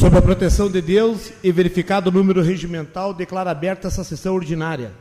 [0.00, 4.94] Sob a proteção de Deus e verificado o número regimental, declaro aberta essa sessão ordinária.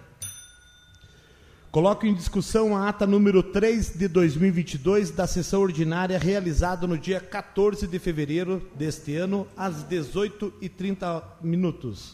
[1.71, 7.21] Coloco em discussão a ata número 3 de 2022 da sessão ordinária realizada no dia
[7.21, 12.13] 14 de fevereiro deste ano, às 18h30 minutos.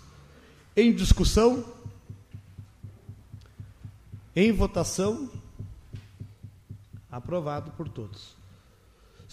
[0.78, 1.66] Em discussão,
[4.36, 5.28] em votação,
[7.12, 8.35] aprovado por todos.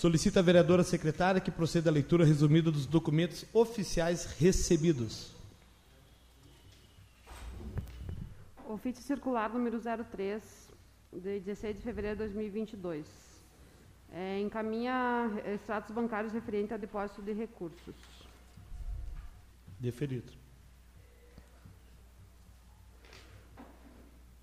[0.02, 5.32] Solicita a vereadora secretária que proceda à leitura resumida dos documentos oficiais recebidos.
[8.68, 10.42] Ofício circular número 03,
[11.12, 13.06] de 16 de fevereiro de 2022.
[14.10, 17.94] É, encaminha extratos bancários referentes a depósito de recursos.
[19.78, 20.32] Deferido.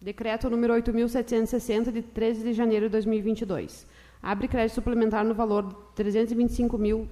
[0.00, 3.84] Decreto número 8.760, de 13 de janeiro de 2022.
[4.22, 7.08] Abre crédito suplementar no valor de 325 mil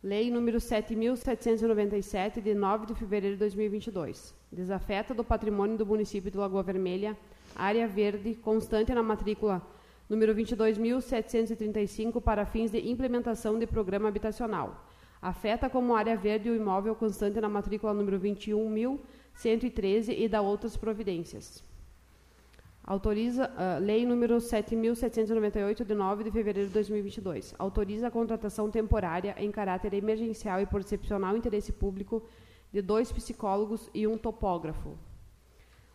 [0.06, 4.36] Lei número 7.797, de 9 de fevereiro de 2022.
[4.52, 7.18] Desafeta do patrimônio do município de Lagoa Vermelha,
[7.56, 9.64] área verde, constante na matrícula
[10.08, 14.86] número 22.735, para fins de implementação de programa habitacional.
[15.20, 21.64] Afeta como área verde o imóvel constante na matrícula número 21.113 e da outras providências.
[22.88, 27.56] Autoriza uh, Lei número 7.798, de 9 de fevereiro de 2022.
[27.58, 32.22] Autoriza a contratação temporária em caráter emergencial e por excepcional interesse público
[32.72, 34.96] de dois psicólogos e um topógrafo.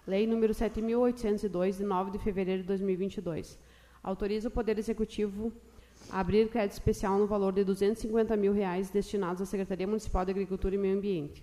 [0.05, 3.57] Lei número 7.802, de 9 de fevereiro de 2022.
[4.03, 5.49] Autoriza o Poder Executivo
[6.09, 10.31] a abrir crédito especial no valor de 250 mil reais destinados à Secretaria Municipal de
[10.31, 11.41] Agricultura e Meio Ambiente.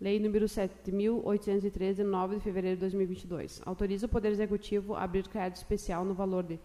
[0.00, 3.62] Lei número 7.813, de 9 de fevereiro de 2022.
[3.66, 6.60] Autoriza o Poder Executivo a abrir crédito especial no valor de R$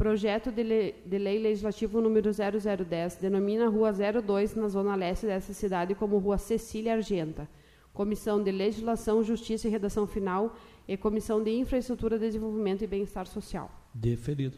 [0.01, 5.27] Projeto de lei, de lei, legislativo número 0010 denomina a Rua 02 na zona leste
[5.27, 7.47] dessa cidade como Rua Cecília Argenta.
[7.93, 10.57] Comissão de Legislação, Justiça e Redação Final
[10.89, 13.71] e Comissão de Infraestrutura, Desenvolvimento e Bem-Estar Social.
[13.93, 14.57] Deferido.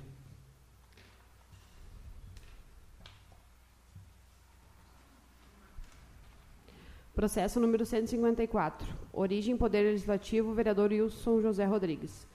[7.13, 8.87] Processo número 154.
[9.13, 12.31] Origem Poder Legislativo, vereador Wilson José Rodrigues.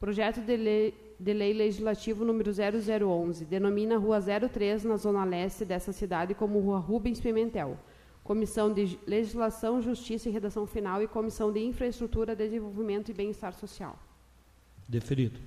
[0.00, 5.62] Projeto de lei, de lei legislativo número 0011 denomina a Rua 03 na zona leste
[5.62, 7.78] dessa cidade como Rua Rubens Pimentel.
[8.24, 13.98] Comissão de Legislação, Justiça e Redação Final e Comissão de Infraestrutura, Desenvolvimento e Bem-Estar Social.
[14.88, 15.38] Deferido.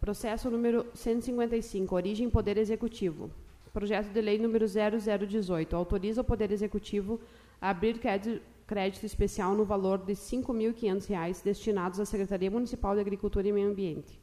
[0.00, 1.94] Processo número 155.
[1.94, 3.30] Origem Poder Executivo.
[3.72, 7.20] Projeto de lei número 0018 autoriza o Poder Executivo
[7.60, 13.48] abrir crédito, crédito especial no valor de R$ 5.500 destinados à Secretaria Municipal de Agricultura
[13.48, 14.22] e Meio Ambiente.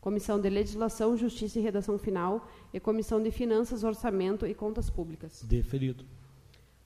[0.00, 5.42] Comissão de Legislação, Justiça e Redação Final e Comissão de Finanças, Orçamento e Contas Públicas.
[5.42, 6.04] Deferido.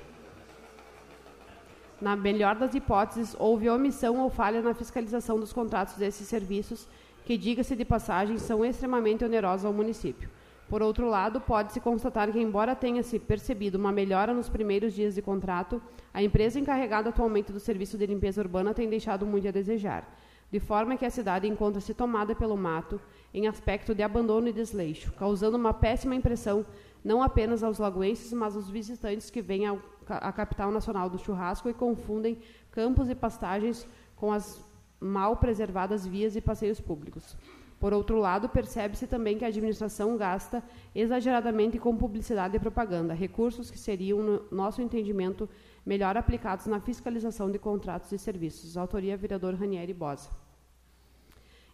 [2.00, 6.86] na melhor das hipóteses, houve omissão ou falha na fiscalização dos contratos desses serviços,
[7.24, 10.30] que, diga-se de passagem, são extremamente onerosos ao município.
[10.70, 15.16] Por outro lado, pode-se constatar que, embora tenha se percebido uma melhora nos primeiros dias
[15.16, 15.82] de contrato,
[16.14, 20.08] a empresa encarregada atualmente do serviço de limpeza urbana tem deixado muito a desejar,
[20.48, 23.00] de forma que a cidade encontra-se tomada pelo mato
[23.34, 26.64] em aspecto de abandono e desleixo, causando uma péssima impressão
[27.04, 29.64] não apenas aos lagoenses, mas aos visitantes que vêm
[30.06, 32.38] à capital nacional do churrasco e confundem
[32.70, 33.84] campos e pastagens
[34.14, 34.64] com as
[35.00, 37.36] mal preservadas vias e passeios públicos.
[37.80, 40.62] Por outro lado, percebe-se também que a administração gasta
[40.94, 45.48] exageradamente com publicidade e propaganda, recursos que seriam, no nosso entendimento,
[45.84, 48.76] melhor aplicados na fiscalização de contratos e serviços.
[48.76, 50.28] Autoria vereador Ranieri Bosa.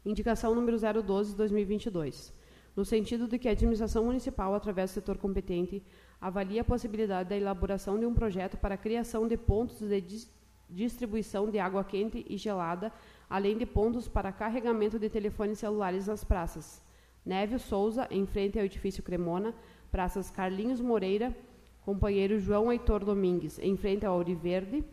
[0.05, 2.33] Indicação número 012-2022.
[2.77, 5.83] No sentido de que a administração municipal, através do setor competente,
[6.21, 10.29] avalie a possibilidade da elaboração de um projeto para a criação de pontos de
[10.71, 12.93] distribuição de água quente e gelada
[13.29, 16.83] além de pontos para carregamento de telefones celulares nas praças.
[17.25, 19.55] Névio Souza, em frente ao edifício Cremona,
[19.91, 21.37] praças Carlinhos Moreira,
[21.85, 24.85] companheiro João Heitor Domingues, em frente ao Auriverde,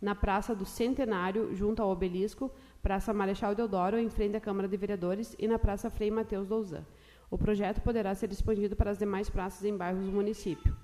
[0.00, 2.50] na Praça do Centenário, junto ao Obelisco,
[2.82, 6.84] Praça Marechal Deodoro, em frente à Câmara de Vereadores, e na Praça Frei Mateus Douzan.
[7.30, 10.76] O projeto poderá ser expandido para as demais praças em bairros do município.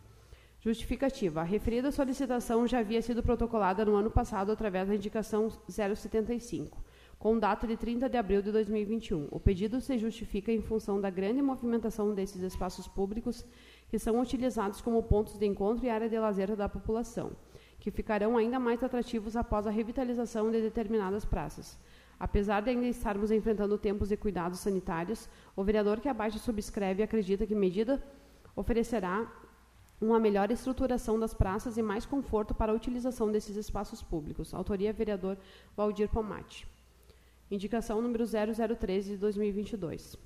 [0.63, 1.41] Justificativa.
[1.41, 6.77] A referida solicitação já havia sido protocolada no ano passado através da indicação 075,
[7.19, 9.29] com data de 30 de abril de 2021.
[9.31, 13.43] O pedido se justifica em função da grande movimentação desses espaços públicos
[13.89, 17.33] que são utilizados como pontos de encontro e área de lazer da população,
[17.79, 21.79] que ficarão ainda mais atrativos após a revitalização de determinadas praças.
[22.19, 25.27] Apesar de ainda estarmos enfrentando tempos de cuidados sanitários,
[25.57, 27.99] o vereador que abaixo subscreve acredita que medida
[28.55, 29.27] oferecerá
[30.01, 34.55] uma melhor estruturação das praças e mais conforto para a utilização desses espaços públicos.
[34.55, 35.37] Autoria vereador
[35.77, 36.67] Valdir Pomati.
[37.51, 40.17] Indicação número 0013 de 2022.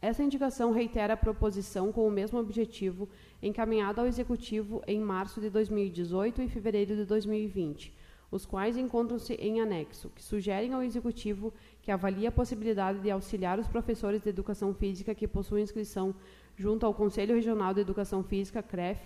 [0.00, 3.08] Essa indicação reitera a proposição com o mesmo objetivo
[3.42, 7.92] encaminhada ao Executivo em março de 2018 e fevereiro de 2020,
[8.30, 11.52] os quais encontram-se em anexo, que sugerem ao Executivo
[11.82, 16.14] que avalie a possibilidade de auxiliar os professores de educação física que possuem inscrição
[16.58, 19.00] junto ao Conselho Regional de Educação Física, CREF,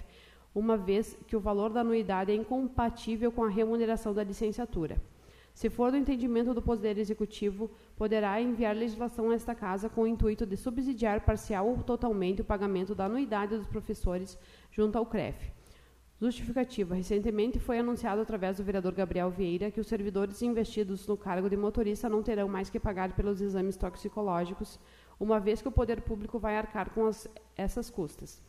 [0.54, 4.96] uma vez que o valor da anuidade é incompatível com a remuneração da licenciatura.
[5.52, 10.06] Se for do entendimento do Poder Executivo, poderá enviar legislação a esta Casa com o
[10.06, 14.38] intuito de subsidiar parcial ou totalmente o pagamento da anuidade dos professores
[14.70, 15.52] junto ao CREF.
[16.18, 16.94] Justificativa.
[16.94, 21.56] Recentemente foi anunciado através do vereador Gabriel Vieira que os servidores investidos no cargo de
[21.56, 24.78] motorista não terão mais que pagar pelos exames toxicológicos
[25.22, 28.42] uma vez que o poder público vai arcar com as, essas custas.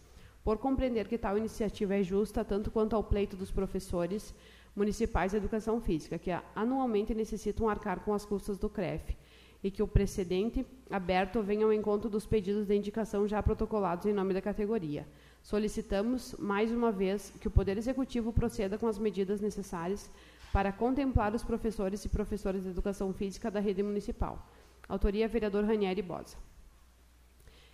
[0.44, 4.34] Por compreender que tal iniciativa é justa tanto quanto ao pleito dos professores
[4.75, 9.15] municipais de educação física, que anualmente necessitam arcar com as custas do CREF,
[9.63, 14.12] e que o precedente aberto venha ao encontro dos pedidos de indicação já protocolados em
[14.12, 15.08] nome da categoria.
[15.44, 20.10] Solicitamos, mais uma vez, que o Poder Executivo proceda com as medidas necessárias
[20.51, 24.50] para contemplar os professores e professoras de educação física da rede municipal.
[24.89, 26.36] Autoria, vereador Ranieri Bosa.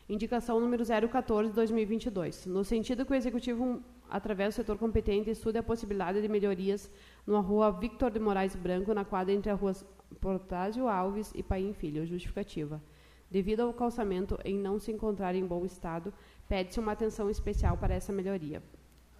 [0.10, 5.60] Indicação número 014 de 2022, no sentido que o Executivo, através do setor competente, estude
[5.60, 6.89] a possibilidade de melhorias
[7.28, 9.86] na rua Victor de Moraes Branco, na quadra entre as ruas
[10.20, 12.82] Portásio Alves e Paim Filho, justificativa.
[13.30, 16.12] Devido ao calçamento em não se encontrar em bom estado,
[16.48, 18.63] pede-se uma atenção especial para essa melhoria.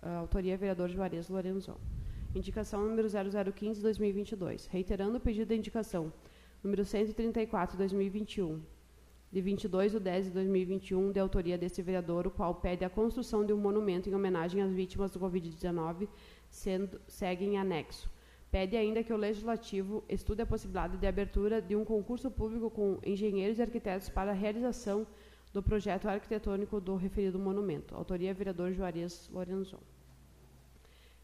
[0.02, 1.78] A autoria, vereador Juarez Lorenzon.
[2.34, 6.12] Indicação número 0015 de 2022, reiterando o pedido de indicação
[6.64, 8.60] número 134 de 2021,
[9.32, 13.46] de 22 de 10 de 2021, de autoria deste vereador, o qual pede a construção
[13.46, 16.08] de um monumento em homenagem às vítimas do Covid-19,
[16.50, 18.10] sendo segue em anexo.
[18.52, 22.98] Pede ainda que o Legislativo estude a possibilidade de abertura de um concurso público com
[23.06, 25.06] engenheiros e arquitetos para a realização
[25.54, 27.96] do projeto arquitetônico do referido monumento.
[27.96, 29.80] Autoria, vereador Juarez Lorenzon.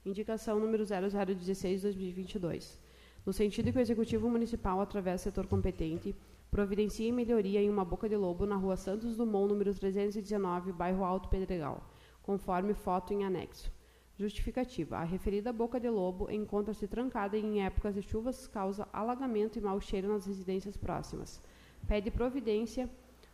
[0.05, 2.77] Indicação número 0016-2022.
[3.25, 6.15] No sentido que o Executivo Municipal, através do setor competente,
[6.55, 11.27] providencie melhoria em uma boca de lobo na rua Santos Dumont, número 319, bairro Alto
[11.27, 11.85] Pedregal,
[12.23, 13.69] conforme foto em anexo.
[14.17, 14.95] Justificativa.
[14.95, 19.61] A referida boca de lobo encontra-se trancada e em épocas de chuvas causa alagamento e
[19.61, 21.41] mau cheiro nas residências próximas.
[21.89, 22.89] Pede providência,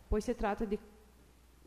[0.10, 0.80] pois se trata de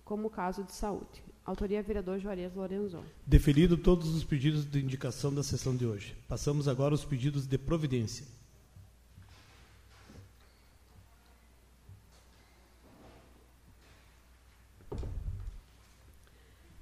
[0.05, 1.23] como caso de saúde.
[1.45, 3.05] Autoria vereador Juarez Lorenzon.
[3.25, 6.17] Deferido todos os pedidos de indicação da sessão de hoje.
[6.27, 8.27] Passamos agora aos pedidos de providência.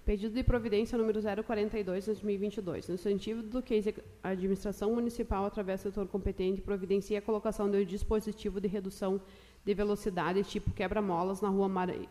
[0.04, 6.60] Pedido de providência número 042-2022, no sentido que a administração municipal, através do setor competente,
[6.60, 9.20] providencia a colocação de um dispositivo de redução
[9.64, 11.68] de velocidade tipo quebra-molas na rua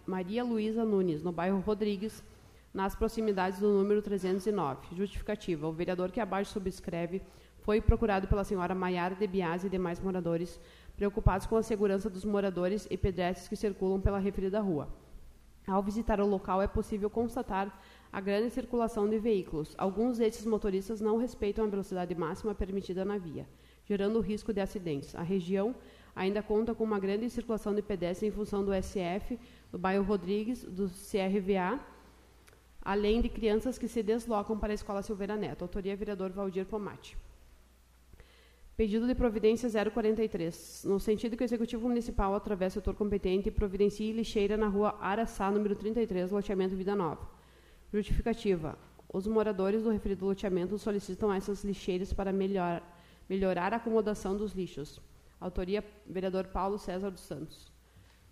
[0.08, 2.24] Maria Luísa Nunes, no bairro Rodrigues,
[2.74, 4.96] nas proximidades do número 309.
[4.96, 5.68] Justificativa.
[5.68, 7.22] O vereador que abaixo subscreve
[7.60, 10.62] foi procurado pela senhora Maiara de Biase e demais moradores,
[10.96, 15.01] preocupados com a segurança dos moradores e pedestres que circulam pela referida rua.
[15.68, 17.80] Ao visitar o local, é possível constatar
[18.12, 19.74] a grande circulação de veículos.
[19.78, 23.48] Alguns desses motoristas não respeitam a velocidade máxima permitida na via,
[23.86, 25.16] gerando risco de acidentes.
[25.16, 25.76] A região
[26.16, 29.40] ainda conta com uma grande circulação de pedestres em função do SF,
[29.72, 31.80] do bairro Rodrigues, do CRVA,
[32.82, 35.62] além de crianças que se deslocam para a Escola Silveira Neto.
[35.62, 37.16] Autoria vereador Valdir Pomate.
[38.76, 40.86] Pedido de providência 043.
[40.86, 45.52] No sentido que o Executivo Municipal, através do setor competente, providencie lixeira na rua Araçá,
[45.52, 47.30] número 33, loteamento Vida Nova.
[47.94, 48.78] Justificativa.
[49.14, 52.82] Os moradores do referido loteamento solicitam essas lixeiras para melhor,
[53.30, 55.02] melhorar a acomodação dos lixos.
[55.40, 57.72] Autoria, vereador Paulo César dos Santos.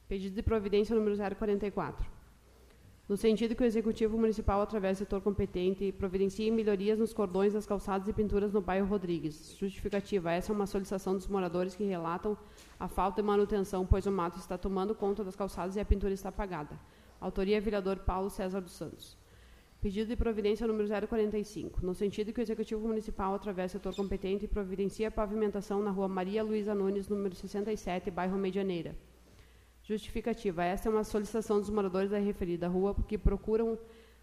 [0.07, 2.18] Pedido de providência número 044
[3.09, 7.65] no sentido que o Executivo Municipal, através do setor competente, providencie melhorias nos cordões das
[7.65, 9.55] calçadas e pinturas no bairro Rodrigues.
[9.57, 10.31] Justificativa.
[10.31, 12.37] Essa é uma solicitação dos moradores que relatam
[12.79, 16.13] a falta de manutenção, pois o mato está tomando conta das calçadas e a pintura
[16.13, 16.79] está apagada.
[17.19, 19.17] Autoria, vereador Paulo César dos Santos.
[19.81, 21.83] Pedido de providência número 045.
[21.83, 26.07] No sentido que o Executivo Municipal, através do setor competente, providencie a pavimentação na rua
[26.07, 28.95] Maria Luísa Nunes, número 67, bairro Medianeira.
[29.89, 30.63] Justificativa.
[30.63, 33.75] Esta é uma solicitação dos moradores da referida rua que procuram,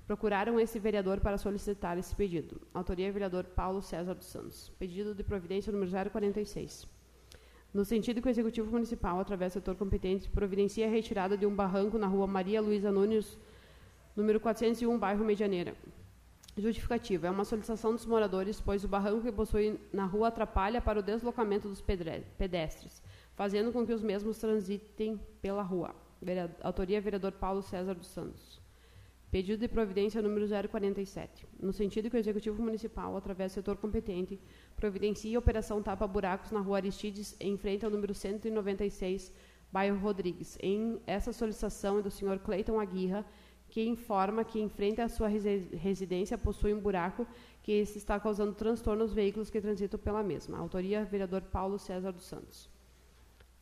[0.07, 2.61] procuraram esse vereador para solicitar esse pedido.
[2.73, 4.73] Autoria vereador Paulo César dos Santos.
[4.79, 6.87] Pedido de providência número 046.
[7.75, 11.53] No sentido que o Executivo Municipal, através do setor competente, providencia a retirada de um
[11.53, 13.37] barranco na rua Maria Luísa Nunes,
[14.15, 15.75] número 401, bairro Medianeira.
[16.57, 17.27] Justificativa.
[17.27, 21.03] É uma solicitação dos moradores, pois o barranco que possui na rua atrapalha para o
[21.03, 23.03] deslocamento dos pedestres
[23.37, 25.95] fazendo com que os mesmos transitem pela rua.
[26.63, 28.61] Autoria vereador Paulo César dos Santos.
[29.31, 31.47] Pedido de providência número 047.
[31.61, 34.41] No sentido que o Executivo Municipal, através do setor competente,
[34.75, 39.33] providencie a operação tapa-buracos na rua Aristides, em frente ao número 196,
[39.71, 40.57] bairro Rodrigues.
[40.63, 43.27] Em essa solicitação é do senhor Cleiton Aguirra,
[43.69, 47.27] que informa que em frente à sua residência possui um buraco
[47.63, 50.57] que está causando transtorno aos veículos que transitam pela mesma.
[50.57, 52.76] Autoria vereador Paulo César dos Santos.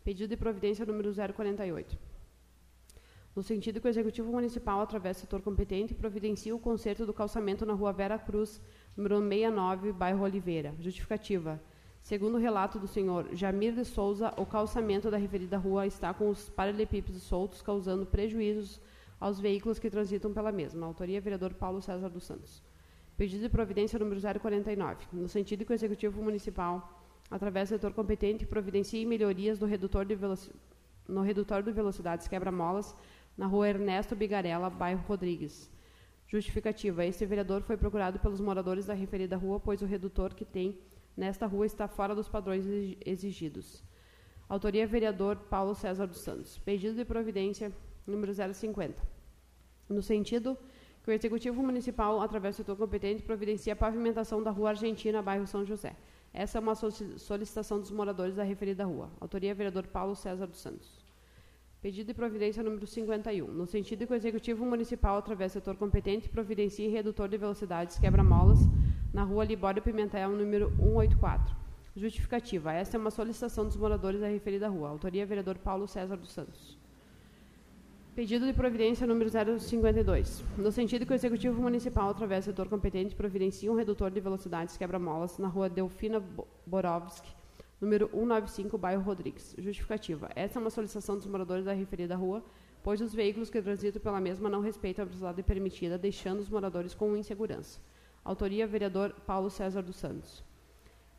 [0.05, 1.97] Pedido de providência número 048.
[3.35, 7.65] No sentido que o Executivo Municipal, através do setor competente, providencia o conserto do calçamento
[7.65, 8.61] na rua Vera Cruz,
[8.95, 10.75] número 69, bairro Oliveira.
[10.79, 11.59] Justificativa.
[12.03, 16.29] Segundo o relato do senhor Jamir de Souza, o calçamento da referida rua está com
[16.29, 18.79] os paralelepípedos soltos, causando prejuízos
[19.19, 20.87] aos veículos que transitam pela mesma.
[20.87, 22.63] Autoria, vereador Paulo César dos Santos.
[23.17, 25.07] Pedido de providência número 049.
[25.15, 30.17] No sentido que o Executivo Municipal através do setor competente, providencie melhorias do redutor de
[31.07, 32.95] no redutor de velocidades quebra-molas
[33.37, 35.71] na rua Ernesto Bigarella, bairro Rodrigues.
[36.27, 37.05] Justificativa.
[37.05, 40.79] Este vereador foi procurado pelos moradores da referida rua, pois o redutor que tem
[41.17, 42.65] nesta rua está fora dos padrões
[43.05, 43.85] exigidos.
[44.49, 46.59] Autoria vereador Paulo César dos Santos.
[46.59, 47.73] Pedido de providência
[48.07, 49.03] número 050.
[49.89, 50.57] No sentido
[51.03, 55.47] que o Executivo Municipal, através do setor competente, providencia a pavimentação da rua Argentina, bairro
[55.47, 55.95] São José.
[56.37, 59.09] Essa é uma solicitação dos moradores da referida rua.
[59.21, 61.01] Autoria vereador Paulo César dos Santos.
[61.81, 63.47] Pedido de providência número 51.
[63.47, 68.59] No sentido que o Executivo Municipal, através do setor competente, providencie redutor de velocidades quebra-molas
[69.13, 71.55] na rua Libório Pimentel, número 184.
[71.95, 72.73] Justificativa.
[72.73, 74.89] Esta é uma solicitação dos moradores da referida rua.
[74.89, 76.77] Autoria vereador Paulo César dos Santos.
[78.15, 80.45] Pedido de providência número 052.
[80.57, 84.77] No sentido que o Executivo Municipal, através do setor competente, providencie um redutor de velocidades
[84.77, 86.23] quebra-molas na rua Delfina
[86.65, 87.35] Borovski,
[87.81, 89.57] número 195, bairro Rodrigues.
[89.59, 90.31] Justificativa.
[90.37, 92.41] Essa é uma solicitação dos moradores da referida rua,
[92.85, 96.95] pois os veículos que transitam pela mesma não respeitam a velocidade permitida, deixando os moradores
[96.95, 97.81] com insegurança.
[98.25, 100.45] Autoria, vereador Paulo César dos Santos.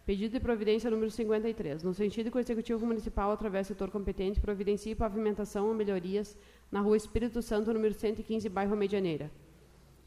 [0.06, 1.82] Pedido de providência número 53.
[1.82, 6.38] No sentido que o Executivo Municipal, através do setor competente, providencie pavimentação ou melhorias
[6.72, 9.32] na rua Espírito Santo, número 115, bairro Medianeira.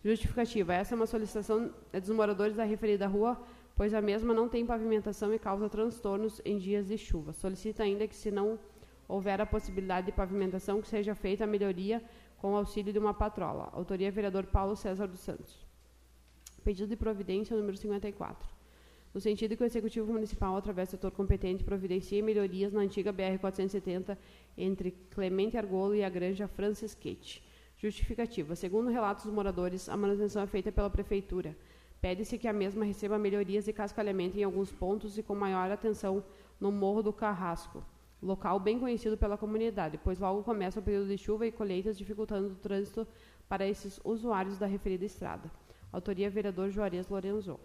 [0.05, 0.73] Justificativa.
[0.73, 3.43] Essa é uma solicitação dos moradores da referida rua,
[3.75, 7.33] pois a mesma não tem pavimentação e causa transtornos em dias de chuva.
[7.33, 8.57] Solicita ainda que, se não
[9.09, 12.01] houver a possibilidade de pavimentação, que seja feita a melhoria
[12.37, 13.69] com o auxílio de uma patrola.
[13.73, 15.67] Autoria vereador Paulo César dos Santos.
[16.63, 18.58] Pedido de providência número 54
[19.15, 24.17] no sentido que o Executivo Municipal, através do setor competente, providencie melhorias na antiga BR-470
[24.57, 27.43] entre Clemente Argolo e a Granja Francisquete.
[27.77, 28.55] Justificativa.
[28.55, 31.57] Segundo relatos dos moradores, a manutenção é feita pela Prefeitura.
[32.01, 36.23] Pede-se que a mesma receba melhorias e cascalhamento em alguns pontos e com maior atenção
[36.61, 37.85] no Morro do Carrasco,
[38.23, 42.49] local bem conhecido pela comunidade, pois logo começa o período de chuva e colheitas, dificultando
[42.49, 43.07] o trânsito
[43.49, 45.51] para esses usuários da referida estrada.
[45.93, 47.59] Autoria vereador Juarez Lorenzo.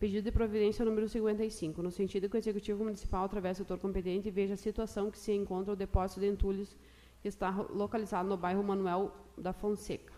[0.00, 4.30] Pedido de providência número 55, no sentido que o Executivo Municipal, através do setor competente,
[4.30, 6.74] veja a situação que se encontra o depósito de entulhos
[7.20, 10.14] que está localizado no bairro Manuel da Fonseca.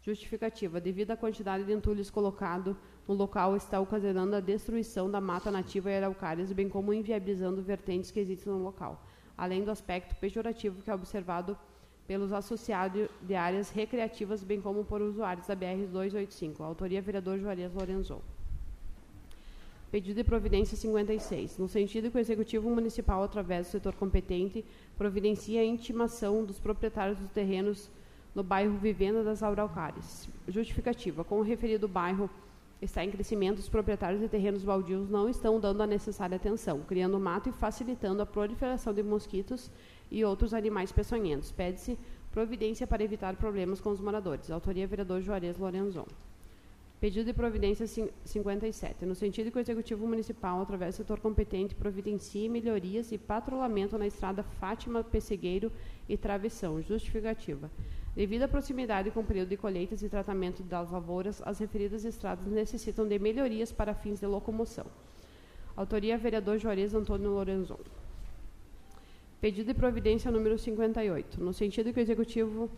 [0.00, 0.80] Justificativa.
[0.80, 2.74] Devido à quantidade de entulhos colocado
[3.06, 8.10] no local, está ocasionando a destruição da mata nativa e araucárias, bem como inviabilizando vertentes
[8.10, 9.04] que existem no local,
[9.36, 11.58] além do aspecto pejorativo que é observado
[12.06, 16.62] pelos associados de áreas recreativas, bem como por usuários da BR-285.
[16.62, 18.22] Autoria, vereador Juarez Lorenzo.
[19.90, 21.58] Pedido de providência 56.
[21.58, 24.64] No sentido que o Executivo Municipal, através do setor competente,
[24.96, 27.90] providencia a intimação dos proprietários dos terrenos
[28.32, 30.28] no bairro Vivenda das Araucárias.
[30.46, 31.24] Justificativa.
[31.24, 32.30] Com o referido bairro
[32.80, 37.18] está em crescimento, os proprietários de terrenos baldios não estão dando a necessária atenção, criando
[37.18, 39.72] mato e facilitando a proliferação de mosquitos
[40.08, 41.50] e outros animais peçonhentos.
[41.50, 41.98] Pede-se
[42.30, 44.52] providência para evitar problemas com os moradores.
[44.52, 46.06] Autoria vereador Juarez Lorenzon.
[47.00, 52.46] Pedido de providência 57, no sentido que o Executivo Municipal, através do setor competente, providencie
[52.46, 55.72] melhorias e patrulhamento na estrada Fátima Pessegueiro
[56.06, 56.82] e Travessão.
[56.82, 57.70] Justificativa.
[58.14, 62.46] Devido à proximidade com o período de colheitas e tratamento das lavouras, as referidas estradas
[62.52, 64.84] necessitam de melhorias para fins de locomoção.
[65.74, 67.80] Autoria vereador Juarez Antônio Lorenzon.
[69.40, 72.70] Pedido de providência número 58, no sentido que o Executivo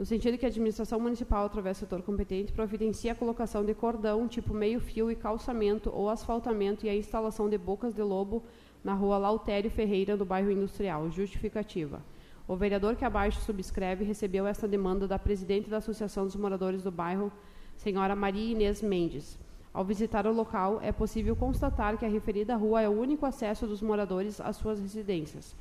[0.00, 4.26] no sentido que a administração municipal, através do setor competente, providencia a colocação de cordão
[4.26, 8.42] tipo meio-fio e calçamento ou asfaltamento e a instalação de bocas de lobo
[8.82, 11.10] na rua Lautério Ferreira, do bairro Industrial.
[11.10, 12.02] Justificativa.
[12.48, 16.90] O vereador que abaixo subscreve recebeu esta demanda da presidente da Associação dos Moradores do
[16.90, 17.30] Bairro,
[17.76, 19.38] senhora Maria Inês Mendes.
[19.70, 23.66] Ao visitar o local, é possível constatar que a referida rua é o único acesso
[23.66, 25.54] dos moradores às suas residências.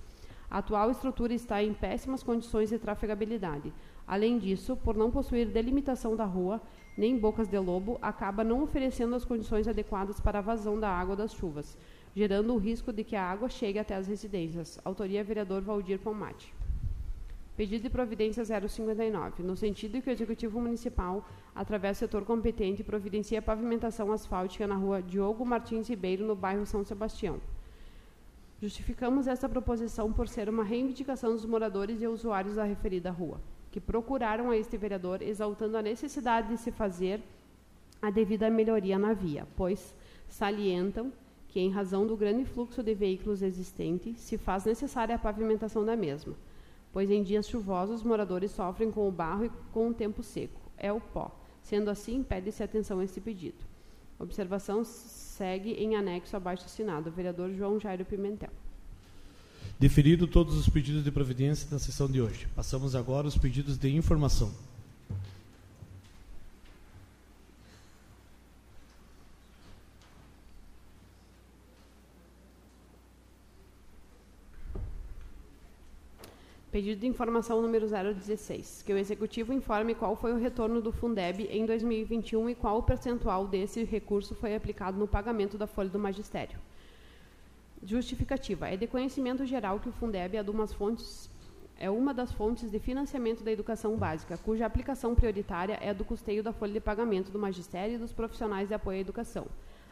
[0.50, 3.72] A atual estrutura está em péssimas condições de trafegabilidade.
[4.10, 6.60] Além disso, por não possuir delimitação da rua,
[6.98, 11.16] nem bocas de lobo, acaba não oferecendo as condições adequadas para a vazão da água
[11.16, 11.78] das chuvas,
[12.16, 14.80] gerando o risco de que a água chegue até as residências.
[14.84, 16.52] Autoria vereador Valdir Pomate.
[17.56, 23.38] Pedido de providência 059, no sentido que o Executivo Municipal, através do setor competente, providencia
[23.38, 27.40] a pavimentação asfáltica na rua Diogo Martins Ribeiro, no bairro São Sebastião.
[28.60, 33.40] Justificamos esta proposição por ser uma reivindicação dos moradores e usuários da referida rua
[33.72, 37.22] que procuraram a este vereador exaltando a necessidade de se fazer
[38.02, 39.94] a devida melhoria na via, pois
[40.28, 41.12] salientam
[41.48, 45.96] que, em razão do grande fluxo de veículos existente, se faz necessária a pavimentação da
[45.96, 46.36] mesma,
[46.94, 50.62] pois em dias chuvosos os moradores sofrem com o barro e com o tempo seco,
[50.78, 51.32] é o pó.
[51.62, 53.58] Sendo assim, pede-se atenção a este pedido.
[54.18, 58.50] Observação segue em anexo abaixo assinado, vereador João Jairo Pimentel.
[59.80, 62.50] Deferido todos os pedidos de providência da sessão de hoje.
[62.54, 64.52] Passamos agora aos pedidos de informação.
[76.70, 81.48] Pedido de informação número 016, que o Executivo informe qual foi o retorno do Fundeb
[81.50, 85.98] em 2021 e qual o percentual desse recurso foi aplicado no pagamento da folha do
[85.98, 86.60] magistério.
[87.84, 88.68] Justificativa.
[88.68, 91.30] É de conhecimento geral que o Fundeb é, uma fontes,
[91.78, 96.44] é uma das fontes de financiamento da educação básica, cuja aplicação prioritária é do custeio
[96.44, 99.48] da folha de pagamento do magistério e dos profissionais de apoio à educação.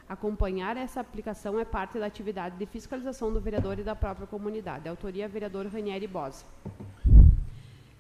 [0.07, 4.87] Acompanhar essa aplicação é parte da atividade de fiscalização do vereador e da própria comunidade.
[4.87, 6.45] Autoria, vereador Ranieri Bosa.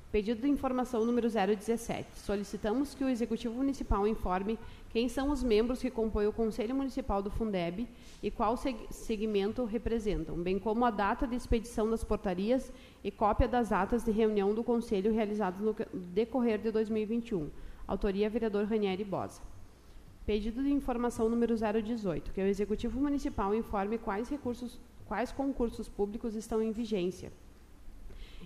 [0.09, 2.19] Pedido de informação número 017.
[2.19, 4.57] Solicitamos que o Executivo Municipal informe
[4.89, 7.85] quem são os membros que compõem o Conselho Municipal do Fundeb
[8.23, 8.55] e qual
[8.89, 12.71] segmento representam, bem como a data de expedição das portarias
[13.03, 17.49] e cópia das atas de reunião do Conselho realizadas no decorrer de 2021.
[17.85, 19.41] Autoria, vereador Ranieri Bosa.
[20.25, 26.33] Pedido de informação número 018, que o Executivo Municipal informe quais recursos, quais concursos públicos
[26.33, 27.29] estão em vigência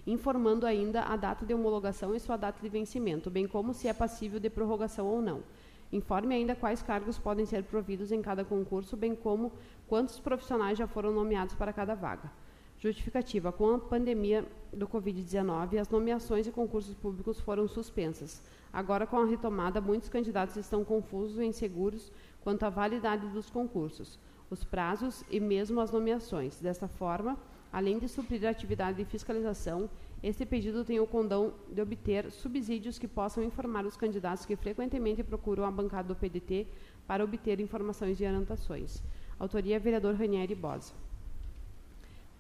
[0.06, 3.94] informando ainda a data de homologação e sua data de vencimento, bem como se é
[3.94, 5.44] passível de prorrogação ou não.
[5.92, 9.52] Informe ainda quais cargos podem ser providos em cada concurso, bem como
[9.88, 12.32] quantos profissionais já foram nomeados para cada vaga.
[12.80, 18.42] Justificativa: com a pandemia do Covid-19, as nomeações e concursos públicos foram suspensas.
[18.74, 22.12] Agora, com a retomada, muitos candidatos estão confusos e inseguros
[22.42, 24.18] quanto à validade dos concursos,
[24.50, 26.60] os prazos e mesmo as nomeações.
[26.60, 27.38] Desta forma,
[27.72, 29.90] Além de suprir a atividade de fiscalização,
[30.22, 35.24] este pedido tem o condão de obter subsídios que possam informar os candidatos que frequentemente
[35.24, 36.68] procuram a bancada do PDT
[37.08, 39.02] para obter informações e orientações.
[39.40, 40.94] Autoria vereador Ranieri Bosa.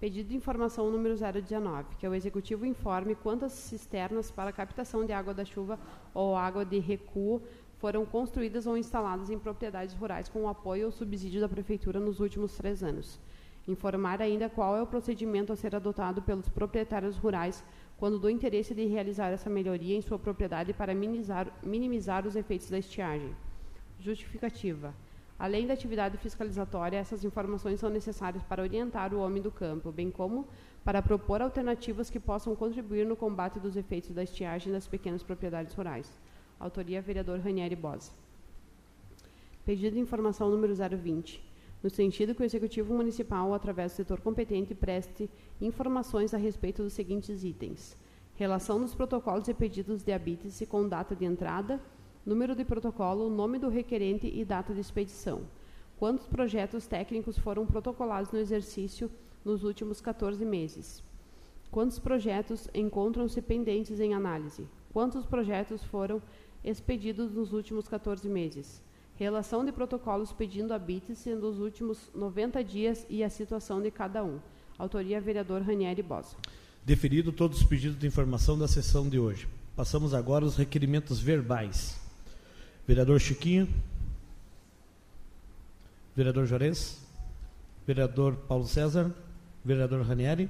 [0.01, 5.13] Pedido de informação número 019, que é o Executivo informe quantas cisternas para captação de
[5.13, 5.79] água da chuva
[6.13, 7.41] ou água de recuo
[7.77, 12.19] foram construídas ou instaladas em propriedades rurais com o apoio ou subsídio da Prefeitura nos
[12.19, 13.19] últimos três anos.
[13.67, 17.63] Informar ainda qual é o procedimento a ser adotado pelos proprietários rurais
[17.97, 22.69] quando do interesse de realizar essa melhoria em sua propriedade para minimizar, minimizar os efeitos
[22.69, 23.35] da estiagem.
[23.99, 24.95] Justificativa.
[25.37, 30.09] Além da atividade fiscalizatória, essas informações são necessárias para orientar o homem do campo, bem
[30.09, 30.47] como
[30.83, 35.73] para propor alternativas que possam contribuir no combate dos efeitos da estiagem das pequenas propriedades
[35.75, 36.11] rurais.
[36.59, 38.11] Autoria vereador Ranieri Bosa.
[39.63, 41.50] Pedido de informação número 020
[41.83, 46.93] no sentido que o Executivo Municipal, através do setor competente, preste informações a respeito dos
[46.93, 47.97] seguintes itens:
[48.35, 51.81] relação dos protocolos e pedidos de habite-se com data de entrada,
[52.25, 55.41] número de protocolo, nome do requerente e data de expedição.
[55.97, 59.09] Quantos projetos técnicos foram protocolados no exercício
[59.43, 61.03] nos últimos 14 meses?
[61.69, 64.67] Quantos projetos encontram-se pendentes em análise?
[64.91, 66.21] Quantos projetos foram
[66.63, 68.83] expedidos nos últimos 14 meses?
[69.21, 74.39] Relação de protocolos pedindo habite-se nos últimos 90 dias e a situação de cada um.
[74.79, 76.35] Autoria vereador Ranieri Bosa.
[76.83, 79.47] Deferido todos os pedidos de informação da sessão de hoje.
[79.75, 81.99] Passamos agora aos requerimentos verbais.
[82.87, 83.69] Vereador Chiquinho.
[86.15, 86.99] Vereador Jorez.
[87.85, 89.13] Vereador Paulo César.
[89.63, 90.49] Vereador Ranieri.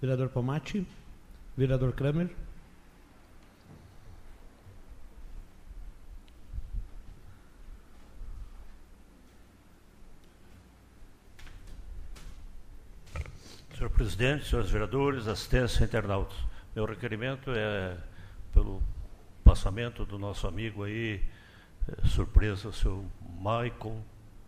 [0.00, 0.84] Vereador Pomati.
[1.56, 2.34] Vereador Kramer.
[13.76, 16.34] Senhor presidente, senhores vereadores, assistência internautas.
[16.74, 17.94] Meu requerimento é
[18.50, 18.82] pelo
[19.44, 21.20] passamento do nosso amigo aí,
[21.86, 23.04] é, surpresa, o seu
[23.36, 24.02] Michael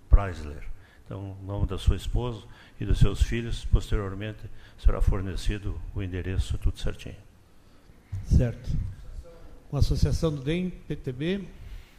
[0.09, 0.65] Preisler.
[1.05, 2.43] Então, em nome da sua esposa
[2.81, 4.41] e dos seus filhos, posteriormente
[4.79, 7.17] será fornecido o endereço, tudo certinho.
[8.25, 8.71] Certo.
[9.69, 11.47] Com a associação do DEM, PTB,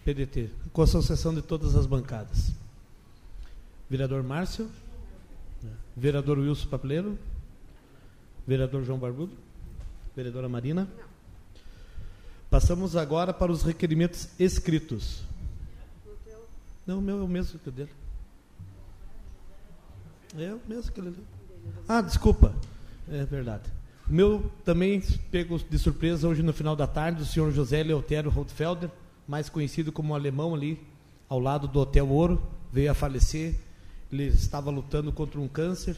[0.03, 0.49] PDT.
[0.73, 2.51] Com a associação de todas as bancadas.
[3.87, 4.67] Vereador Márcio.
[5.99, 7.19] Vereador Wilson Papeleiro.
[8.47, 9.33] Vereador João Barbudo.
[10.15, 10.87] Vereadora Marina.
[12.49, 15.23] Passamos agora para os requerimentos escritos.
[16.87, 17.91] Não, o meu é o mesmo que o dele.
[20.37, 21.15] É o mesmo que ele.
[21.87, 22.55] Ah, desculpa.
[23.11, 23.63] É verdade.
[24.09, 28.31] O meu também pego de surpresa hoje no final da tarde, o senhor José Leotério
[28.31, 28.89] Rotfelder,
[29.27, 30.81] mais conhecido como alemão ali,
[31.27, 33.55] ao lado do Hotel Ouro, veio a falecer
[34.11, 35.95] ele estava lutando contra um câncer.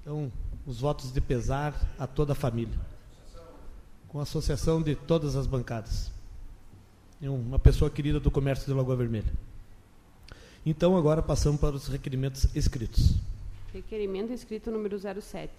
[0.00, 0.30] Então,
[0.66, 2.78] os votos de pesar a toda a família.
[4.08, 6.10] Com a associação de todas as bancadas.
[7.22, 9.32] É uma pessoa querida do comércio de Lagoa Vermelha.
[10.64, 13.14] Então, agora passamos para os requerimentos escritos.
[13.72, 15.50] Requerimento escrito número 07.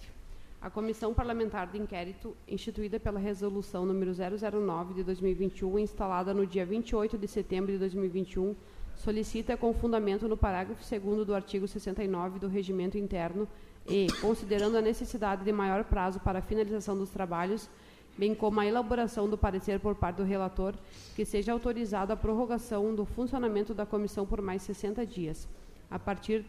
[0.60, 6.66] A Comissão Parlamentar de Inquérito, instituída pela Resolução número 009 de 2021, instalada no dia
[6.66, 8.56] 28 de setembro de 2021,
[8.98, 13.48] solicita com fundamento no parágrafo 2 do artigo 69 do Regimento Interno
[13.86, 17.70] e, considerando a necessidade de maior prazo para a finalização dos trabalhos,
[18.18, 20.74] bem como a elaboração do parecer por parte do relator,
[21.14, 25.48] que seja autorizada a prorrogação do funcionamento da comissão por mais 60 dias,
[25.90, 26.44] a partir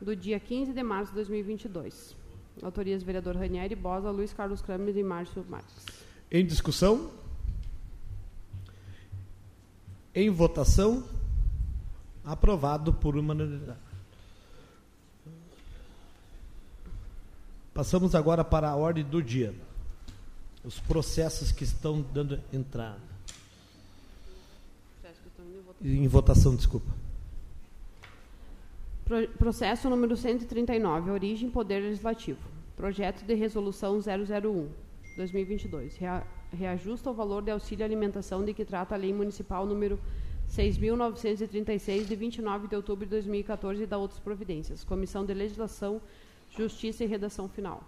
[0.00, 2.16] do dia 15 de março de 2022.
[2.62, 5.86] Autorias vereador Ranieri Bosa, Luiz Carlos Kramer e Márcio Marques.
[6.30, 7.10] Em discussão?
[10.14, 11.04] Em votação?
[12.24, 13.78] Aprovado por unanimidade.
[17.74, 19.54] Passamos agora para a ordem do dia.
[20.64, 23.00] Os processos que estão dando entrada.
[25.80, 26.92] Em votação, desculpa.
[29.36, 32.38] Processo número 139, Origem Poder Legislativo.
[32.76, 34.68] Projeto de Resolução 001,
[35.16, 35.98] 2022.
[36.52, 39.98] Reajusta o valor de auxílio alimentação de que trata a Lei Municipal número
[40.52, 44.84] 6.936, de 29 de outubro de 2014, e da outras providências.
[44.84, 46.00] Comissão de Legislação,
[46.50, 47.82] Justiça e Redação Final.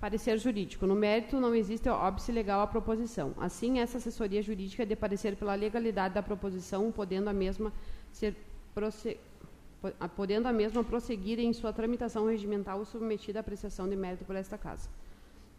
[0.00, 0.86] Parecer jurídico.
[0.86, 3.34] No mérito, não existe óbice legal à proposição.
[3.36, 7.72] Assim, essa assessoria jurídica é de parecer pela legalidade da proposição, podendo a mesma
[8.12, 8.36] ser
[10.16, 14.58] podendo a mesma prosseguir em sua tramitação regimental submetida à apreciação de mérito por esta
[14.58, 14.88] Casa.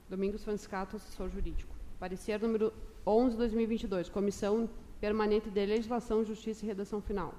[0.09, 1.73] Domingos Franciscato, assessor jurídico.
[1.99, 2.73] Parecer número
[3.05, 7.33] 11 2022, Comissão permanente de Legislação, Justiça e Redação Final.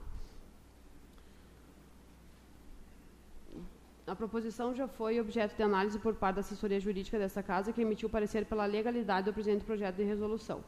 [4.06, 7.80] A proposição já foi objeto de análise por parte da assessoria jurídica desta Casa, que
[7.80, 10.64] emitiu parecer pela legalidade do presente projeto de resolução.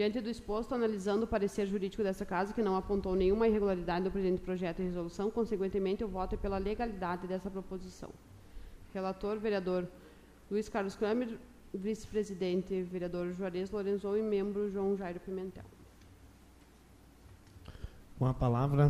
[0.00, 4.10] Diante do exposto, analisando o parecer jurídico desta Casa, que não apontou nenhuma irregularidade no
[4.10, 8.08] presente projeto de resolução, consequentemente, eu voto pela legalidade dessa proposição.
[8.94, 9.86] Relator, vereador
[10.50, 11.36] Luiz Carlos Kramer,
[11.74, 15.64] vice-presidente, vereador Juarez Lorenzon e membro João Jairo Pimentel.
[18.18, 18.88] Com a palavra,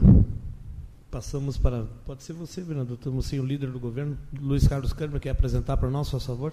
[1.11, 1.89] passamos para.
[2.07, 2.97] Pode ser você, vereador.
[2.97, 6.53] Estamos sem o líder do governo, Luiz Carlos Kramer, quer apresentar para nós, por favor?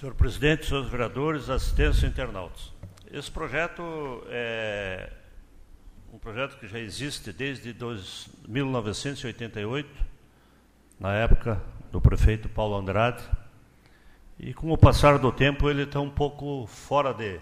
[0.00, 2.72] Senhor presidente, senhores vereadores, assistentes e internautas.
[3.12, 3.82] Esse projeto
[4.28, 5.12] é
[6.10, 9.86] um projeto que já existe desde dois, 1988,
[10.98, 13.22] na época do prefeito Paulo Andrade,
[14.38, 17.38] e com o passar do tempo ele está um pouco fora de,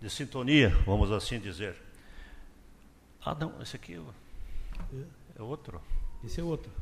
[0.00, 1.76] de sintonia, vamos assim dizer.
[3.22, 5.04] Ah, não, esse aqui é,
[5.38, 5.82] é outro.
[6.24, 6.72] Esse é outro.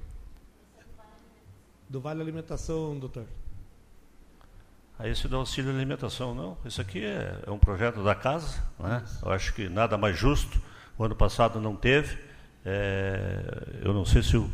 [1.88, 3.26] Do Vale Alimentação, doutor
[4.98, 6.34] a esse do auxílio alimentação.
[6.34, 9.04] Não, isso aqui é, é, um projeto da casa, né?
[9.22, 10.58] eu acho que nada mais justo.
[10.98, 12.18] O ano passado não teve.
[12.64, 14.50] É, eu não sei se o,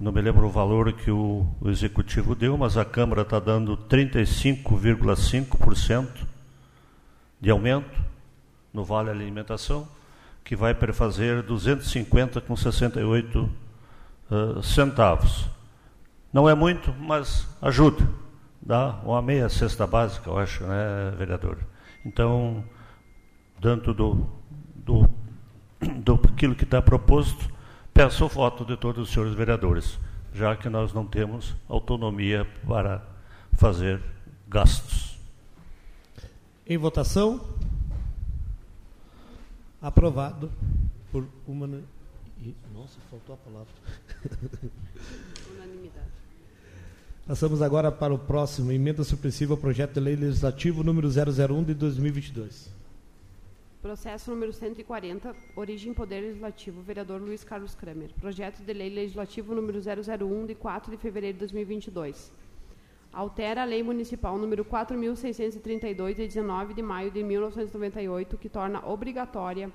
[0.00, 3.76] não me lembro o valor que o, o executivo deu, mas a Câmara está dando
[3.76, 6.08] 35,5%
[7.40, 8.00] de aumento
[8.72, 9.86] no Vale Alimentação,
[10.42, 13.50] que vai prefazer 250 com 68
[14.30, 15.44] uh, centavos.
[16.32, 18.08] Não é muito, mas ajuda
[18.62, 21.58] dá uma meia cesta básica, eu acho, né, vereador?
[22.04, 22.64] Então,
[23.60, 24.26] dentro do,
[24.76, 25.08] do,
[26.02, 27.52] do aquilo que está proposto,
[27.92, 29.98] peço o voto de todos os senhores vereadores,
[30.32, 33.04] já que nós não temos autonomia para
[33.52, 34.00] fazer
[34.48, 35.18] gastos.
[36.66, 37.40] Em votação,
[39.80, 40.50] aprovado
[41.10, 41.66] por uma.
[42.72, 43.72] Nossa, faltou a palavra.
[47.24, 51.72] Passamos agora para o próximo, emenda supressiva ao projeto de lei legislativo número 001 de
[51.72, 52.68] 2022.
[53.80, 58.10] Processo número 140, origem Poder Legislativo, vereador Luiz Carlos Kramer.
[58.20, 62.32] Projeto de lei legislativo número 001 de 4 de fevereiro de 2022.
[63.12, 69.70] Altera a lei municipal número 4632 de 19 de maio de 1998, que torna obrigatória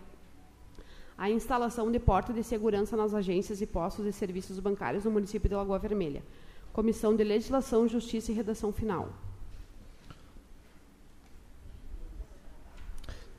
[1.17, 5.47] a instalação de porta de segurança nas agências e postos de serviços bancários no município
[5.47, 6.21] de Lagoa Vermelha
[6.77, 9.11] Comissão de Legislação, Justiça e Redação Final.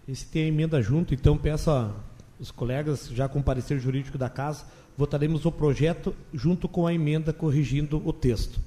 [0.08, 4.28] Esse tem a emenda junto, então peço aos colegas, já com o parecer jurídico da
[4.28, 8.58] casa, votaremos o projeto junto com a emenda corrigindo o texto.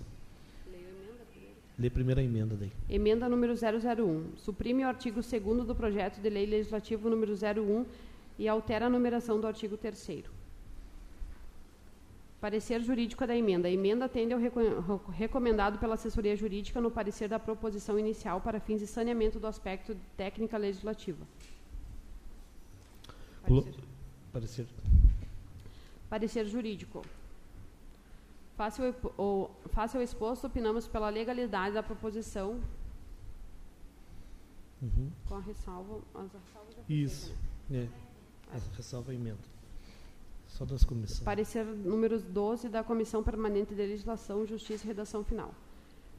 [1.78, 2.72] Lê a primeira emenda daí.
[2.90, 4.38] Emenda número 001.
[4.38, 7.86] Suprime o artigo 2 do projeto de lei legislativo número 01
[8.40, 10.24] e altera a numeração do artigo 3
[12.42, 13.68] Parecer jurídico da emenda.
[13.68, 14.40] A emenda atende ao
[15.12, 19.94] recomendado pela assessoria jurídica no parecer da proposição inicial para fins de saneamento do aspecto
[19.94, 21.24] de técnica legislativa.
[23.44, 23.76] Parecer.
[24.34, 24.68] Parecer,
[26.10, 27.06] parecer jurídico.
[28.58, 32.60] Face o, o, face o exposto, opinamos pela legalidade da proposição.
[34.82, 35.12] Uhum.
[35.28, 36.02] Com a ressalva.
[36.16, 37.36] As ressalvas Isso.
[37.70, 37.88] Né?
[38.52, 38.56] É.
[38.56, 39.51] A ressalva a emenda.
[40.52, 41.22] Só das comissões.
[41.22, 45.54] Parecer número 12 da Comissão Permanente de Legislação, Justiça e Redação Final.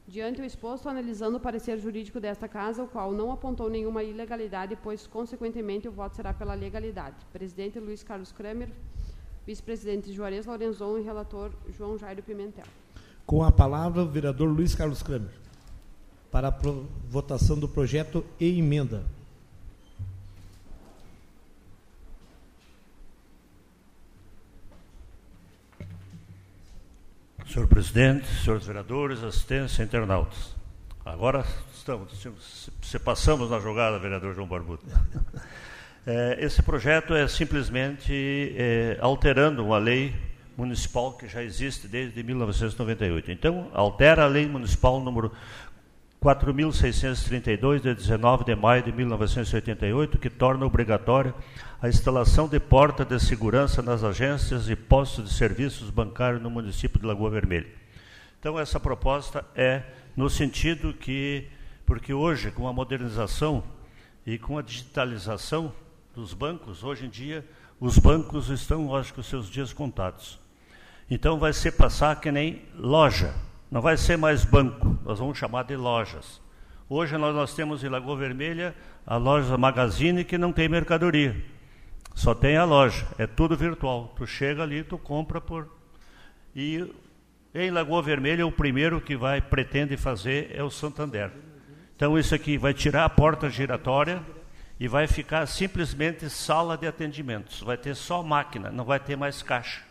[0.07, 4.77] Diante o exposto, analisando o parecer jurídico desta Casa, o qual não apontou nenhuma ilegalidade,
[4.83, 7.15] pois, consequentemente, o voto será pela legalidade.
[7.31, 8.69] Presidente Luiz Carlos Kramer,
[9.45, 12.65] vice-presidente Juarez Lorenzon e relator João Jairo Pimentel.
[13.25, 15.31] Com a palavra, o vereador Luiz Carlos Kramer,
[16.29, 16.59] para a
[17.07, 19.05] votação do projeto e emenda.
[27.53, 30.55] Senhor presidente, senhores vereadores, assistência, internautas.
[31.05, 32.11] Agora estamos,
[32.81, 34.81] se passamos na jogada, vereador João Barbudo.
[36.05, 40.13] É, esse projeto é simplesmente é, alterando uma lei
[40.57, 43.31] municipal que já existe desde 1998.
[43.31, 45.31] Então, altera a lei municipal número
[46.23, 51.35] 4.632, de 19 de maio de 1988, que torna obrigatória
[51.81, 56.97] a instalação de porta de segurança nas agências e postos de serviços bancários no município
[56.97, 57.67] de Lagoa Vermelha.
[58.39, 59.83] Então, essa proposta é
[60.15, 61.47] no sentido que,
[61.85, 63.61] porque hoje, com a modernização
[64.25, 65.73] e com a digitalização,
[66.15, 67.45] dos bancos, hoje em dia,
[67.79, 70.39] os bancos estão, lógico, seus dias contados.
[71.09, 73.33] Então vai ser passar que nem loja,
[73.73, 76.39] não vai ser mais banco, nós vamos chamar de lojas.
[76.87, 81.35] Hoje nós, nós temos em Lagoa Vermelha a loja Magazine que não tem mercadoria.
[82.13, 84.13] Só tem a loja, é tudo virtual.
[84.15, 85.67] Tu chega ali, tu compra por.
[86.55, 86.87] E
[87.55, 91.31] em Lagoa Vermelha, o primeiro que vai pretende fazer é o Santander.
[91.95, 94.21] Então, isso aqui vai tirar a porta giratória
[94.79, 97.61] e vai ficar simplesmente sala de atendimentos.
[97.61, 99.81] Vai ter só máquina, não vai ter mais caixa.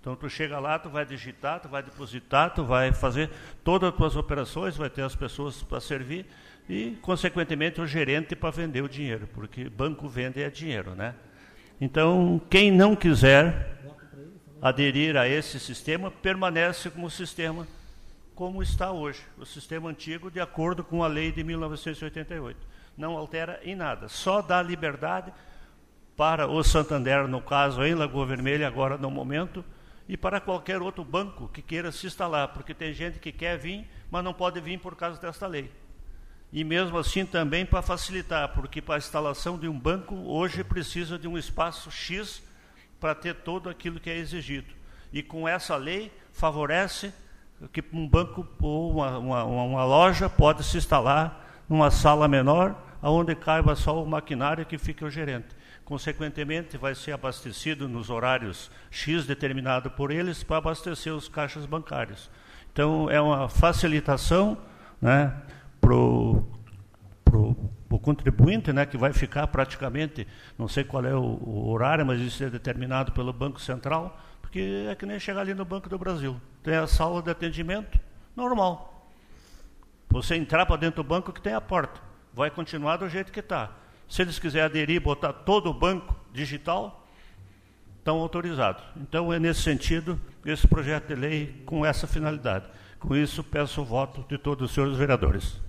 [0.00, 3.30] Então tu chega lá, tu vai digitar, tu vai depositar, tu vai fazer
[3.62, 6.26] todas as tuas operações, vai ter as pessoas para servir
[6.68, 11.14] e, consequentemente, o gerente para vender o dinheiro, porque banco vende é dinheiro, né?
[11.80, 13.78] Então, quem não quiser
[14.62, 17.66] aderir a esse sistema, permanece como sistema
[18.40, 22.58] como está hoje, o sistema antigo, de acordo com a lei de 1988.
[22.96, 25.30] Não altera em nada, só dá liberdade
[26.16, 29.62] para o Santander, no caso, em Lagoa Vermelha, agora no momento,
[30.10, 33.88] e para qualquer outro banco que queira se instalar, porque tem gente que quer vir,
[34.10, 35.70] mas não pode vir por causa desta lei.
[36.52, 41.16] E mesmo assim também para facilitar, porque para a instalação de um banco hoje precisa
[41.16, 42.42] de um espaço X
[42.98, 44.74] para ter todo aquilo que é exigido.
[45.12, 47.14] E com essa lei favorece
[47.72, 53.36] que um banco ou uma, uma, uma loja pode se instalar numa sala menor, onde
[53.36, 55.54] caiba só o maquinário que fica o gerente.
[55.90, 62.30] Consequentemente, vai ser abastecido nos horários X determinado por eles para abastecer os caixas bancários.
[62.72, 64.56] Então, é uma facilitação
[65.02, 65.34] né,
[65.80, 66.46] para o
[68.00, 72.44] contribuinte, né, que vai ficar praticamente, não sei qual é o, o, horário, mas isso
[72.44, 76.40] é determinado pelo Banco Central, porque é que nem chegar ali no Banco do Brasil.
[76.62, 77.98] Tem a sala de atendimento
[78.36, 79.10] normal.
[80.08, 82.00] Você entrar para dentro do banco que tem a porta.
[82.32, 83.79] Vai continuar do jeito que está.
[84.10, 87.06] Se eles quiserem aderir, botar todo o banco digital,
[87.96, 88.82] estão autorizados.
[88.96, 92.66] Então, é nesse sentido esse projeto de lei com essa finalidade.
[92.98, 95.60] Com isso, peço o voto de todos os senhores vereadores.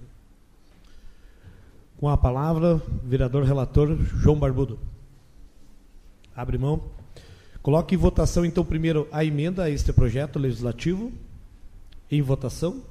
[1.97, 4.79] Com a palavra, vereador relator João Barbudo.
[6.35, 6.83] Abre mão.
[7.61, 11.13] Coloque em votação, então, primeiro a emenda a este projeto legislativo.
[12.09, 12.81] Em votação.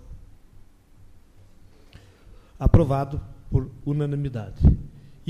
[2.57, 3.21] Aprovado
[3.51, 4.61] por unanimidade.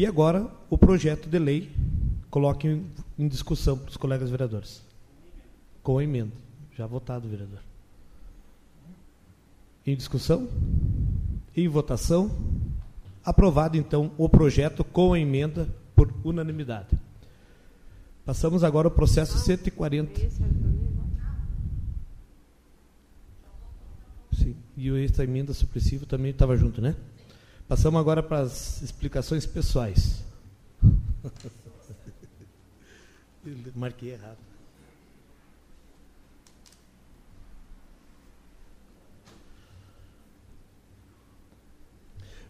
[0.01, 1.71] E agora, o projeto de lei.
[2.31, 2.87] Coloque em,
[3.19, 4.81] em discussão dos colegas vereadores.
[5.83, 6.33] Com a emenda.
[6.75, 7.59] Já votado, vereador.
[9.87, 10.49] Em discussão?
[11.55, 12.31] Em votação?
[13.23, 16.99] Aprovado, então, o projeto com a emenda por unanimidade.
[18.25, 20.19] Passamos agora ao processo 140.
[24.33, 26.97] Sim, e essa emenda supressiva também estava junto, né?
[27.71, 30.25] Passamos agora para as explicações pessoais.
[33.77, 34.39] Marquei errado.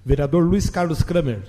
[0.03, 1.43] Vereador Luiz Carlos Kramer.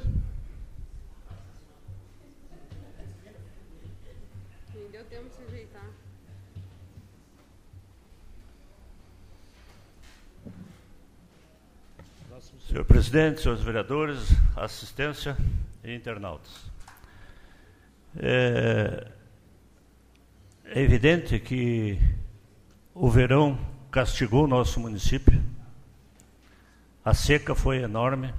[12.71, 15.35] Senhor presidente, senhores vereadores, assistência
[15.83, 16.71] e internautas.
[18.17, 19.07] É,
[20.67, 21.99] é evidente que
[22.93, 23.59] o verão
[23.91, 25.43] castigou o nosso município
[27.03, 28.33] a seca foi enorme.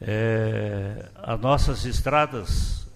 [0.00, 2.90] É, as nossas estradas,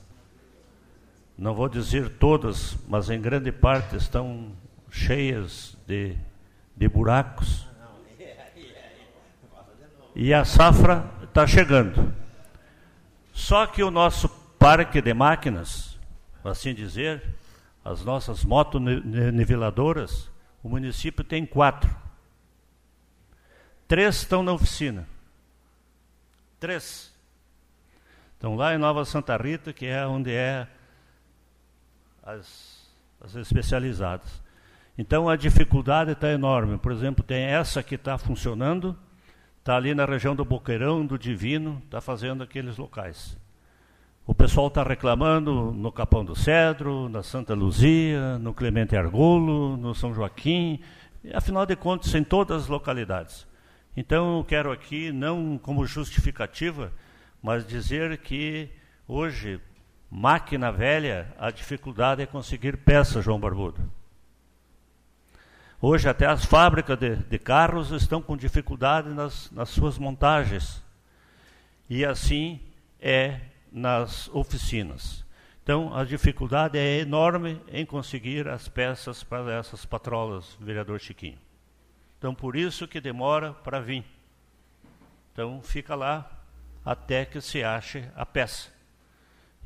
[1.36, 4.52] não vou dizer todas, mas em grande parte estão
[4.90, 6.16] cheias de,
[6.74, 7.68] de buracos.
[10.14, 12.12] E a safra está chegando.
[13.32, 15.98] Só que o nosso parque de máquinas,
[16.44, 17.22] assim dizer,
[17.84, 20.30] as nossas motoniveladoras,
[20.62, 21.94] o município tem quatro.
[23.88, 25.08] Três estão na oficina.
[26.58, 27.10] Três.
[28.34, 30.66] Estão lá em Nova Santa Rita, que é onde é
[32.22, 32.86] as,
[33.20, 34.40] as especializadas.
[34.96, 36.78] Então a dificuldade está enorme.
[36.78, 38.96] Por exemplo, tem essa que está funcionando,
[39.60, 43.38] está ali na região do Boqueirão, do Divino, está fazendo aqueles locais.
[44.26, 49.94] O pessoal está reclamando no Capão do Cedro, na Santa Luzia, no Clemente Argolo, no
[49.94, 50.80] São Joaquim,
[51.34, 53.46] afinal de contas, em todas as localidades.
[53.94, 56.90] Então, eu quero aqui, não como justificativa,
[57.42, 58.70] mas dizer que
[59.06, 59.60] hoje,
[60.10, 63.80] máquina velha, a dificuldade é conseguir peça, João Barbudo.
[65.82, 70.84] Hoje, até as fábricas de, de carros estão com dificuldade nas, nas suas montagens.
[71.88, 72.60] E assim
[73.00, 73.40] é
[73.72, 75.24] nas oficinas.
[75.62, 81.38] Então, a dificuldade é enorme em conseguir as peças para essas patrolas, vereador Chiquinho.
[82.18, 84.04] Então, por isso que demora para vir.
[85.32, 86.30] Então, fica lá
[86.84, 88.68] até que se ache a peça.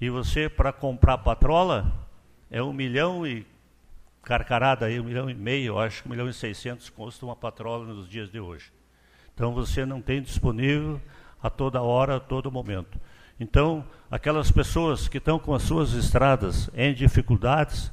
[0.01, 1.93] E você, para comprar patrola,
[2.49, 3.45] é um milhão e
[4.25, 7.85] carcarada aí, um milhão e meio, acho que um milhão e seiscentos custa uma patrola
[7.85, 8.73] nos dias de hoje.
[9.35, 11.01] Então, você não tem disponível
[11.43, 12.99] a toda hora, a todo momento.
[13.39, 17.93] Então, aquelas pessoas que estão com as suas estradas em dificuldades,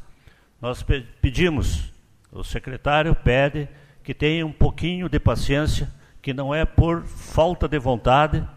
[0.61, 0.85] nós
[1.21, 1.91] pedimos,
[2.31, 3.67] o secretário pede
[4.03, 8.47] que tenha um pouquinho de paciência, que não é por falta de vontade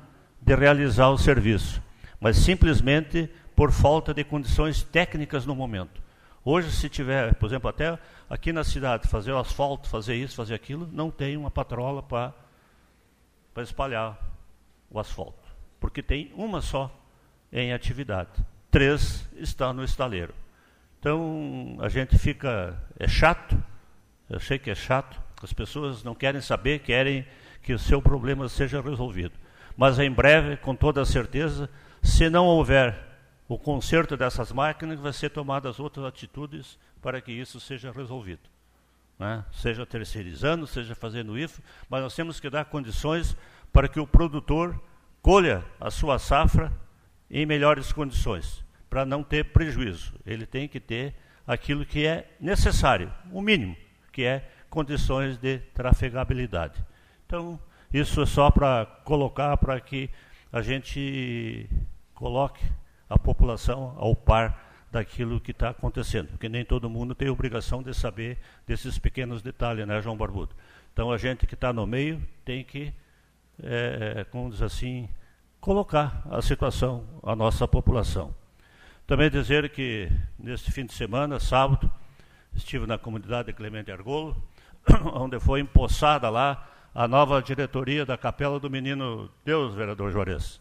[0.41, 1.83] de realizar o serviço,
[2.21, 6.04] mas simplesmente por falta de condições técnicas no momento.
[6.45, 10.55] Hoje, se tiver, por exemplo, até aqui na cidade, fazer o asfalto, fazer isso, fazer
[10.55, 12.35] aquilo, não tem uma patrola para
[13.63, 14.19] espalhar
[14.91, 15.45] o asfalto
[15.85, 16.91] porque tem uma só
[17.53, 18.31] em atividade.
[18.71, 20.35] Três estão no estaleiro.
[20.99, 22.83] Então, a gente fica.
[22.99, 23.63] É chato,
[24.31, 27.27] eu sei que é chato, as pessoas não querem saber, querem
[27.63, 29.35] que o seu problema seja resolvido.
[29.77, 31.69] Mas em breve, com toda certeza,
[32.03, 32.97] se não houver
[33.49, 38.43] o conserto dessas máquinas, vai ser tomadas outras atitudes para que isso seja resolvido.
[39.19, 39.45] Né?
[39.53, 43.37] Seja terceirizando, seja fazendo isso, mas nós temos que dar condições
[43.73, 44.81] para que o produtor
[45.21, 46.73] colha a sua safra
[47.31, 50.15] em melhores condições, para não ter prejuízo.
[50.25, 51.15] Ele tem que ter
[51.47, 53.77] aquilo que é necessário, o mínimo,
[54.13, 56.85] que é condições de trafegabilidade.
[57.27, 57.61] Então,
[57.93, 60.11] isso é só para colocar para que
[60.53, 61.69] a gente
[62.15, 62.65] coloque
[63.15, 67.93] a população ao par daquilo que está acontecendo, porque nem todo mundo tem obrigação de
[67.93, 70.55] saber desses pequenos detalhes, né, João Barbudo?
[70.93, 72.95] Então, a gente que está no meio tem que
[73.63, 75.09] é, como diz assim,
[75.61, 78.35] colocar a situação, a nossa população.
[79.07, 81.91] Também dizer que neste fim de semana, sábado,
[82.55, 84.37] estive na comunidade de Clemente Argolo,
[85.15, 90.61] onde foi empossada lá a nova diretoria da Capela do Menino Deus, vereador Juarez.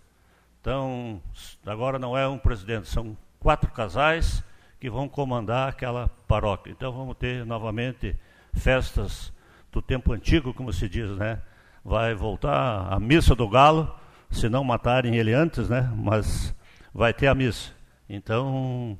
[0.63, 1.21] Então,
[1.65, 4.41] agora não é um presidente, são quatro casais
[4.79, 6.71] que vão comandar aquela paróquia.
[6.71, 8.15] Então, vamos ter novamente
[8.53, 9.33] festas
[9.73, 11.41] do tempo antigo, como se diz, né?
[11.83, 13.93] vai voltar a missa do galo,
[14.31, 15.91] se não matarem ele antes, né?
[15.97, 16.55] Mas
[16.93, 17.73] vai ter a missa.
[18.07, 18.97] Então,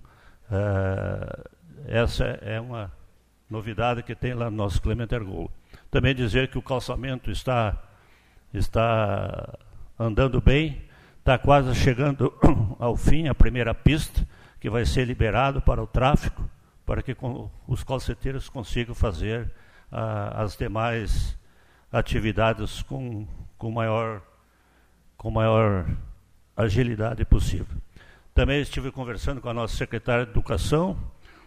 [0.51, 2.91] é, essa é uma
[3.49, 5.49] novidade que tem lá no nosso Clemente Ergolo.
[5.89, 7.82] Também dizer que o calçamento está,
[8.53, 9.57] está
[9.97, 10.82] andando bem,
[11.24, 12.34] está quase chegando
[12.78, 14.28] ao fim, a primeira pista,
[14.59, 16.49] que vai ser liberado para o tráfego,
[16.86, 17.15] para que
[17.65, 19.49] os calceteiros consigam fazer
[19.89, 21.39] ah, as demais
[21.89, 23.26] atividades com,
[23.57, 24.21] com, maior,
[25.15, 25.88] com maior
[26.57, 27.78] agilidade possível.
[28.36, 30.99] Também estive conversando com a nossa secretária de Educação,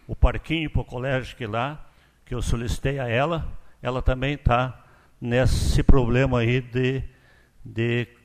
[0.07, 1.85] o parquinho para o colégio que lá,
[2.25, 3.47] que eu solicitei a ela,
[3.79, 4.83] ela também está
[5.21, 7.03] nesse problema aí de,
[7.63, 8.16] de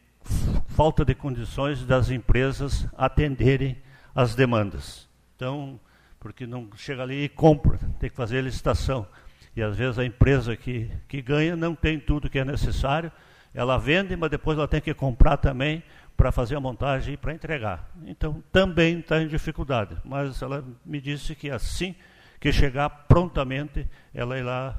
[0.68, 3.76] falta de condições das empresas atenderem
[4.14, 5.08] as demandas.
[5.36, 5.78] Então,
[6.18, 9.06] porque não chega ali e compra, tem que fazer licitação.
[9.54, 13.12] E às vezes a empresa que, que ganha não tem tudo que é necessário,
[13.54, 15.82] ela vende, mas depois ela tem que comprar também
[16.16, 17.90] para fazer a montagem e para entregar.
[18.06, 19.96] Então também está em dificuldade.
[20.04, 21.94] Mas ela me disse que assim
[22.40, 24.76] que chegar prontamente, ela irá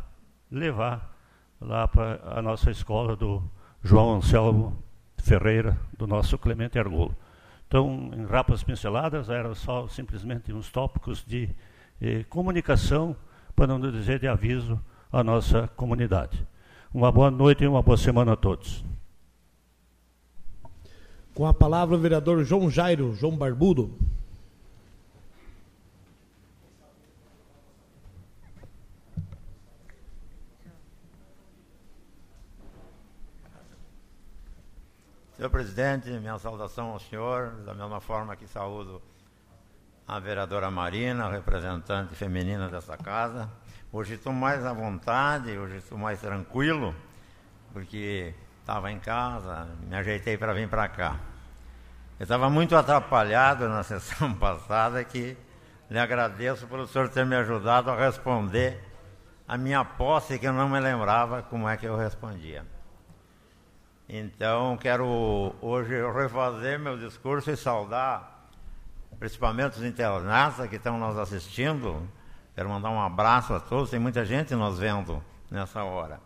[0.51, 1.15] levar
[1.61, 3.43] lá para a nossa escola do
[3.81, 4.83] João Anselmo
[5.23, 7.15] Ferreira, do nosso Clemente Argolo.
[7.65, 11.49] Então, em rapas pinceladas, eram só simplesmente uns tópicos de
[12.01, 13.15] eh, comunicação
[13.55, 14.77] para não dizer de aviso
[15.11, 16.45] à nossa comunidade.
[16.93, 18.83] Uma boa noite e uma boa semana a todos.
[21.33, 23.97] Com a palavra o vereador João Jairo, João Barbudo.
[35.43, 39.01] Senhor presidente, minha saudação ao senhor, da mesma forma que saúdo
[40.07, 43.49] a vereadora Marina, representante feminina dessa casa.
[43.91, 46.95] Hoje estou mais à vontade, hoje estou mais tranquilo,
[47.73, 51.19] porque estava em casa, me ajeitei para vir para cá.
[52.17, 55.35] Eu estava muito atrapalhado na sessão passada, que
[55.89, 58.81] lhe agradeço por o senhor ter me ajudado a responder
[59.45, 62.63] a minha posse, que eu não me lembrava como é que eu respondia.
[64.07, 68.49] Então, quero hoje refazer meu discurso e saudar
[69.17, 72.07] principalmente os internautas que estão nos assistindo.
[72.53, 76.19] Quero mandar um abraço a todos, tem muita gente nos vendo nessa hora.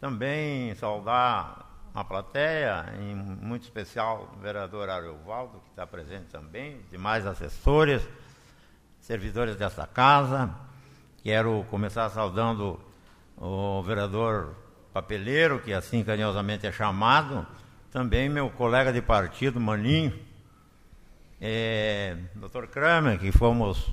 [0.00, 7.26] Também saudar a plateia, em muito especial o vereador Ariovaldo, que está presente também, demais
[7.26, 8.02] assessores,
[8.98, 10.50] servidores desta casa.
[11.22, 12.80] Quero começar saudando
[13.36, 14.56] o vereador
[14.92, 17.46] Papeleiro, que assim carinhosamente é chamado,
[17.90, 20.12] também meu colega de partido, Maninho,
[21.40, 22.66] é, Dr.
[22.66, 23.92] Kramer, que fomos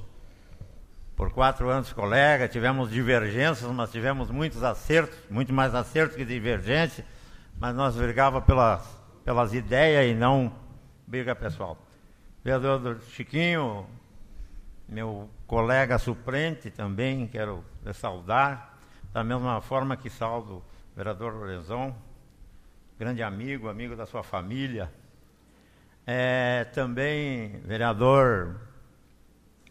[1.16, 7.06] por quatro anos colega, tivemos divergências, mas tivemos muitos acertos, muito mais acertos que divergências,
[7.58, 8.86] mas nós brigava pelas,
[9.24, 10.52] pelas ideias e não
[11.08, 11.78] briga pessoal.
[12.44, 13.86] Vereador Chiquinho,
[14.88, 18.80] meu colega suplente também, quero saudar,
[19.12, 20.64] da mesma forma que saldo
[21.00, 21.96] vereador Lorenzon,
[23.00, 24.92] grande amigo, amigo da sua família.
[26.06, 28.60] É, também vereador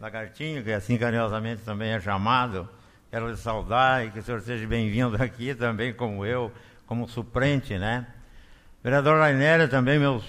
[0.00, 2.66] Lagartinho, que assim carinhosamente também é chamado,
[3.10, 6.50] quero lhe saudar e que o senhor seja bem-vindo aqui também, como eu,
[6.86, 8.06] como suplente, né?
[8.82, 10.24] Vereador Rainério, também meus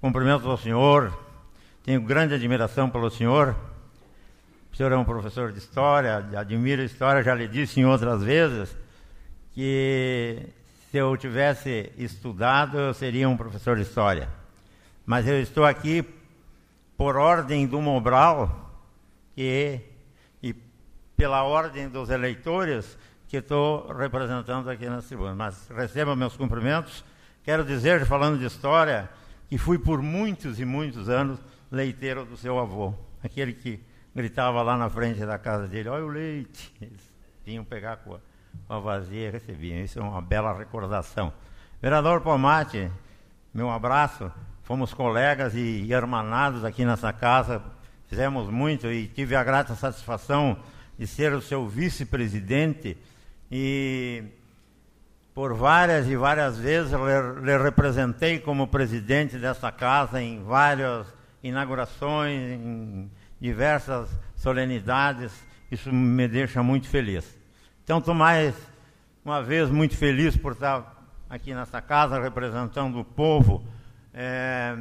[0.00, 1.16] cumprimentos ao senhor,
[1.84, 3.54] tenho grande admiração pelo senhor,
[4.72, 8.20] o senhor é um professor de história, admiro a história, já lhe disse em outras
[8.20, 8.83] vezes
[9.54, 10.46] que
[10.90, 14.28] se eu tivesse estudado, eu seria um professor de história.
[15.06, 16.04] Mas eu estou aqui
[16.96, 18.82] por ordem do Mobral
[19.36, 19.80] e,
[20.42, 20.54] e
[21.16, 22.98] pela ordem dos eleitores
[23.28, 25.34] que estou representando aqui na tribuna.
[25.34, 27.04] Mas receba meus cumprimentos.
[27.44, 29.08] Quero dizer, falando de história,
[29.48, 31.38] que fui por muitos e muitos anos
[31.70, 33.80] leiteiro do seu avô, aquele que
[34.14, 36.72] gritava lá na frente da casa dele, olha o leite.
[36.80, 37.12] Eles
[37.44, 38.18] vinham pegar a, com
[38.68, 39.78] a vazia recebiam.
[39.78, 41.32] Isso é uma bela recordação.
[41.80, 42.90] Vereador Pomate,
[43.52, 44.30] meu abraço.
[44.62, 47.62] Fomos colegas e hermanados aqui nessa casa
[48.14, 50.56] fizemos muito e tive a grata satisfação
[50.96, 52.96] de ser o seu vice-presidente
[53.50, 54.22] e
[55.34, 56.92] por várias e várias vezes
[57.42, 61.06] lhe representei como presidente dessa casa em várias
[61.42, 65.32] inaugurações, em diversas solenidades.
[65.68, 67.36] Isso me deixa muito feliz.
[67.84, 68.54] Então, estou mais
[69.22, 73.62] uma vez muito feliz por estar aqui nessa casa representando o povo.
[74.14, 74.74] É,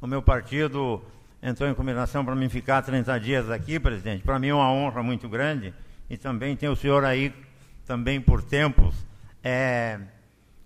[0.00, 1.00] o meu partido
[1.40, 4.24] entrou em combinação para mim ficar 30 dias aqui, presidente.
[4.24, 5.72] Para mim é uma honra muito grande.
[6.10, 7.32] E também tem o senhor aí,
[7.86, 8.96] também por tempos,
[9.40, 10.00] é,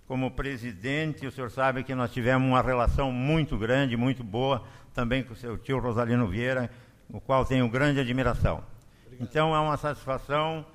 [0.07, 1.27] como presidente.
[1.27, 5.37] O senhor sabe que nós tivemos uma relação muito grande, muito boa, também com o
[5.37, 6.71] seu tio Rosalino Vieira,
[7.07, 8.63] o qual tenho grande admiração.
[9.05, 9.29] Obrigado.
[9.29, 10.65] Então é uma satisfação.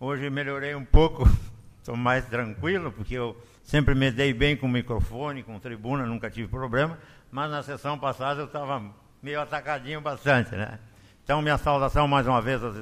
[0.00, 1.28] Hoje melhorei um pouco,
[1.78, 6.46] estou mais tranquilo, porque eu sempre me dei bem com microfone, com tribuna, nunca tive
[6.46, 6.96] problema.
[7.32, 8.80] Mas na sessão passada eu estava
[9.20, 10.78] meio atacadinho bastante, né?
[11.24, 12.76] Então, minha saudação mais uma vez aos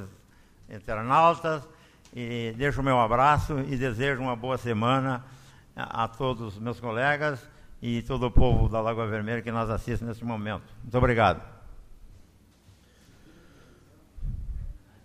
[0.68, 1.66] internautas
[2.14, 5.24] e deixo o meu abraço e desejo uma boa semana
[5.74, 7.48] a, a todos os meus colegas
[7.80, 10.64] e todo o povo da Lagoa Vermelha que nos assiste nesse momento.
[10.82, 11.42] Muito obrigado.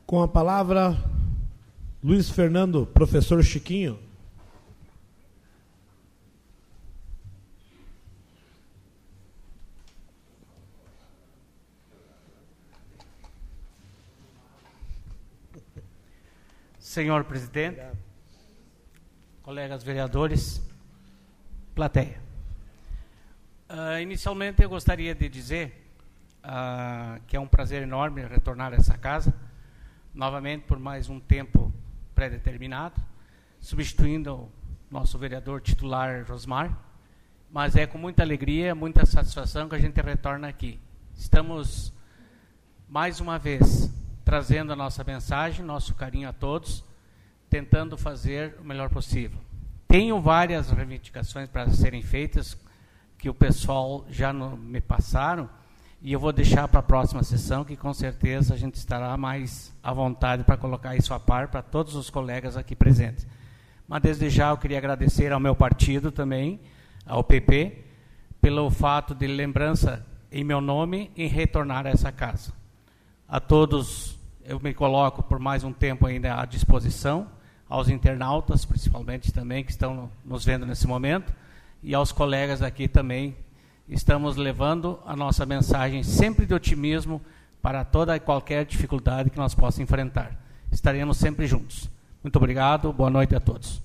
[0.06, 0.98] Com a palavra,
[2.04, 4.00] Luiz Fernando, professor Chiquinho.
[16.80, 17.98] Senhor presidente, Obrigado.
[19.44, 20.60] colegas vereadores,
[21.76, 22.20] plateia.
[23.70, 25.88] Uh, inicialmente eu gostaria de dizer
[26.44, 29.32] uh, que é um prazer enorme retornar a essa casa,
[30.16, 31.71] novamente por mais um tempo
[32.22, 33.02] pré-determinado,
[33.60, 34.52] substituindo o
[34.92, 36.78] nosso vereador titular Rosmar,
[37.50, 40.80] mas é com muita alegria, muita satisfação que a gente retorna aqui.
[41.16, 41.92] Estamos
[42.88, 43.92] mais uma vez
[44.24, 46.84] trazendo a nossa mensagem, nosso carinho a todos,
[47.50, 49.40] tentando fazer o melhor possível.
[49.88, 52.56] Tenho várias reivindicações para serem feitas
[53.18, 55.50] que o pessoal já no, me passaram
[56.02, 59.72] e eu vou deixar para a próxima sessão que com certeza a gente estará mais
[59.84, 63.28] à vontade para colocar isso a par para todos os colegas aqui presentes.
[63.88, 66.60] Mas desde já eu queria agradecer ao meu partido também,
[67.06, 67.86] ao PP,
[68.42, 72.52] pelo fato de lembrança em meu nome em retornar a essa casa.
[73.28, 77.28] A todos eu me coloco por mais um tempo ainda à disposição,
[77.70, 81.32] aos internautas, principalmente também, que estão nos vendo nesse momento,
[81.84, 83.36] e aos colegas aqui também.
[83.92, 87.22] Estamos levando a nossa mensagem sempre de otimismo
[87.62, 90.32] para toda e qualquer dificuldade que nós possamos enfrentar.
[90.72, 91.90] Estaremos sempre juntos.
[92.24, 93.84] Muito obrigado, boa noite a todos.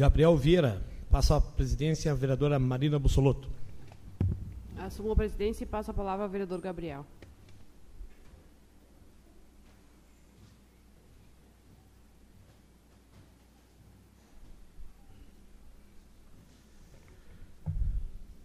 [0.00, 3.50] Gabriel Vieira, passa a presidência a vereadora Marina Bussolotto.
[4.78, 7.04] Assumo a presidência e passo a palavra ao vereador Gabriel.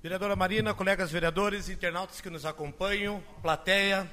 [0.04, 4.12] Vereadora Marina, colegas vereadores, internautas que nos acompanham, plateia,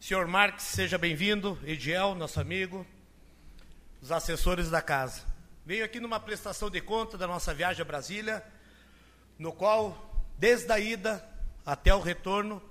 [0.00, 2.84] senhor Marques, seja bem-vindo, Ediel, nosso amigo,
[4.02, 5.33] os assessores da casa.
[5.66, 8.44] Venho aqui numa prestação de conta da nossa viagem a Brasília,
[9.38, 11.26] no qual, desde a ida
[11.64, 12.62] até o retorno,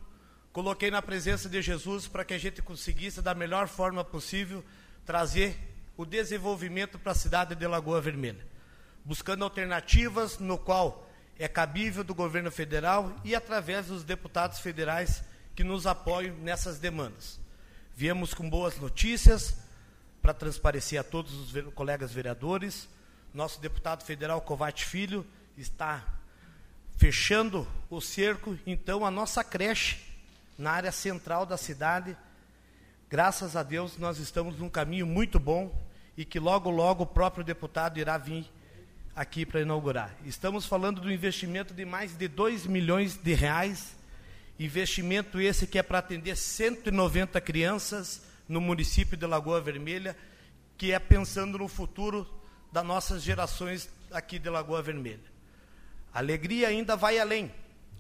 [0.52, 4.64] coloquei na presença de Jesus para que a gente conseguisse, da melhor forma possível,
[5.08, 5.58] trazer
[5.98, 8.46] o desenvolvimento para a cidade de Lagoa Vermelha,
[9.04, 15.24] buscando alternativas no qual é cabível do governo federal e através dos deputados federais
[15.56, 17.40] que nos apoiam nessas demandas.
[17.96, 19.63] Viemos com boas notícias
[20.24, 22.88] para transparecer a todos os colegas vereadores.
[23.34, 26.02] Nosso deputado federal Covate Filho está
[26.96, 29.98] fechando o cerco, então a nossa creche
[30.58, 32.16] na área central da cidade.
[33.10, 35.78] Graças a Deus nós estamos num caminho muito bom
[36.16, 38.50] e que logo logo o próprio deputado irá vir
[39.14, 40.16] aqui para inaugurar.
[40.24, 43.94] Estamos falando do investimento de mais de 2 milhões de reais,
[44.58, 50.16] investimento esse que é para atender 190 crianças no município de Lagoa Vermelha,
[50.78, 52.28] que é pensando no futuro
[52.72, 55.32] das nossas gerações aqui de Lagoa Vermelha.
[56.14, 57.52] A alegria ainda vai além.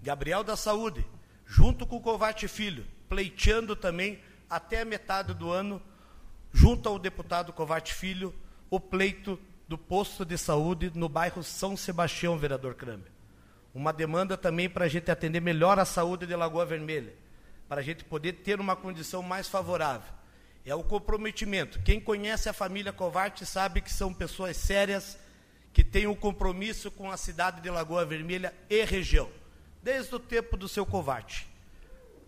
[0.02, 1.06] Gabriel da Saúde,
[1.46, 4.20] junto com o Covate Filho, pleiteando também
[4.50, 5.82] até a metade do ano,
[6.52, 8.34] junto ao deputado Covate Filho,
[8.70, 13.12] o pleito do posto de saúde no bairro São Sebastião, vereador Kramer.
[13.74, 17.16] Uma demanda também para a gente atender melhor a saúde de Lagoa Vermelha,
[17.68, 20.12] para a gente poder ter uma condição mais favorável.
[20.66, 21.82] É o comprometimento.
[21.82, 25.18] Quem conhece a família Covarte sabe que são pessoas sérias,
[25.74, 29.30] que têm um compromisso com a cidade de Lagoa Vermelha e região,
[29.82, 31.48] desde o tempo do seu Covarte.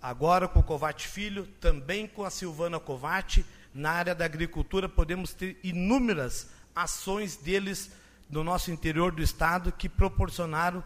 [0.01, 5.33] Agora com o Covate Filho, também com a Silvana Covate, na área da agricultura, podemos
[5.33, 7.91] ter inúmeras ações deles
[8.29, 10.83] no nosso interior do estado que proporcionaram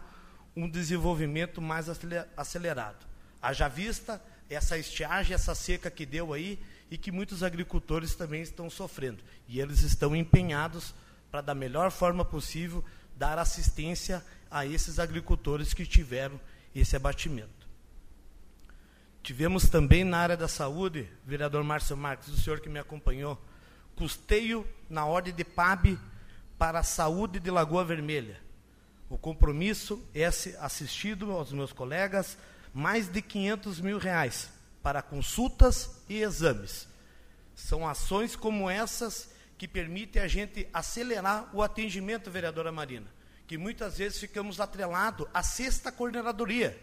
[0.54, 1.88] um desenvolvimento mais
[2.36, 3.06] acelerado.
[3.40, 6.58] Haja vista essa estiagem, essa seca que deu aí
[6.90, 9.22] e que muitos agricultores também estão sofrendo.
[9.46, 10.92] E eles estão empenhados
[11.30, 12.84] para, da melhor forma possível,
[13.16, 16.40] dar assistência a esses agricultores que tiveram
[16.74, 17.68] esse abatimento.
[19.22, 23.40] Tivemos também na área da saúde, vereador Márcio Marques, o senhor que me acompanhou,
[23.94, 25.98] custeio na ordem de PAB
[26.58, 28.40] para a saúde de Lagoa Vermelha.
[29.08, 32.38] O compromisso é assistido aos meus colegas
[32.72, 36.88] mais de 500 mil reais para consultas e exames.
[37.54, 43.06] São ações como essas que permitem a gente acelerar o atendimento, vereadora Marina,
[43.46, 46.80] que muitas vezes ficamos atrelados à sexta coordenadoria,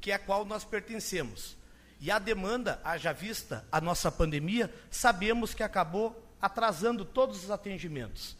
[0.00, 1.56] que é a qual nós pertencemos.
[2.00, 8.36] E a demanda, haja vista a nossa pandemia, sabemos que acabou atrasando todos os atendimentos.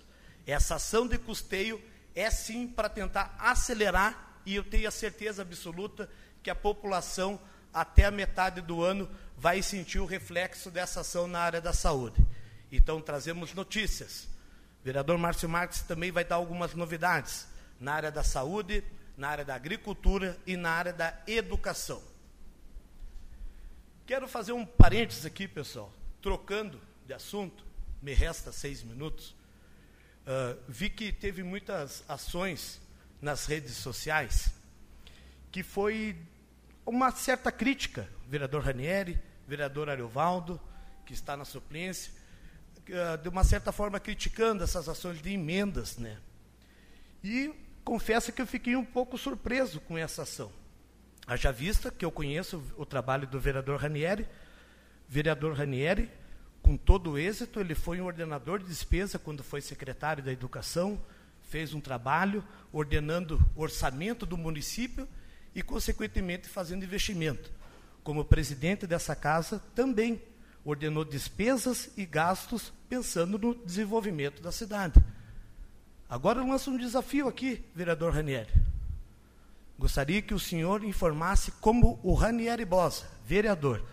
[0.47, 1.83] Essa ação de custeio
[2.15, 6.09] é sim para tentar acelerar, e eu tenho a certeza absoluta
[6.43, 7.41] que a população,
[7.81, 12.25] até a metade do ano, vai sentir o reflexo dessa ação na área da saúde.
[12.71, 14.29] Então, trazemos notícias.
[14.81, 17.47] O vereador Márcio Marques também vai dar algumas novidades
[17.81, 18.83] na área da saúde,
[19.17, 22.03] na área da agricultura e na área da educação.
[24.07, 27.69] Quero fazer um parênteses aqui, pessoal, trocando de assunto
[28.01, 29.35] me resta seis minutos,
[30.27, 32.81] uh, vi que teve muitas ações
[33.21, 34.53] nas redes sociais
[35.51, 36.17] que foi
[36.89, 40.59] uma certa crítica, vereador Ranieri, vereador Ariovaldo,
[41.05, 42.13] que está na suplência,
[42.89, 46.19] uh, de uma certa forma criticando essas ações de emendas, né?
[47.23, 50.51] E confesso que eu fiquei um pouco surpreso com essa ação.
[51.27, 54.27] Haja vista que eu conheço o trabalho do vereador Ranieri,
[55.07, 56.11] vereador Ranieri
[56.63, 57.61] com todo êxito.
[57.61, 60.99] Ele foi um ordenador de despesa quando foi secretário da Educação,
[61.51, 65.07] fez um trabalho ordenando o orçamento do município
[65.55, 67.51] e, consequentemente, fazendo investimento.
[68.03, 70.23] Como presidente dessa casa, também
[70.65, 75.03] ordenou despesas e gastos pensando no desenvolvimento da cidade.
[76.09, 78.53] Agora eu lanço um desafio aqui, vereador Ranieri.
[79.79, 83.85] Gostaria que o senhor informasse como o Ranieri Bosa, vereador,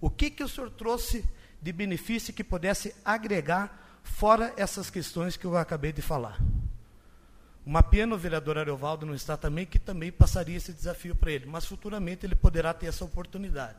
[0.00, 1.24] o que, que o senhor trouxe
[1.60, 6.38] de benefício que pudesse agregar fora essas questões que eu acabei de falar.
[7.64, 11.46] Uma pena o vereador Ariovaldo não está também, que também passaria esse desafio para ele,
[11.46, 13.78] mas futuramente ele poderá ter essa oportunidade.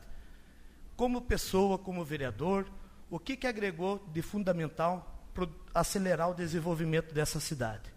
[0.96, 2.66] Como pessoa, como vereador,
[3.10, 7.92] o que, que agregou de fundamental para acelerar o desenvolvimento dessa cidade?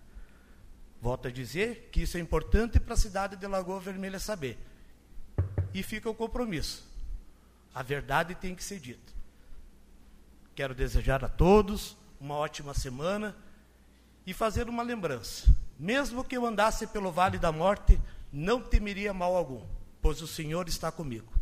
[1.02, 4.58] Volto a dizer que isso é importante para a cidade de Lagoa Vermelha saber.
[5.74, 6.86] E fica o compromisso.
[7.74, 9.14] A verdade tem que ser dita.
[10.56, 13.36] Quero desejar a todos uma ótima semana
[14.26, 15.56] e fazer uma lembrança.
[15.80, 18.00] Mesmo que eu andasse pelo vale da morte,
[18.32, 19.62] não temeria mal algum,
[20.02, 21.38] pois o Senhor está comigo.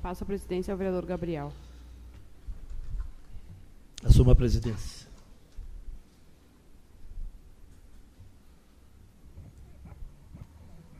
[0.00, 1.52] Passa a presidência ao vereador Gabriel.
[4.04, 5.08] Assuma a presidência.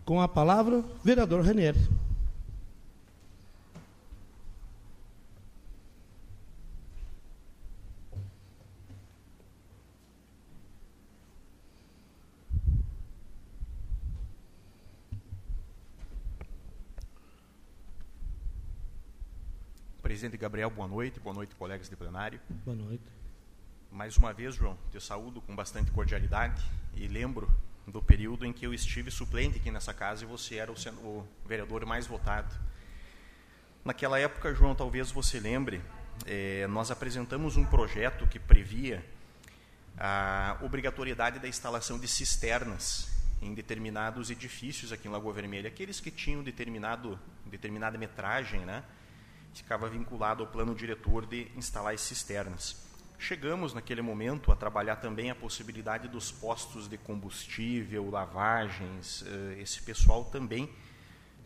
[0.04, 1.78] Com a palavra, vereador Renieri.
[20.08, 21.20] Presidente Gabriel, boa noite.
[21.20, 22.40] Boa noite, colegas de plenário.
[22.64, 23.04] Boa noite.
[23.92, 27.46] Mais uma vez, João, te saúdo com bastante cordialidade e lembro
[27.86, 31.28] do período em que eu estive suplente aqui nessa casa e você era o, o
[31.44, 32.58] vereador mais votado.
[33.84, 35.82] Naquela época, João, talvez você lembre,
[36.24, 39.04] eh, nós apresentamos um projeto que previa
[39.98, 43.10] a obrigatoriedade da instalação de cisternas
[43.42, 48.82] em determinados edifícios aqui em Lagoa Vermelha, aqueles que tinham determinado, determinada metragem, né?
[49.54, 52.76] Ficava vinculado ao plano diretor de instalar as cisternas.
[53.18, 59.82] Chegamos naquele momento a trabalhar também a possibilidade dos postos de combustível, lavagens, eh, esse
[59.82, 60.72] pessoal também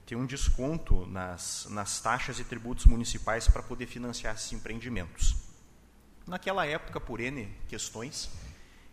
[0.05, 5.34] ter um desconto nas, nas taxas e tributos municipais para poder financiar esses empreendimentos.
[6.26, 8.30] Naquela época, por N questões,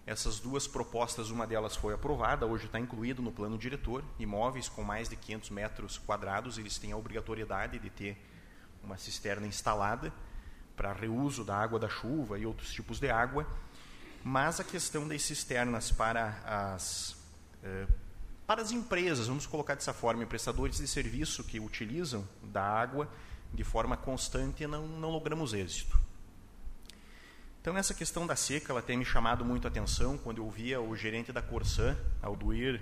[0.05, 4.83] essas duas propostas, uma delas foi aprovada, hoje está incluído no plano diretor, imóveis com
[4.83, 8.17] mais de 500 metros quadrados, eles têm a obrigatoriedade de ter
[8.83, 10.11] uma cisterna instalada
[10.75, 13.45] para reuso da água da chuva e outros tipos de água,
[14.23, 17.17] mas a questão das cisternas para as
[17.63, 17.87] eh,
[18.49, 23.07] para as empresas, vamos colocar dessa forma, prestadores de serviço que utilizam da água
[23.53, 25.99] de forma constante, não, não logramos êxito.
[27.61, 30.81] Então, nessa questão da seca, ela tem me chamado muito a atenção quando eu via
[30.81, 32.81] o gerente da Corsã, Alduir,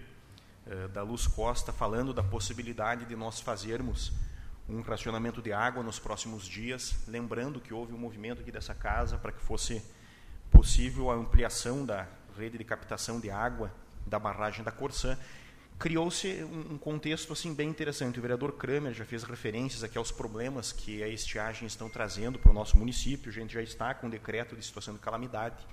[0.66, 4.14] eh, da Luz Costa, falando da possibilidade de nós fazermos
[4.70, 9.18] um racionamento de água nos próximos dias, lembrando que houve um movimento aqui dessa casa
[9.18, 9.82] para que fosse
[10.52, 12.08] possível a ampliação da
[12.38, 13.72] rede de captação de água
[14.06, 15.18] da barragem da Corsã.
[15.80, 18.18] Criou-se um contexto assim bem interessante.
[18.18, 22.50] O vereador Kramer já fez referências aqui aos problemas que a estiagem estão trazendo para
[22.50, 23.30] o nosso município.
[23.30, 25.66] A gente já está com um decreto de situação de calamidade.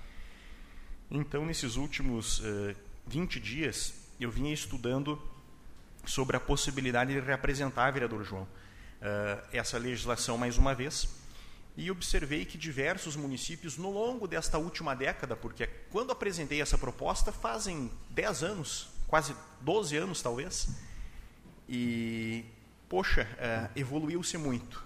[1.09, 2.75] Então, nesses últimos uh,
[3.07, 5.19] 20 dias, eu vinha estudando
[6.05, 8.47] sobre a possibilidade de reapresentar, vereador João,
[9.51, 11.07] essa legislação mais uma vez
[11.77, 17.31] e observei que diversos municípios, no longo desta última década, porque quando apresentei essa proposta
[17.31, 20.69] fazem 10 anos, quase 12 anos talvez,
[21.67, 22.45] e,
[22.87, 24.83] poxa, uh, evoluiu-se muito.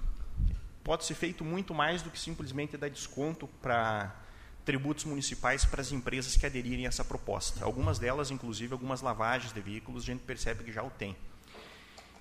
[0.84, 4.15] Pode ser feito muito mais do que simplesmente dar desconto para
[4.65, 7.63] tributos municipais para as empresas que aderirem a essa proposta.
[7.63, 11.15] Algumas delas, inclusive, algumas lavagens de veículos, a gente percebe que já o tem.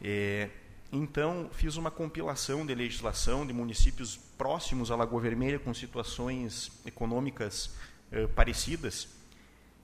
[0.02, 0.50] É,
[0.90, 7.70] então, fiz uma compilação de legislação de municípios próximos à Lagoa Vermelha, com situações econômicas
[8.10, 9.06] eh, parecidas.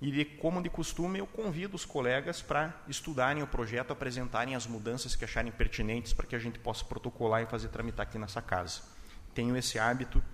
[0.01, 4.67] E, de, como de costume, eu convido os colegas para estudarem o projeto, apresentarem as
[4.67, 8.41] mudanças que acharem pertinentes para que a gente possa protocolar e fazer tramitar aqui nessa
[8.41, 8.81] casa.
[9.35, 10.25] Tenho esse hábito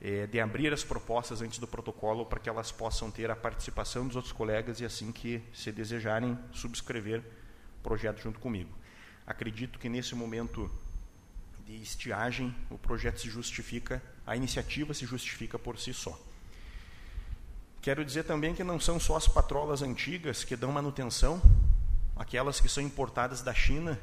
[0.00, 4.06] eh, de abrir as propostas antes do protocolo para que elas possam ter a participação
[4.06, 7.24] dos outros colegas e, assim que se desejarem, subscrever
[7.80, 8.81] o projeto junto comigo.
[9.26, 10.70] Acredito que nesse momento
[11.64, 16.18] de estiagem, o projeto se justifica, a iniciativa se justifica por si só.
[17.80, 21.42] Quero dizer também que não são só as patrolas antigas que dão manutenção,
[22.16, 23.98] aquelas que são importadas da China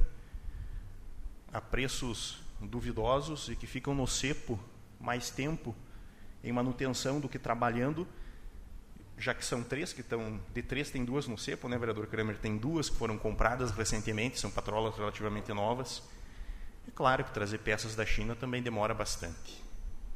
[1.52, 4.60] a preços duvidosos e que ficam no cepo
[5.00, 5.76] mais tempo
[6.44, 8.08] em manutenção do que trabalhando,
[9.20, 12.38] já que são três que estão, de três tem duas no cepo, né, vereador Kramer?
[12.38, 16.02] Tem duas que foram compradas recentemente, são patrolas relativamente novas.
[16.88, 19.64] É claro que trazer peças da China também demora bastante,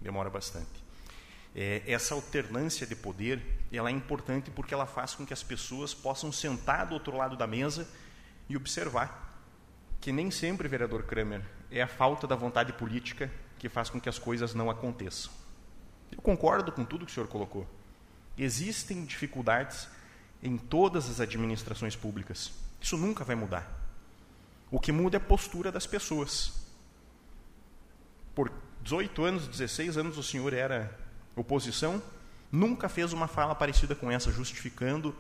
[0.01, 0.84] demora bastante.
[1.56, 3.41] É, essa alternância de poder,
[3.72, 7.38] ela é importante porque ela faz com que as pessoas possam sentar do outro lado
[7.38, 7.88] da mesa
[8.49, 9.32] e observar
[10.01, 14.10] que nem sempre, vereador Kramer, é a falta da vontade política que faz com que
[14.10, 15.32] as coisas não aconteçam.
[16.12, 17.68] Eu concordo com tudo que o senhor colocou.
[18.38, 19.88] Existem dificuldades
[20.42, 22.52] em todas as administrações públicas.
[22.82, 23.66] Isso nunca vai mudar.
[24.70, 26.54] O que muda é a postura das pessoas.
[28.36, 31.00] por 18 anos, 16 anos o senhor era
[31.36, 32.02] oposição,
[32.52, 35.16] nunca fez uma fala parecida com essa, justificando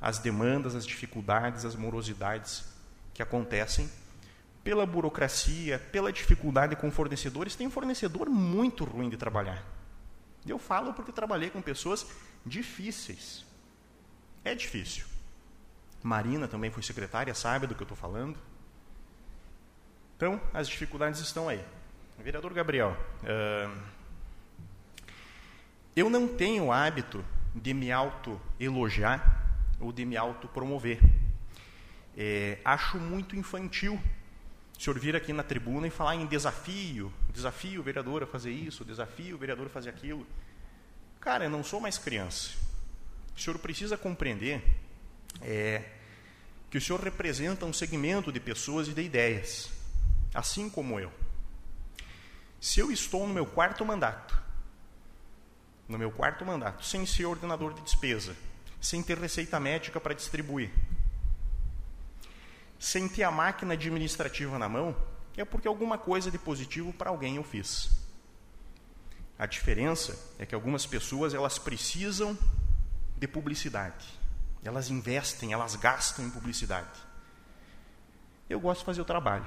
[0.00, 2.64] as demandas, as dificuldades, as morosidades
[3.14, 3.90] que acontecem
[4.62, 7.56] pela burocracia, pela dificuldade com fornecedores.
[7.56, 9.64] Tem um fornecedor muito ruim de trabalhar.
[10.46, 12.06] Eu falo porque trabalhei com pessoas
[12.44, 13.44] difíceis.
[14.44, 15.04] É difícil.
[16.02, 18.38] Marina também foi secretária, sabe do que eu estou falando.
[20.16, 21.64] Então, as dificuldades estão aí.
[22.18, 23.78] Vereador Gabriel, uh,
[25.94, 27.24] eu não tenho o hábito
[27.54, 29.46] de me auto-elogiar
[29.80, 31.00] ou de me auto-promover.
[32.16, 34.00] É, acho muito infantil
[34.78, 38.52] o senhor vir aqui na tribuna e falar em desafio, desafio o vereador a fazer
[38.52, 40.24] isso, desafio o vereador a fazer aquilo.
[41.20, 42.50] Cara, eu não sou mais criança.
[43.36, 44.62] O senhor precisa compreender
[45.42, 45.84] é,
[46.70, 49.70] que o senhor representa um segmento de pessoas e de ideias,
[50.34, 51.12] assim como eu.
[52.60, 54.36] Se eu estou no meu quarto mandato,
[55.88, 58.36] no meu quarto mandato, sem ser ordenador de despesa,
[58.80, 60.70] sem ter receita médica para distribuir,
[62.78, 64.96] sem ter a máquina administrativa na mão,
[65.36, 67.90] é porque alguma coisa de positivo para alguém eu fiz.
[69.38, 72.36] A diferença é que algumas pessoas elas precisam
[73.16, 74.06] de publicidade.
[74.64, 77.00] Elas investem, elas gastam em publicidade.
[78.50, 79.46] Eu gosto de fazer o trabalho.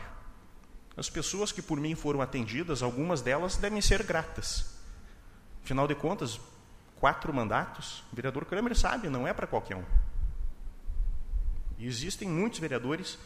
[0.96, 4.78] As pessoas que por mim foram atendidas, algumas delas devem ser gratas.
[5.64, 6.40] Afinal de contas,
[7.00, 9.86] quatro mandatos, o vereador Kramer sabe, não é para qualquer um.
[11.78, 13.18] E existem muitos vereadores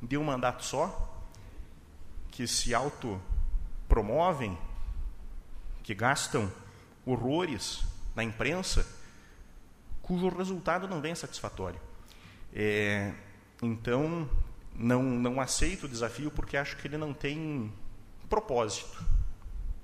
[0.00, 1.14] de um mandato só
[2.30, 4.56] que se autopromovem,
[5.88, 6.52] que gastam
[7.06, 7.82] horrores
[8.14, 8.86] na imprensa,
[10.02, 11.80] cujo resultado não vem satisfatório.
[12.52, 13.14] É,
[13.62, 14.28] então,
[14.74, 17.72] não, não aceito o desafio porque acho que ele não tem
[18.28, 19.02] propósito.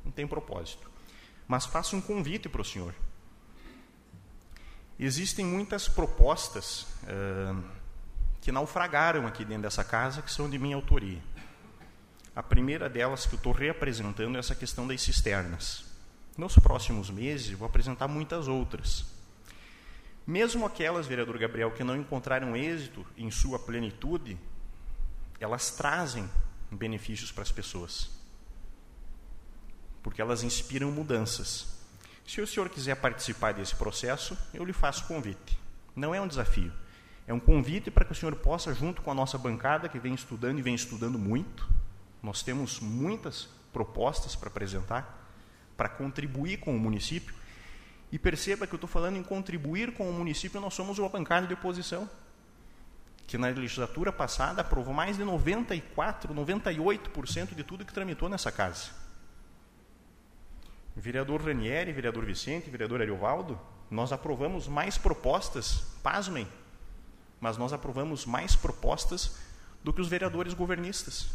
[0.05, 0.91] Não tem propósito.
[1.49, 2.95] Mas faço um convite para o senhor.
[4.99, 7.65] Existem muitas propostas uh,
[8.43, 11.23] que naufragaram aqui dentro dessa casa, que são de minha autoria.
[12.37, 15.84] A primeira delas que eu estou reapresentando é essa questão das cisternas.
[16.37, 19.07] Nos próximos meses, vou apresentar muitas outras.
[20.27, 24.39] Mesmo aquelas, vereador Gabriel, que não encontraram êxito em sua plenitude,
[25.39, 26.29] elas trazem
[26.71, 28.11] benefícios para as pessoas.
[30.03, 31.75] Porque elas inspiram mudanças.
[32.27, 35.59] Se o senhor quiser participar desse processo, eu lhe faço convite.
[35.95, 36.73] Não é um desafio.
[37.27, 40.15] É um convite para que o senhor possa, junto com a nossa bancada, que vem
[40.15, 41.69] estudando e vem estudando muito,
[42.23, 45.24] nós temos muitas propostas para apresentar,
[45.77, 47.35] para contribuir com o município.
[48.13, 51.47] E perceba que eu estou falando em contribuir com o município, nós somos uma bancada
[51.47, 52.09] de oposição
[53.27, 58.91] que na legislatura passada aprovou mais de 94, 98% de tudo que tramitou nessa casa.
[60.95, 63.59] Vereador Ranieri, vereador Vicente, vereador Ariovaldo,
[63.91, 66.47] nós aprovamos mais propostas, pasmem,
[67.41, 69.39] mas nós aprovamos mais propostas
[69.83, 71.31] do que os vereadores governistas.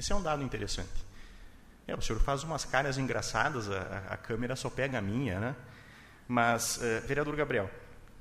[0.00, 0.88] Esse é um dado interessante.
[1.86, 5.56] É, o senhor faz umas caras engraçadas, a, a câmera só pega a minha, né?
[6.26, 7.70] Mas, uh, vereador Gabriel,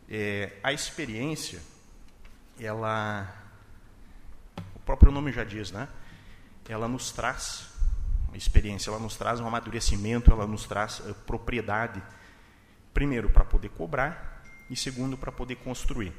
[0.09, 1.61] é, a experiência,
[2.59, 3.33] ela,
[4.75, 5.87] o próprio nome já diz, né?
[6.67, 7.69] Ela nos traz
[8.27, 12.03] uma experiência, ela nos traz um amadurecimento, ela nos traz uh, propriedade.
[12.93, 16.11] Primeiro, para poder cobrar, e segundo, para poder construir.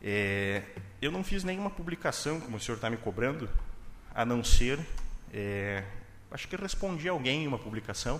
[0.00, 0.62] É,
[1.02, 3.50] eu não fiz nenhuma publicação, como o senhor está me cobrando,
[4.16, 4.80] a não ser.
[5.30, 5.84] É,
[6.30, 8.18] acho que respondi alguém em uma publicação,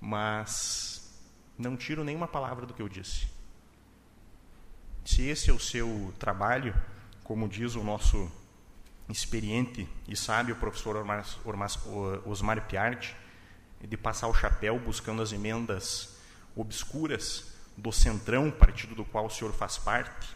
[0.00, 1.16] mas
[1.56, 3.28] não tiro nenhuma palavra do que eu disse.
[5.04, 6.74] Se esse é o seu trabalho,
[7.22, 8.30] como diz o nosso
[9.08, 10.96] experiente e sábio professor
[12.24, 13.14] Osmar, Piardi,
[13.80, 16.16] de passar o chapéu buscando as emendas
[16.56, 20.34] obscuras do Centrão, partido do qual o senhor faz parte,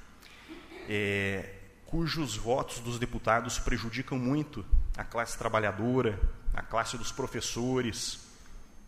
[0.89, 1.60] é,
[1.91, 4.65] cujos votos dos deputados prejudicam muito
[4.97, 6.19] a classe trabalhadora,
[6.55, 8.21] a classe dos professores,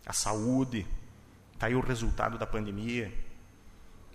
[0.05, 0.87] a saúde.
[1.53, 3.11] Está aí o resultado da pandemia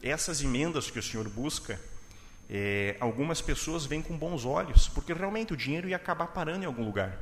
[0.03, 1.81] essas emendas que o senhor busca,
[2.49, 6.67] é, algumas pessoas vêm com bons olhos, porque realmente o dinheiro ia acabar parando em
[6.67, 7.19] algum lugar.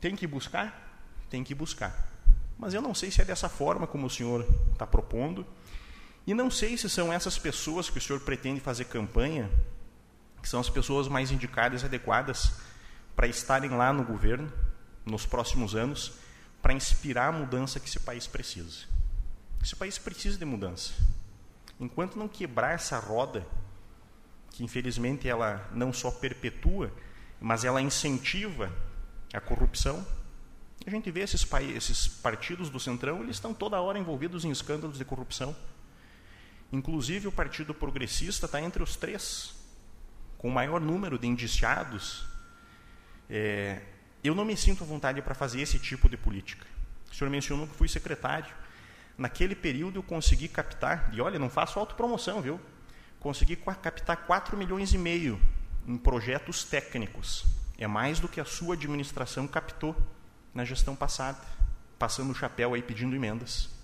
[0.00, 1.02] Tem que buscar?
[1.28, 2.08] Tem que buscar.
[2.58, 5.46] Mas eu não sei se é dessa forma como o senhor está propondo,
[6.26, 9.50] e não sei se são essas pessoas que o senhor pretende fazer campanha,
[10.42, 12.52] que são as pessoas mais indicadas e adequadas
[13.16, 14.52] para estarem lá no governo
[15.04, 16.12] nos próximos anos,
[16.62, 18.86] para inspirar a mudança que esse país precisa.
[19.62, 20.92] Esse país precisa de mudança.
[21.78, 23.46] Enquanto não quebrar essa roda,
[24.50, 26.92] que infelizmente ela não só perpetua,
[27.40, 28.70] mas ela incentiva
[29.32, 30.06] a corrupção.
[30.86, 34.98] A gente vê esses, esses partidos do Centrão, eles estão toda hora envolvidos em escândalos
[34.98, 35.54] de corrupção.
[36.72, 39.54] Inclusive o Partido Progressista está entre os três,
[40.38, 42.24] com o maior número de indiciados.
[43.28, 43.82] É,
[44.22, 46.66] eu não me sinto à vontade para fazer esse tipo de política.
[47.10, 48.54] O senhor mencionou que fui secretário.
[49.18, 52.60] Naquele período eu consegui captar, e olha, não faço autopromoção, viu?
[53.18, 55.40] Consegui captar 4 milhões e meio
[55.86, 57.44] em projetos técnicos.
[57.76, 59.96] É mais do que a sua administração captou
[60.54, 61.40] na gestão passada,
[61.98, 63.79] passando o chapéu aí pedindo emendas.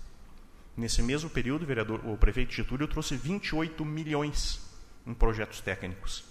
[0.77, 4.61] Nesse mesmo período, o, vereador, o prefeito Getúlio trouxe 28 milhões
[5.07, 6.23] em projetos técnicos.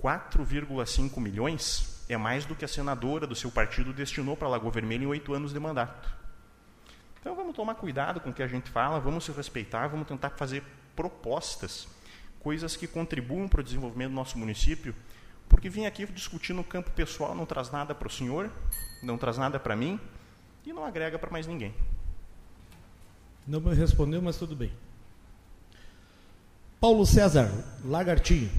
[0.00, 5.02] 4,5 milhões é mais do que a senadora do seu partido destinou para Lagoa Vermelha
[5.02, 6.08] em oito anos de mandato.
[7.20, 10.30] Então vamos tomar cuidado com o que a gente fala, vamos se respeitar, vamos tentar
[10.30, 10.62] fazer
[10.94, 11.88] propostas,
[12.38, 14.94] coisas que contribuam para o desenvolvimento do nosso município,
[15.48, 18.50] porque vir aqui discutir no campo pessoal não traz nada para o senhor,
[19.02, 20.00] não traz nada para mim
[20.64, 21.74] e não agrega para mais ninguém.
[23.46, 24.70] Não me respondeu, mas tudo bem.
[26.80, 27.50] Paulo César,
[27.84, 28.50] Lagartinho.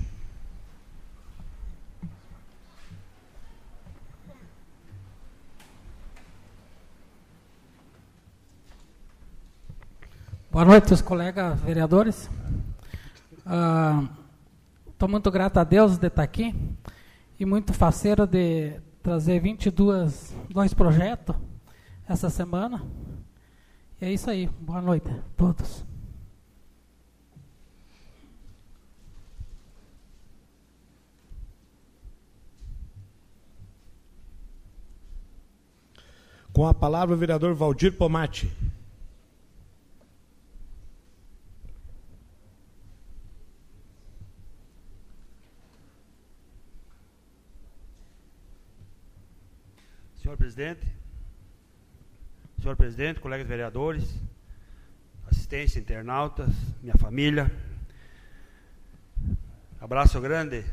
[10.52, 12.30] Boa noite, os colegas vereadores.
[14.88, 16.54] Estou uh, muito grato a Deus de estar aqui
[17.40, 21.36] e muito faceiro de trazer 22 dois projetos
[22.08, 22.82] essa semana.
[24.04, 24.48] É isso aí.
[24.60, 25.86] Boa noite a todos.
[36.52, 38.52] Com a palavra o vereador Valdir Pomati.
[50.22, 50.93] Senhor presidente,
[52.64, 54.18] senhor presidente, colegas vereadores,
[55.30, 56.48] assistência, internautas,
[56.82, 57.52] minha família.
[59.82, 60.64] Abraço grande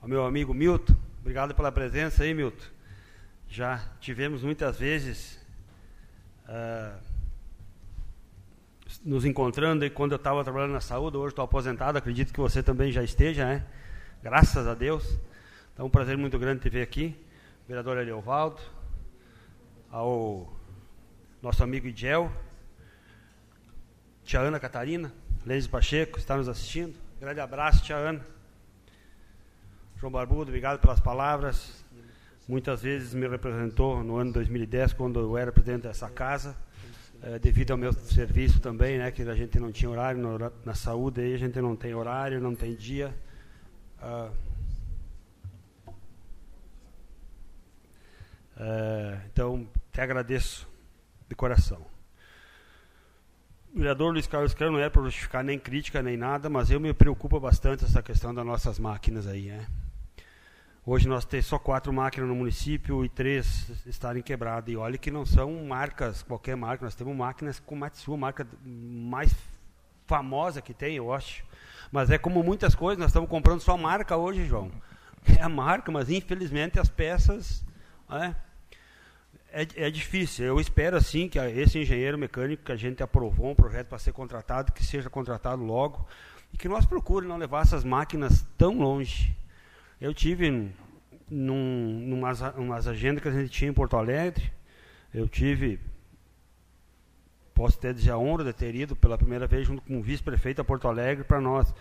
[0.00, 0.96] ao meu amigo Milton.
[1.20, 2.64] Obrigado pela presença aí, Milton.
[3.46, 5.38] Já tivemos muitas vezes
[6.48, 6.98] uh,
[9.04, 11.18] nos encontrando quando eu estava trabalhando na saúde.
[11.18, 13.66] Hoje estou aposentado, acredito que você também já esteja, né?
[14.22, 15.18] Graças a Deus.
[15.74, 17.14] Então, um prazer muito grande te ver aqui
[17.68, 18.62] vereador Eliovaldo,
[19.90, 20.63] ao
[21.44, 22.32] nosso amigo Idgel,
[24.24, 25.12] tia Ana Catarina,
[25.44, 26.94] Leis Pacheco, está nos assistindo.
[27.20, 28.26] Grande abraço, tia Ana.
[29.98, 31.84] João Barbudo, obrigado pelas palavras.
[32.48, 36.56] Muitas vezes me representou no ano 2010, quando eu era presidente dessa casa,
[37.22, 40.74] é, devido ao meu serviço também, né, que a gente não tinha horário no, na
[40.74, 43.14] saúde, aí a gente não tem horário, não tem dia.
[44.00, 44.32] Uh,
[48.56, 50.68] É, então, te agradeço
[51.34, 51.84] de coração.
[53.74, 56.78] O vereador Luiz Carlos Crano não é para justificar nem crítica nem nada, mas eu
[56.78, 59.48] me preocupa bastante essa questão das nossas máquinas aí.
[59.48, 59.66] Né?
[60.86, 64.72] Hoje nós temos só quatro máquinas no município e três estarem quebradas.
[64.72, 68.46] E olha que não são marcas, qualquer marca, nós temos máquinas com Matsu, a marca
[68.64, 69.34] mais
[70.06, 71.44] famosa que tem, eu acho.
[71.90, 74.70] Mas é como muitas coisas, nós estamos comprando só marca hoje, João.
[75.38, 77.64] É a marca, mas infelizmente as peças
[78.06, 78.36] né,
[79.54, 80.44] é, é difícil.
[80.44, 84.12] Eu espero assim que esse engenheiro mecânico que a gente aprovou um projeto para ser
[84.12, 86.06] contratado, que seja contratado logo
[86.52, 89.34] e que nós procurem não levar essas máquinas tão longe.
[90.00, 90.72] Eu tive
[91.30, 94.52] num, numas, umas agendas que a gente tinha em Porto Alegre,
[95.12, 95.78] eu tive,
[97.54, 100.60] posso ter dizer a honra de ter ido pela primeira vez junto com o vice-prefeito
[100.60, 101.72] a Porto Alegre para nós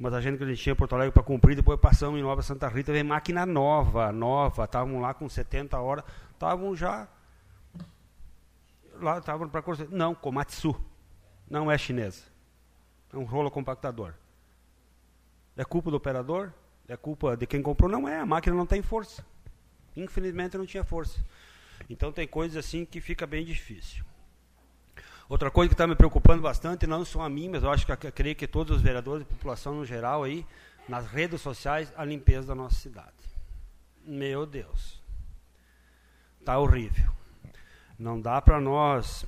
[0.00, 2.40] umas agendas que a gente tinha em Porto Alegre para cumprir, depois passamos em Nova
[2.40, 6.02] Santa Rita, veio máquina nova, nova, estavam lá com 70 horas,
[6.32, 7.06] estavam já
[8.94, 10.74] lá estavam para não, Komatsu,
[11.48, 12.24] não é chinesa,
[13.12, 14.14] é um rolo compactador.
[15.54, 16.50] É culpa do operador?
[16.88, 17.90] É culpa de quem comprou?
[17.90, 19.24] Não é, a máquina não tem força.
[19.94, 21.20] Infelizmente não tinha força.
[21.90, 24.02] Então tem coisas assim que fica bem difícil.
[25.30, 27.92] Outra coisa que está me preocupando bastante, não só a mim, mas eu acho que
[27.92, 30.44] eu creio que todos os vereadores e população no geral aí,
[30.88, 33.14] nas redes sociais, a limpeza da nossa cidade.
[34.04, 35.00] Meu Deus.
[36.40, 37.12] Está horrível.
[37.96, 39.24] Não dá para nós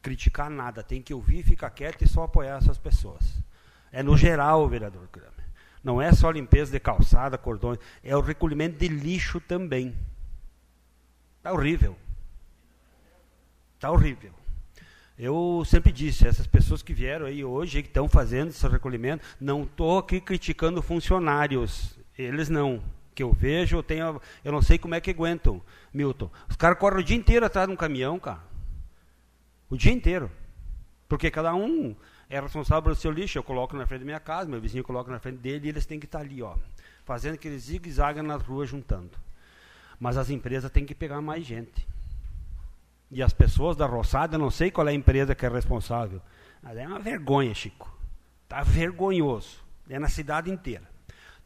[0.00, 3.42] criticar nada, tem que ouvir, ficar quieto e só apoiar essas pessoas.
[3.90, 5.32] É no geral, vereador Kramer.
[5.82, 9.98] Não é só limpeza de calçada, cordões, é o recolhimento de lixo também.
[11.38, 11.98] Está horrível.
[13.74, 14.37] Está horrível.
[15.18, 19.64] Eu sempre disse, essas pessoas que vieram aí hoje, que estão fazendo esse recolhimento, não
[19.64, 21.98] estou aqui criticando funcionários.
[22.16, 22.80] Eles não.
[23.16, 24.20] Que eu vejo, eu tenho.
[24.44, 25.60] Eu não sei como é que aguentam,
[25.92, 26.30] Milton.
[26.48, 28.38] Os caras correm o dia inteiro atrás de um caminhão, cara.
[29.68, 30.30] O dia inteiro.
[31.08, 31.96] Porque cada um
[32.30, 33.38] é responsável pelo seu lixo.
[33.38, 35.84] Eu coloco na frente da minha casa, meu vizinho coloca na frente dele e eles
[35.84, 36.54] têm que estar ali, ó,
[37.04, 39.18] fazendo aquele zigue-zague nas ruas juntando.
[39.98, 41.88] Mas as empresas têm que pegar mais gente.
[43.10, 46.20] E as pessoas da roçada, não sei qual é a empresa que é responsável.
[46.62, 47.92] Mas é uma vergonha, Chico.
[48.44, 49.58] Está vergonhoso.
[49.88, 50.84] É na cidade inteira.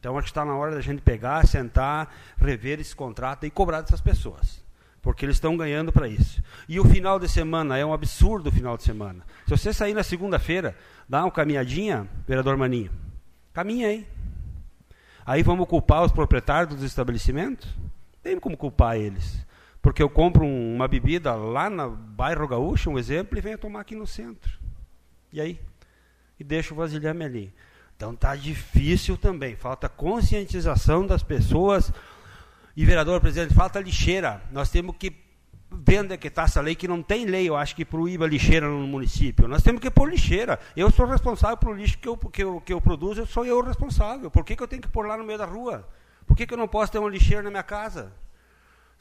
[0.01, 3.83] Então acho que está na hora da gente pegar, sentar, rever esse contrato e cobrar
[3.83, 4.61] dessas pessoas.
[5.01, 6.43] Porque eles estão ganhando para isso.
[6.69, 9.25] E o final de semana é um absurdo o final de semana.
[9.47, 10.77] Se você sair na segunda-feira,
[11.09, 12.91] dá uma caminhadinha, vereador Maninho,
[13.53, 14.07] caminha aí.
[15.25, 17.69] Aí vamos culpar os proprietários dos estabelecimentos?
[18.23, 19.47] Tem como culpar eles.
[19.83, 23.81] Porque eu compro um, uma bebida lá no bairro Gaúcho, um exemplo, e venho tomar
[23.81, 24.57] aqui no centro.
[25.33, 25.61] E aí?
[26.39, 27.55] E deixo o vasilhame ali.
[27.97, 29.57] Então está difícil também.
[29.57, 31.93] Falta conscientização das pessoas.
[32.77, 34.41] E, vereador, presidente, falta lixeira.
[34.53, 35.13] Nós temos que
[36.11, 38.87] é que está essa lei, que não tem lei, eu acho, que proíba lixeira no
[38.87, 39.49] município.
[39.49, 40.61] Nós temos que pôr lixeira.
[40.77, 43.61] Eu sou responsável pelo lixo que eu, que eu, que eu produzo, eu sou eu
[43.63, 44.31] responsável.
[44.31, 45.89] Por que, que eu tenho que pôr lá no meio da rua?
[46.27, 48.13] Por que, que eu não posso ter uma lixeira na minha casa?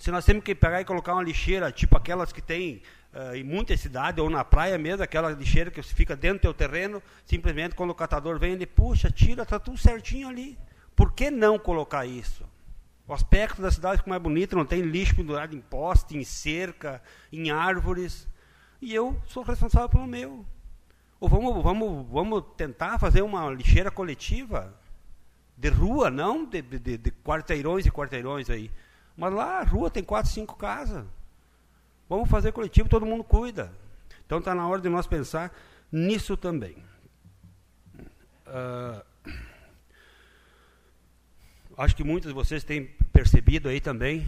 [0.02, 2.82] Se nós temos que pegar e colocar uma lixeira, tipo aquelas que tem
[3.14, 6.54] uh, em muitas cidades, ou na praia mesmo, aquela lixeira que fica dentro do teu
[6.56, 10.58] terreno, simplesmente quando o catador vem, ele puxa, tira, está tudo certinho ali.
[10.96, 12.44] Por que não colocar isso?
[13.08, 17.00] O aspecto da cidade fica mais bonito, não tem lixo pendurado em poste, em cerca,
[17.32, 18.28] em árvores.
[18.82, 20.44] E eu sou responsável pelo meu.
[21.20, 24.74] Ou vamos, vamos, vamos tentar fazer uma lixeira coletiva
[25.56, 28.72] de rua, não de, de, de quarteirões e quarteirões aí.
[29.22, 31.06] Mas lá a rua tem quatro, cinco casas.
[32.10, 33.72] Vamos fazer coletivo, todo mundo cuida.
[34.26, 35.56] Então está na hora de nós pensar
[35.92, 36.76] nisso também.
[38.48, 39.06] Uh,
[41.78, 44.26] acho que muitos de vocês têm percebido aí também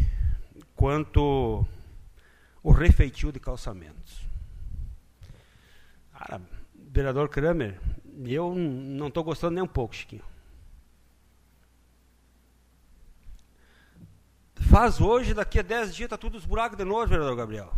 [0.75, 1.65] quanto
[2.61, 4.21] o refeitio de calçamentos.
[6.15, 6.39] Cara,
[6.75, 7.81] vereador Kramer,
[8.23, 10.32] eu não estou gostando nem um pouco, Chiquinho.
[14.73, 17.71] Faz hoje, daqui a 10 dias está tudo os buracos de novo, vereador Gabriel.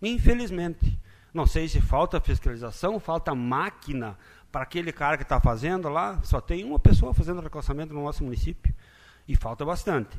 [0.00, 0.98] Infelizmente.
[1.34, 4.16] Não sei se falta fiscalização, falta máquina
[4.50, 6.18] para aquele cara que está fazendo lá.
[6.22, 8.74] Só tem uma pessoa fazendo recalçamento no nosso município.
[9.28, 10.16] E falta bastante.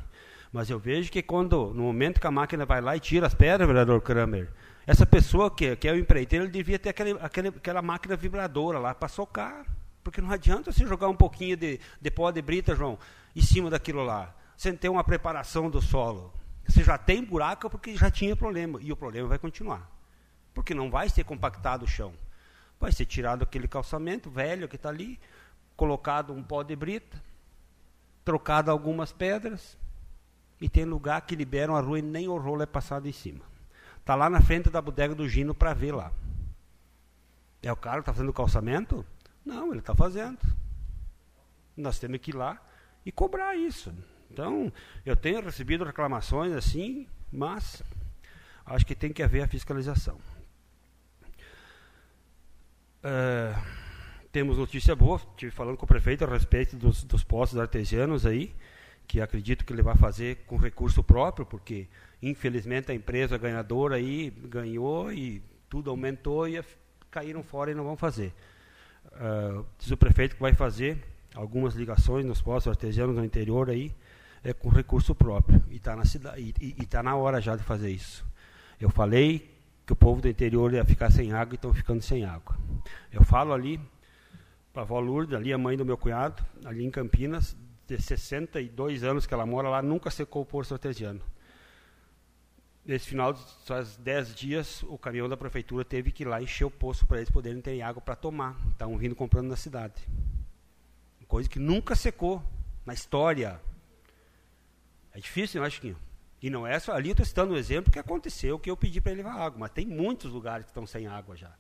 [0.54, 3.34] Mas eu vejo que quando, no momento que a máquina vai lá e tira as
[3.34, 4.48] pedras, vereador Kramer,
[4.86, 8.78] essa pessoa que, que é o empreiteiro, ele devia ter aquele, aquele, aquela máquina vibradora
[8.78, 9.66] lá para socar.
[10.04, 13.00] Porque não adianta você jogar um pouquinho de, de pó de brita, João,
[13.36, 16.32] em cima daquilo lá sem ter uma preparação do solo.
[16.68, 18.80] Você já tem buraco porque já tinha problema.
[18.80, 19.90] E o problema vai continuar.
[20.54, 22.14] Porque não vai ser compactado o chão.
[22.80, 25.20] Vai ser tirado aquele calçamento velho que está ali,
[25.76, 27.20] colocado um pó de brita,
[28.24, 29.80] trocado algumas pedras,
[30.60, 33.44] e tem lugar que liberam a rua e nem o rolo é passado em cima.
[34.00, 36.12] Está lá na frente da bodega do Gino para ver lá.
[37.64, 39.04] É o cara que está fazendo o calçamento?
[39.44, 40.38] Não, ele está fazendo.
[41.76, 42.62] Nós temos que ir lá
[43.04, 43.92] e cobrar isso.
[44.32, 44.72] Então,
[45.06, 47.84] eu tenho recebido reclamações assim, mas
[48.66, 50.18] acho que tem que haver a fiscalização.
[53.04, 53.62] Uh,
[54.32, 58.56] temos notícia boa, estive falando com o prefeito a respeito dos, dos postos artesianos aí,
[59.06, 61.90] que acredito que ele vai fazer com recurso próprio, porque
[62.22, 66.64] infelizmente a empresa ganhadora aí ganhou e tudo aumentou e
[67.10, 68.34] caíram fora e não vão fazer.
[69.08, 71.04] Uh, diz o prefeito que vai fazer
[71.36, 73.94] algumas ligações nos postos artesianos no interior aí,
[74.44, 75.64] é, com recurso próprio.
[75.70, 76.04] E está na,
[76.38, 78.26] e, e tá na hora já de fazer isso.
[78.80, 79.50] Eu falei
[79.86, 82.58] que o povo do interior ia ficar sem água e estão ficando sem água.
[83.12, 83.80] Eu falo ali
[84.74, 87.56] para a avó Lourdes, ali a mãe do meu cunhado, ali em Campinas,
[87.86, 91.22] de 62 anos que ela mora lá, nunca secou o poço artesiano.
[92.84, 93.36] Nesse final,
[93.66, 97.18] faz 10 dias, o caminhão da prefeitura teve que ir lá encher o poço para
[97.18, 98.58] eles poderem ter água para tomar.
[98.72, 100.02] Estavam vindo comprando na cidade.
[101.28, 102.44] Coisa que nunca secou
[102.86, 103.62] na história
[105.14, 105.98] é difícil, não é, Chiquinho?
[106.42, 109.00] E não é só ali, eu estou citando um exemplo que aconteceu, que eu pedi
[109.00, 111.52] para levar água, mas tem muitos lugares que estão sem água já.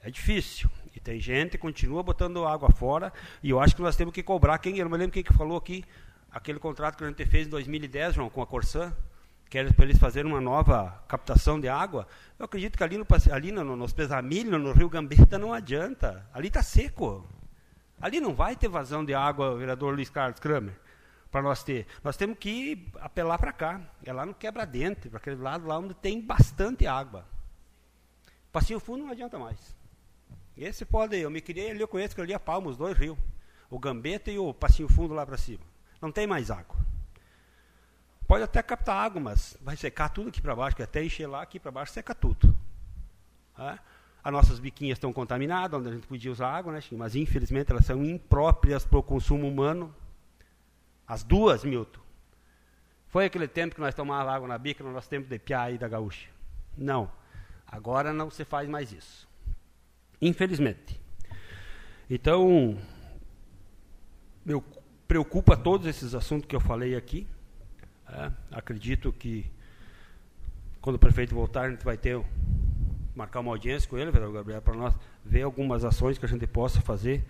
[0.00, 0.70] É difícil.
[0.94, 3.12] E tem gente que continua botando água fora,
[3.42, 4.58] e eu acho que nós temos que cobrar.
[4.58, 5.84] Quem, eu não me lembro quem que falou aqui,
[6.30, 8.94] aquele contrato que a gente fez em 2010, João, com a Corsã,
[9.50, 12.06] que era para eles fazerem uma nova captação de água.
[12.38, 16.26] Eu acredito que ali no, ali no, nos Pesamilho, no Rio Gambetta, não adianta.
[16.32, 17.28] Ali está seco.
[18.00, 20.83] Ali não vai ter vazão de água, vereador Luiz Carlos Kramer
[21.34, 21.84] para nós ter.
[22.04, 25.92] Nós temos que apelar para cá, é lá no quebra-dente, para aquele lado lá onde
[25.92, 27.26] tem bastante água.
[28.52, 29.76] Passinho fundo não adianta mais.
[30.56, 33.18] Esse pode, eu me criei ali, eu conheço que ali a Palma, os dois rios.
[33.68, 35.64] O Gambeta e o Passinho Fundo lá para cima.
[36.00, 36.76] Não tem mais água.
[38.28, 41.42] Pode até captar água, mas vai secar tudo aqui para baixo, que até encher lá,
[41.42, 42.56] aqui para baixo seca tudo.
[44.22, 47.86] As nossas biquinhas estão contaminadas, onde a gente podia usar água, né, mas infelizmente elas
[47.86, 49.92] são impróprias para o consumo humano.
[51.06, 52.00] As duas, Milton.
[53.08, 55.78] Foi aquele tempo que nós tomávamos água na bica, no nosso tempo de piá e
[55.78, 56.28] da gaúcha.
[56.76, 57.10] Não.
[57.66, 59.28] Agora não se faz mais isso.
[60.20, 61.00] Infelizmente.
[62.08, 62.78] Então,
[64.44, 64.62] me
[65.06, 67.26] preocupa todos esses assuntos que eu falei aqui.
[68.08, 69.50] É, acredito que
[70.80, 72.22] quando o prefeito voltar, a gente vai ter
[73.14, 74.94] marcar uma audiência com ele, vereador Gabriel, para nós
[75.24, 77.24] ver algumas ações que a gente possa fazer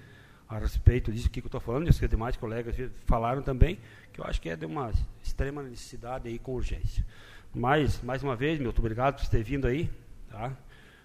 [0.55, 2.76] a respeito disso que eu estou falando, isso que demais colegas
[3.06, 3.78] falaram também,
[4.12, 7.05] que eu acho que é de uma extrema necessidade aí com urgência.
[7.52, 9.90] Mas, mais uma vez, muito obrigado por ter vindo aí.
[10.31, 10.52] Tá?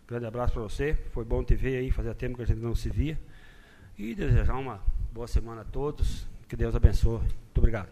[0.08, 0.94] Grande abraço para você.
[1.14, 3.20] Foi bom te ver aí, fazia tempo que a gente não se via.
[3.98, 4.80] E desejar uma
[5.12, 6.28] boa semana a todos.
[6.48, 7.20] Que Deus abençoe.
[7.20, 7.90] Muito obrigado.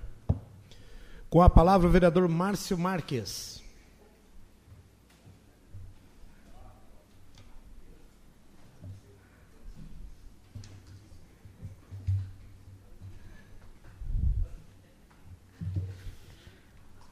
[1.29, 3.56] Com a palavra o vereador Márcio Marques.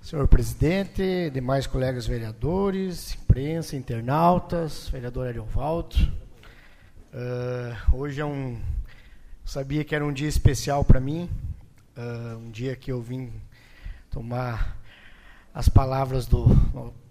[0.06, 5.96] Senhor presidente, demais colegas vereadores, imprensa, internautas, vereador Ariovaldo.
[7.12, 8.62] Uh, hoje é um.
[9.44, 11.28] Sabia que era um dia especial para mim,
[11.98, 13.34] uh, um dia que eu vim
[14.12, 14.78] tomar
[15.52, 16.46] as palavras do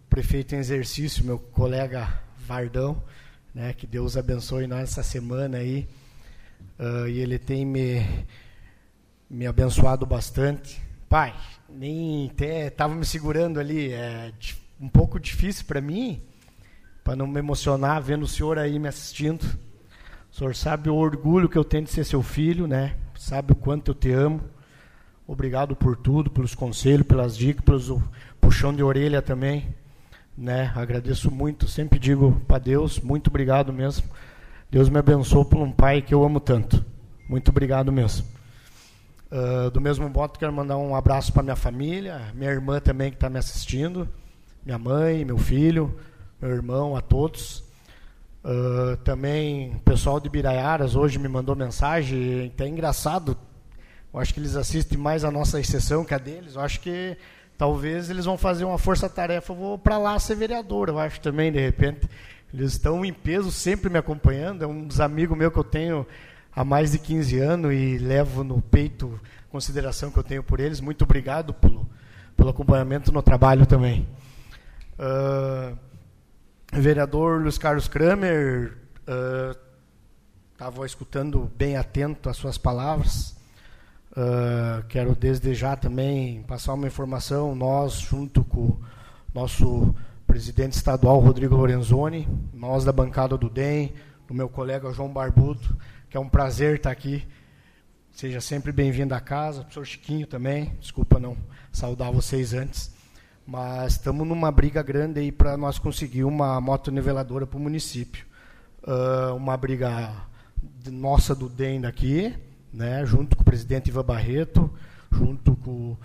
[0.09, 2.17] prefeito em exercício, meu colega
[2.47, 3.03] Vardão,
[3.53, 5.89] né, que Deus abençoe nós essa semana aí.
[6.79, 8.07] Uh, e ele tem me,
[9.29, 10.81] me abençoado bastante.
[11.15, 11.33] Pai,
[11.69, 14.33] nem até estava me segurando ali, é
[14.81, 16.21] um pouco difícil para mim,
[17.05, 19.45] para não me emocionar vendo o senhor aí me assistindo.
[20.29, 22.97] O senhor sabe o orgulho que eu tenho de ser seu filho, né?
[23.17, 24.41] Sabe o quanto eu te amo.
[25.25, 27.93] Obrigado por tudo, pelos conselhos, pelas dicas, pelos
[28.41, 29.73] puxão de orelha também,
[30.37, 30.73] né?
[30.75, 34.05] Agradeço muito, sempre digo para Deus, muito obrigado mesmo.
[34.69, 36.85] Deus me abençoe por um pai que eu amo tanto.
[37.29, 38.34] Muito obrigado mesmo.
[39.35, 43.17] Uh, do mesmo modo, quero mandar um abraço para minha família, minha irmã também que
[43.17, 44.09] está me assistindo,
[44.65, 45.93] minha mãe, meu filho,
[46.41, 47.65] meu irmão, a todos.
[48.45, 53.37] Uh, também o pessoal de Biraiaras hoje me mandou mensagem, até engraçado.
[54.13, 56.55] Eu acho que eles assistem mais a nossa exceção que a deles.
[56.55, 57.17] Eu acho que
[57.59, 61.59] talvez eles vão fazer uma força-tarefa, vou para lá ser vereador, eu acho também, de
[61.59, 62.09] repente.
[62.53, 64.63] Eles estão em peso, sempre me acompanhando.
[64.63, 66.07] É um dos amigos meus que eu tenho
[66.55, 70.61] há mais de 15 anos e levo no peito a consideração que eu tenho por
[70.61, 70.81] eles.
[70.81, 71.89] Muito obrigado pelo,
[72.37, 74.07] pelo acompanhamento no trabalho também.
[74.99, 75.77] Uh,
[76.73, 78.77] vereador Luiz Carlos Kramer,
[80.53, 83.35] estava uh, escutando bem atento às suas palavras.
[84.13, 87.55] Uh, quero desde já também passar uma informação.
[87.55, 88.81] Nós, junto com o
[89.35, 89.93] nosso
[90.27, 93.93] presidente estadual Rodrigo Lorenzoni, nós da bancada do DEM,
[94.31, 95.77] o meu colega João Barbuto,
[96.15, 97.27] que é um prazer estar aqui.
[98.13, 100.73] Seja sempre bem-vindo à casa, professor Chiquinho também.
[100.79, 101.37] Desculpa não
[101.73, 102.95] saudar vocês antes.
[103.45, 108.25] Mas estamos numa briga grande aí para nós conseguir uma moto niveladora para o município.
[108.85, 110.13] Uh, uma briga
[110.89, 112.33] nossa do DEM daqui,
[112.73, 114.71] né, junto com o presidente Ivan Barreto,
[115.11, 115.97] junto com,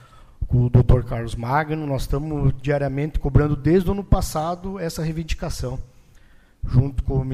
[0.48, 1.86] com o doutor Carlos Magno.
[1.86, 5.78] Nós estamos diariamente cobrando desde o ano passado essa reivindicação
[6.66, 7.26] junto com o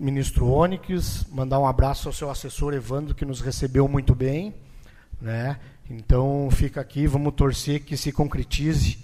[0.00, 4.54] ministro Onyx, mandar um abraço ao seu assessor Evandro, que nos recebeu muito bem.
[5.20, 5.60] Né?
[5.90, 8.98] Então, fica aqui, vamos torcer que se concretize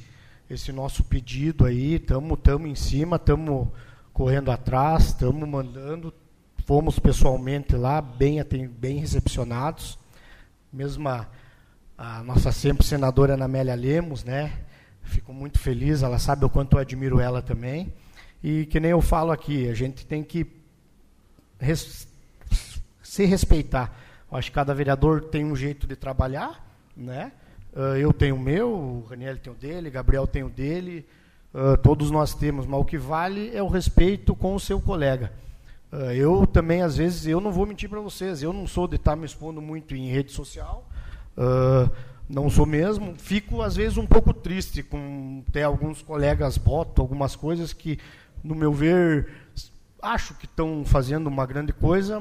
[0.49, 1.97] esse nosso pedido aí.
[1.97, 3.69] Estamos tamo em cima, estamos
[4.11, 6.15] correndo atrás, estamos mandando.
[6.65, 9.99] Fomos pessoalmente lá, bem, bem recepcionados.
[10.73, 11.27] Mesmo a,
[12.25, 14.51] nossa sempre senadora Ana Lemos, né?
[15.03, 17.93] Fico muito feliz, ela sabe o quanto eu admiro ela também.
[18.43, 20.57] E que nem eu falo aqui, a gente tem que
[21.59, 22.09] res,
[23.03, 23.95] se respeitar.
[24.31, 26.65] Eu acho que cada vereador tem um jeito de trabalhar,
[26.97, 27.33] né?
[27.73, 31.07] Uh, eu tenho o meu, o Raniel tem o dele, Gabriel tem o dele,
[31.53, 35.31] uh, todos nós temos, mas o que vale é o respeito com o seu colega.
[35.93, 38.97] Uh, eu também, às vezes, eu não vou mentir para vocês, eu não sou de
[38.97, 40.89] estar me expondo muito em rede social,
[42.27, 43.15] não sou mesmo.
[43.19, 47.99] Fico, às vezes, um pouco triste com ter alguns colegas botam algumas coisas que
[48.43, 49.29] no meu ver,
[50.01, 52.21] acho que estão fazendo uma grande coisa,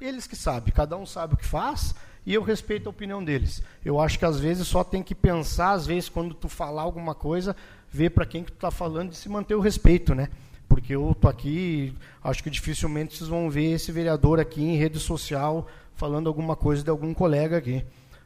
[0.00, 1.94] eles que sabem, cada um sabe o que faz,
[2.24, 3.62] e eu respeito a opinião deles.
[3.84, 7.14] Eu acho que às vezes só tem que pensar, às vezes, quando tu falar alguma
[7.14, 7.56] coisa,
[7.90, 10.28] ver para quem que tu está falando e se manter o respeito, né?
[10.70, 15.00] porque eu tô aqui, acho que dificilmente vocês vão ver esse vereador aqui em rede
[15.00, 15.66] social
[15.96, 17.84] falando alguma coisa de algum colega aqui.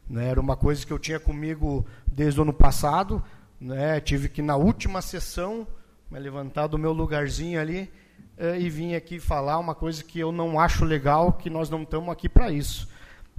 [0.09, 0.28] Né?
[0.28, 3.24] Era uma coisa que eu tinha comigo desde o ano passado,
[3.59, 3.98] né?
[3.98, 5.66] tive que na última sessão
[6.10, 7.90] me levantar do meu lugarzinho ali
[8.36, 11.82] eh, e vim aqui falar uma coisa que eu não acho legal, que nós não
[11.82, 12.89] estamos aqui para isso.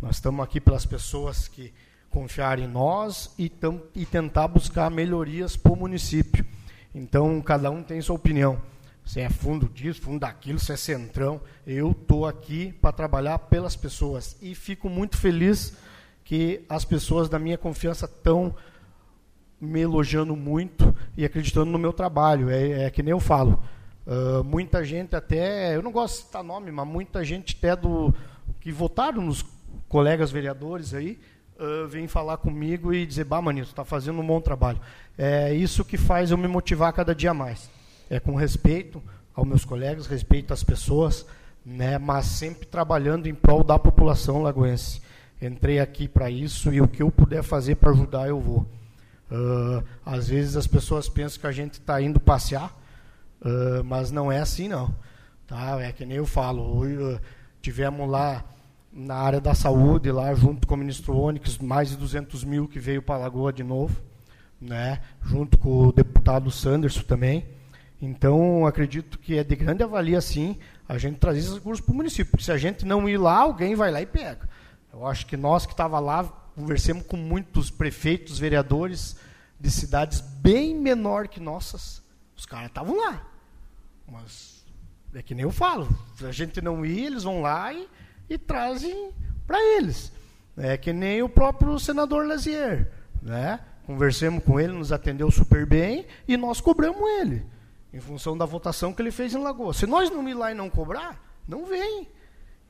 [0.02, 1.74] Nós estamos aqui pelas pessoas que
[2.10, 6.46] confiar em nós e, tam, e tentar buscar melhorias para o município.
[6.94, 8.62] Então, cada um tem sua opinião.
[9.06, 11.42] Se é fundo disso, fundo daquilo, se é centrão.
[11.68, 14.38] Eu estou aqui para trabalhar pelas pessoas.
[14.42, 15.76] E fico muito feliz
[16.24, 18.56] que as pessoas da minha confiança estão
[19.60, 22.50] me elogiando muito e acreditando no meu trabalho.
[22.50, 23.62] É, é que nem eu falo.
[24.06, 28.14] Uh, muita gente até, eu não gosto de citar nome, mas muita gente até do
[28.62, 29.44] que votaram nos
[29.90, 31.20] colegas vereadores aí,
[31.60, 34.80] uh, vem falar comigo e dizer, bah, Manito, está fazendo um bom trabalho.
[35.18, 37.70] É isso que faz eu me motivar cada dia mais.
[38.10, 39.02] É com respeito
[39.34, 41.26] aos meus colegas, respeito às pessoas,
[41.66, 45.02] né, mas sempre trabalhando em prol da população lagoense.
[45.42, 48.66] Entrei aqui para isso e o que eu puder fazer para ajudar, eu vou.
[49.32, 52.72] Uh, às vezes as pessoas pensam que a gente está indo passear,
[53.42, 54.94] uh, mas não é assim, não.
[55.48, 55.82] Tá?
[55.82, 57.20] É que nem eu falo, uh,
[57.62, 58.44] tivemos lá
[58.96, 62.80] na área da saúde, lá junto com o ministro Onyx, mais de 200 mil que
[62.80, 64.02] veio para a Lagoa de novo,
[64.60, 67.46] né, junto com o deputado Sanderson também.
[68.02, 70.58] Então, acredito que é de grande avalia, sim,
[70.88, 72.32] a gente trazer esses recursos para o município.
[72.32, 74.48] Porque se a gente não ir lá, alguém vai lá e pega.
[74.94, 76.24] Eu acho que nós que estava lá,
[76.56, 79.18] conversamos com muitos prefeitos, vereadores
[79.60, 82.02] de cidades bem menor que nossas.
[82.36, 83.26] Os caras estavam lá.
[84.12, 84.66] Mas
[85.14, 85.88] é que nem eu falo,
[86.22, 87.88] a gente não ir, eles vão lá e
[88.30, 89.12] e trazem
[89.46, 90.12] para eles.
[90.58, 92.92] É que nem o próprio senador Lazier.
[93.22, 93.60] Né?
[93.86, 97.46] Conversemos com ele, nos atendeu super bem e nós cobramos ele,
[97.94, 99.74] em função da votação que ele fez em Lagoa.
[99.74, 102.08] Se nós não ir lá e não cobrar, não vem.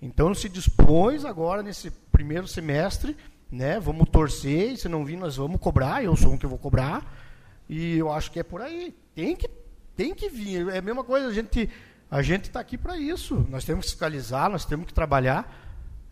[0.01, 3.15] Então se dispôs agora nesse primeiro semestre,
[3.51, 3.79] né?
[3.79, 7.05] Vamos torcer, e se não vir, nós vamos cobrar, eu sou um que vou cobrar.
[7.69, 8.95] E eu acho que é por aí.
[9.15, 9.49] Tem que,
[9.95, 10.67] tem que vir.
[10.67, 11.69] É a mesma coisa, a gente
[12.09, 13.45] a gente está aqui para isso.
[13.49, 15.63] Nós temos que fiscalizar, nós temos que trabalhar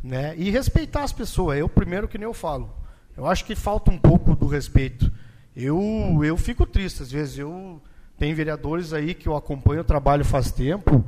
[0.03, 0.35] né?
[0.37, 1.57] e respeitar as pessoas.
[1.57, 2.73] Eu, primeiro, que nem eu falo.
[3.15, 5.11] Eu acho que falta um pouco do respeito.
[5.55, 7.37] Eu, eu fico triste, às vezes.
[7.37, 7.81] Eu
[8.17, 11.05] Tem vereadores aí que eu acompanho o trabalho faz tempo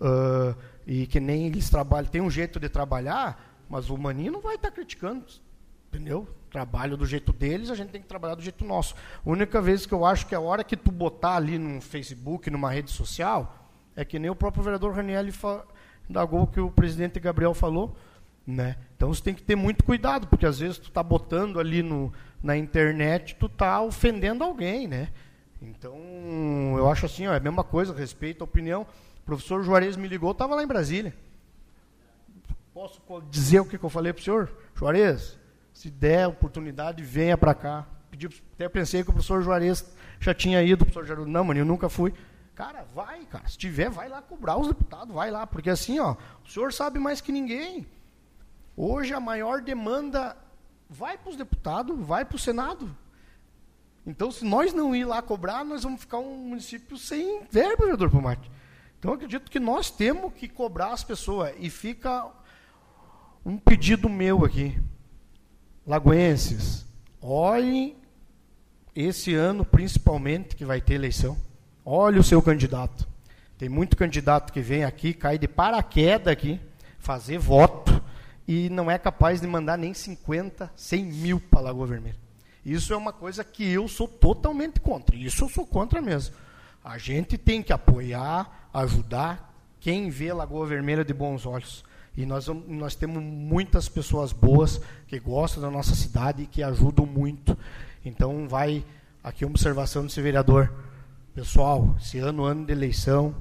[0.00, 0.56] uh,
[0.86, 2.08] e que nem eles trabalham.
[2.08, 5.24] Tem um jeito de trabalhar, mas o Maninho não vai estar tá criticando.
[5.88, 6.28] Entendeu?
[6.50, 8.94] Trabalho do jeito deles, a gente tem que trabalhar do jeito nosso.
[9.24, 12.50] A única vez que eu acho que a hora que tu botar ali no Facebook,
[12.50, 15.24] numa rede social, é que nem o próprio vereador Raniel
[16.08, 17.96] indagou que o presidente Gabriel falou.
[18.46, 18.76] Né?
[18.96, 22.10] Então você tem que ter muito cuidado, porque às vezes tu está botando ali no,
[22.42, 24.88] na internet, tu está ofendendo alguém.
[24.88, 25.08] Né?
[25.60, 25.94] Então,
[26.78, 28.86] eu acho assim, ó, é a mesma coisa, respeito a opinião.
[29.20, 31.14] O professor Juarez me ligou, estava lá em Brasília.
[32.72, 34.50] Posso dizer o que, que eu falei para o senhor?
[34.74, 35.36] Juarez,
[35.78, 37.86] se der oportunidade, venha para cá.
[38.10, 39.86] Pedi, até pensei que o professor Juarez
[40.18, 42.12] já tinha ido, o professor Juarez, não, mano, eu nunca fui.
[42.52, 43.46] Cara, vai, cara.
[43.46, 45.46] Se tiver, vai lá cobrar os deputados, vai lá.
[45.46, 47.86] Porque assim, ó, o senhor sabe mais que ninguém.
[48.76, 50.36] Hoje a maior demanda
[50.90, 52.92] vai para os deputados, vai para o Senado.
[54.04, 58.10] Então, se nós não ir lá cobrar, nós vamos ficar um município sem verba, vereador
[58.10, 58.50] Pomate.
[58.98, 61.54] Então, acredito que nós temos que cobrar as pessoas.
[61.56, 62.28] E fica
[63.46, 64.76] um pedido meu aqui.
[65.88, 66.84] Lagoenses,
[67.18, 67.96] olhem
[68.94, 71.34] esse ano, principalmente, que vai ter eleição.
[71.82, 73.08] Olha o seu candidato.
[73.56, 76.60] Tem muito candidato que vem aqui, cai de paraquedas aqui,
[76.98, 78.02] fazer voto,
[78.46, 82.18] e não é capaz de mandar nem 50, 100 mil para Lagoa Vermelha.
[82.62, 85.16] Isso é uma coisa que eu sou totalmente contra.
[85.16, 86.34] Isso eu sou contra mesmo.
[86.84, 91.82] A gente tem que apoiar, ajudar quem vê Lagoa Vermelha de bons olhos.
[92.18, 97.06] E nós, nós temos muitas pessoas boas que gostam da nossa cidade e que ajudam
[97.06, 97.56] muito.
[98.04, 98.84] Então, vai
[99.22, 100.68] aqui uma observação desse vereador.
[101.32, 103.36] Pessoal, esse ano, ano de eleição,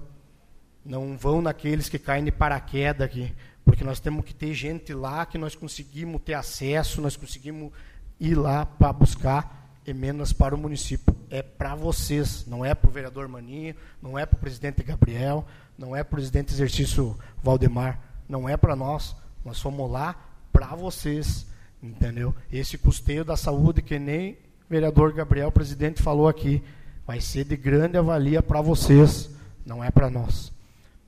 [0.86, 3.34] não vão naqueles que caem de paraquedas aqui,
[3.66, 7.72] porque nós temos que ter gente lá que nós conseguimos ter acesso, nós conseguimos
[8.20, 11.16] ir lá para buscar emendas para o município.
[11.32, 15.48] É para vocês, não é para o vereador Maninho, não é para o presidente Gabriel,
[15.76, 19.16] não é para o presidente exercício Valdemar, não é para nós.
[19.44, 20.16] Nós fomos lá
[20.52, 21.46] para vocês,
[21.82, 22.34] entendeu?
[22.52, 24.38] Esse custeio da saúde que nem o
[24.70, 26.62] vereador Gabriel, presidente, falou aqui,
[27.06, 29.30] vai ser de grande avalia para vocês,
[29.66, 30.52] não é para nós.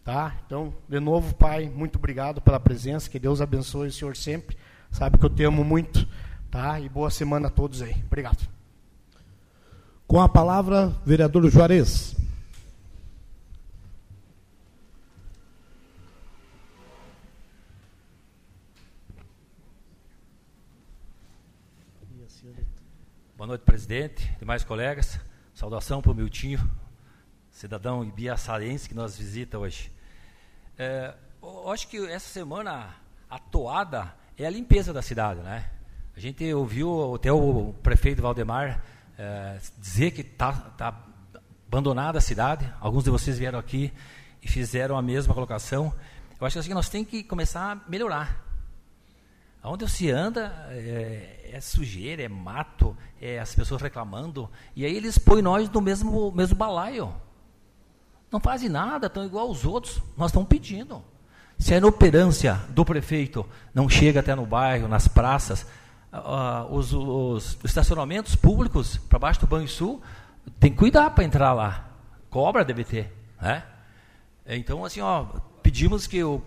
[0.06, 0.36] Tá?
[0.46, 4.58] Então, de novo, Pai, muito obrigado pela presença, que Deus abençoe o Senhor sempre.
[4.90, 6.08] Sabe que eu te amo muito,
[6.50, 6.80] tá?
[6.80, 7.96] E boa semana a todos aí.
[8.08, 8.48] Obrigado.
[10.08, 12.16] Com a palavra, vereador Juarez.
[23.66, 25.20] Presidente, demais colegas.
[25.54, 26.60] Saudação para o Miltinho,
[27.50, 29.92] cidadão ibiaçarense que nos visita hoje.
[30.78, 32.96] É, eu acho que essa semana
[33.30, 35.70] a toada é a limpeza da cidade, né?
[36.16, 38.84] A gente ouviu até o prefeito Valdemar
[39.18, 41.06] é, dizer que está tá
[41.68, 42.72] abandonada a cidade.
[42.80, 43.94] Alguns de vocês vieram aqui
[44.42, 45.94] e fizeram a mesma colocação.
[46.40, 48.49] Eu acho que assim, nós temos que começar a melhorar.
[49.64, 55.18] Onde se anda é, é, sujeira, é mato, é as pessoas reclamando, e aí eles
[55.18, 57.14] põem nós no mesmo, mesmo balaio.
[58.32, 60.02] Não fazem nada, estão igual aos outros.
[60.16, 61.04] Nós estamos pedindo.
[61.58, 65.66] Se a inoperância do prefeito não chega até no bairro, nas praças,
[66.14, 70.02] uh, os, os, estacionamentos públicos para baixo do Banco Sul,
[70.60, 71.90] tem que cuidar para entrar lá.
[72.30, 73.14] Cobra deve ter.
[73.42, 73.64] Né?
[74.46, 75.26] Então, assim, ó,
[75.62, 76.42] pedimos que o,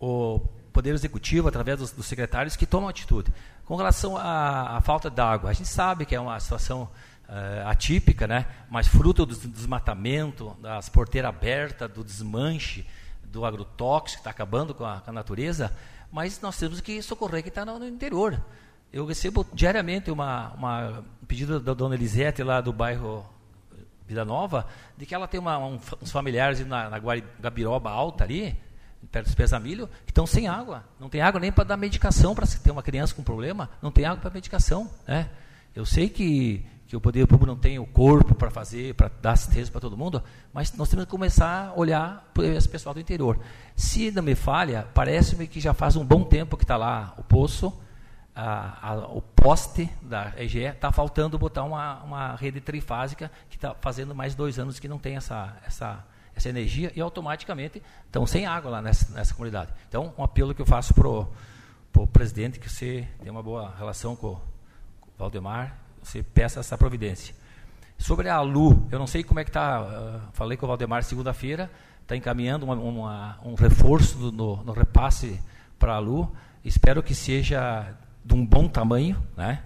[0.00, 0.40] o
[0.72, 3.32] Poder Executivo, através dos, dos secretários, que tomem atitude.
[3.64, 6.88] Com relação à, à falta d'água, a gente sabe que é uma situação
[7.28, 8.46] uh, atípica, né?
[8.70, 12.86] mas fruto do desmatamento, das porteiras abertas, do desmanche,
[13.24, 15.74] do agrotóxico que está acabando com a, com a, natureza,
[16.10, 18.40] mas nós temos que socorrer quem está no, no, interior.
[18.92, 23.24] Eu recebo diariamente uma, uma um pedido da dona Elisete, lá do bairro
[24.06, 24.66] Vida Nova,
[24.98, 28.54] de que ela tem uma, um, uns familiares na, na Alta ali,
[29.10, 30.84] perto dos Pesamilho, que estão sem água.
[30.98, 34.04] Não tem água nem para dar medicação para ter uma criança com problema, não tem
[34.04, 34.90] água para medicação.
[35.06, 35.28] Né?
[35.74, 39.32] Eu sei que, que o poder público não tem o corpo para fazer, para dar
[39.32, 40.22] assistência para todo mundo,
[40.52, 43.38] mas nós temos que começar a olhar para esse pessoal do interior.
[43.74, 47.22] Se não me falha, parece-me que já faz um bom tempo que está lá o
[47.22, 47.72] poço,
[48.34, 53.74] a, a, o poste da EGE, está faltando botar uma, uma rede trifásica, que está
[53.74, 58.46] fazendo mais dois anos que não tem essa, essa, essa energia, e automaticamente estão sem
[58.46, 59.72] água lá nessa, nessa comunidade.
[59.88, 64.16] Então, um apelo que eu faço para o presidente, que você tem uma boa relação
[64.16, 64.40] com, o
[65.18, 67.34] Valdemar, você peça essa providência.
[67.98, 71.04] Sobre a Lu, eu não sei como é que está, uh, falei com o Valdemar
[71.04, 75.40] segunda-feira, está encaminhando uma, uma, um reforço do, no, no repasse
[75.78, 76.32] para a Lu,
[76.64, 77.94] espero que seja
[78.24, 79.62] de um bom tamanho, né?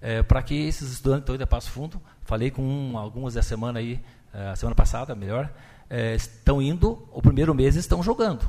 [0.00, 3.98] É, para que esses estudantes a Passo Fundo, falei com um, algumas da semana aí,
[4.32, 5.50] a semana passada, melhor,
[5.88, 8.48] é, estão indo, o primeiro mês estão jogando.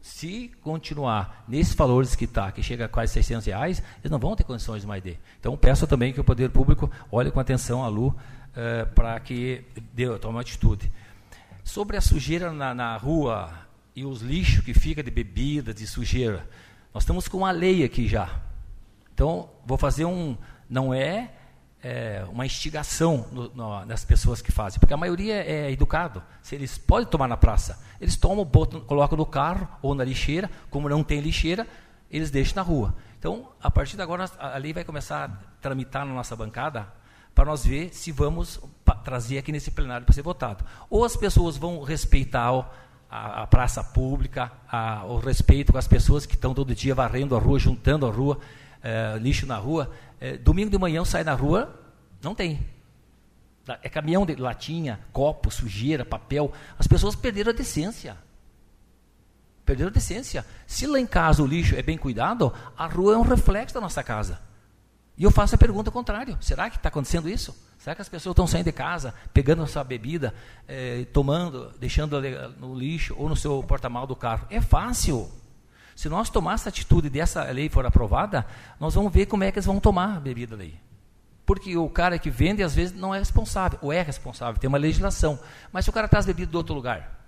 [0.00, 4.36] Se continuar nesses valores que está, que chega a quase 600 reais, eles não vão
[4.36, 5.18] ter condições mais de.
[5.40, 8.14] Então, peço também que o poder público olhe com atenção a Lu
[8.54, 10.92] é, para que dê, tome uma atitude.
[11.64, 13.50] Sobre a sujeira na, na rua
[13.94, 16.48] e os lixos que fica de bebida, de sujeira,
[16.94, 18.40] nós estamos com uma lei aqui já,
[19.16, 20.36] então, vou fazer um.
[20.68, 21.30] Não é,
[21.86, 26.20] é uma instigação no, no, nas pessoas que fazem, porque a maioria é educado.
[26.42, 30.50] Se eles podem tomar na praça, eles tomam, botam, colocam no carro ou na lixeira.
[30.68, 31.64] Como não tem lixeira,
[32.10, 32.92] eles deixam na rua.
[33.18, 35.28] Então, a partir de agora, a lei vai começar a
[35.60, 36.88] tramitar na nossa bancada
[37.32, 38.60] para nós ver se vamos
[39.04, 40.64] trazer aqui nesse plenário para ser votado.
[40.90, 42.50] Ou as pessoas vão respeitar
[43.08, 47.36] a, a, praça pública, a, o respeito com as pessoas que estão todo dia varrendo
[47.36, 48.40] a rua, juntando a rua
[48.86, 49.90] é, lixo na rua.
[50.20, 51.74] É, domingo de manhã sai na rua,
[52.22, 52.64] não tem.
[53.82, 56.52] É caminhão de latinha, copo, sujeira, papel.
[56.78, 58.16] As pessoas perderam a decência.
[59.64, 60.46] Perderam a decência.
[60.68, 63.80] Se lá em casa o lixo é bem cuidado, a rua é um reflexo da
[63.80, 64.40] nossa casa.
[65.18, 67.56] E eu faço a pergunta contrária: será que está acontecendo isso?
[67.78, 70.32] Será que as pessoas estão saindo de casa, pegando a sua bebida,
[70.68, 72.20] eh, tomando, deixando
[72.58, 74.46] no lixo ou no seu porta-mal do carro?
[74.48, 75.28] É fácil.
[75.96, 78.46] Se nós tomarmos essa atitude dessa lei for aprovada,
[78.78, 80.78] nós vamos ver como é que eles vão tomar a bebida ali.
[81.46, 84.76] Porque o cara que vende, às vezes, não é responsável, ou é responsável, tem uma
[84.76, 85.38] legislação.
[85.72, 87.18] Mas se o cara traz bebida de outro lugar,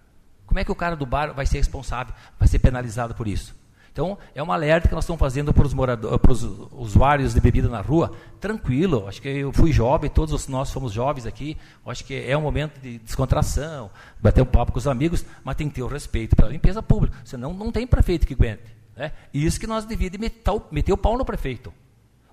[0.45, 3.57] como é que o cara do bar vai ser responsável, vai ser penalizado por isso?
[3.99, 7.41] Então, é uma alerta que nós estamos fazendo para os, moradores, para os usuários de
[7.41, 8.13] bebida na rua.
[8.39, 11.57] Tranquilo, acho que eu fui jovem, todos nós fomos jovens aqui.
[11.85, 15.69] Acho que é um momento de descontração, bater um papo com os amigos, mas tem
[15.69, 17.17] que ter o respeito pela limpeza pública.
[17.25, 18.73] Senão, não tem prefeito que aguente.
[18.95, 19.11] Né?
[19.35, 21.75] E isso que nós devíamos meter, meter o pau no prefeito.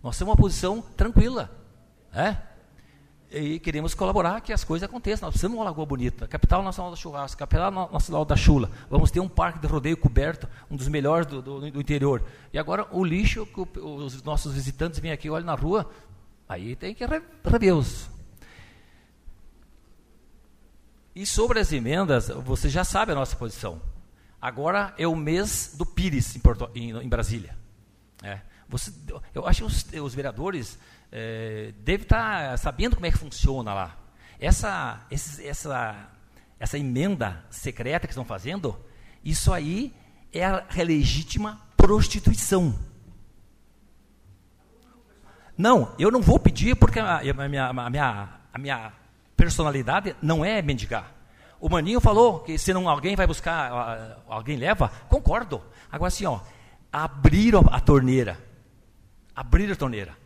[0.03, 1.49] Nós temos uma posição tranquila.
[2.13, 2.37] Né?
[3.35, 5.27] E queremos colaborar que as coisas aconteçam.
[5.27, 8.71] Nós precisamos de uma lagoa bonita, capital nacional da churrasco, capital nacional da chula.
[8.89, 12.23] Vamos ter um parque de rodeio coberto, um dos melhores do, do, do interior.
[12.53, 15.89] E agora o lixo que os nossos visitantes vêm aqui, olham na rua,
[16.47, 18.09] aí tem que rever os.
[21.13, 23.81] E sobre as emendas, você já sabe a nossa posição.
[24.41, 27.57] Agora é o mês do Pires em, Porto, em, em Brasília.
[28.23, 28.39] É.
[28.67, 28.91] Você,
[29.33, 30.77] eu acho que os, os vereadores
[31.11, 33.98] é, deve estar tá sabendo como é que funciona lá.
[34.40, 36.10] Essa, esse, essa,
[36.60, 38.77] essa emenda secreta que estão fazendo,
[39.23, 39.94] isso aí
[40.34, 42.77] é a legítima prostituição.
[45.57, 48.94] Não, eu não vou pedir porque a, a, minha, a, minha, a minha
[49.38, 51.14] personalidade não é mendigar.
[51.60, 55.64] O Maninho falou que se não alguém vai buscar, alguém leva, concordo.
[55.90, 56.41] Agora assim, ó,
[56.91, 58.38] abriram a torneira.
[59.34, 60.18] Abriram a torneira.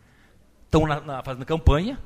[0.69, 0.83] Estão
[1.23, 1.99] fazendo campanha,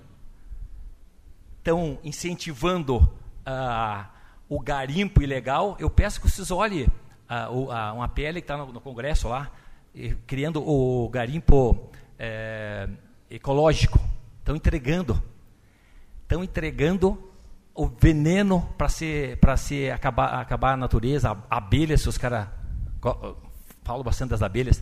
[1.57, 4.05] estão incentivando uh,
[4.47, 5.75] o garimpo ilegal.
[5.81, 6.83] Eu peço que vocês olhem
[7.29, 9.51] uh, uh, uma PL que está no, no, Congresso lá,
[9.93, 12.87] e, criando o garimpo é,
[13.29, 13.99] ecológico.
[14.39, 15.21] Estão entregando.
[16.21, 17.31] Estão entregando
[17.75, 22.47] o veneno para se, se acabar, acabar a natureza, abelhas, se os caras.
[23.83, 24.81] Falo bastante das abelhas.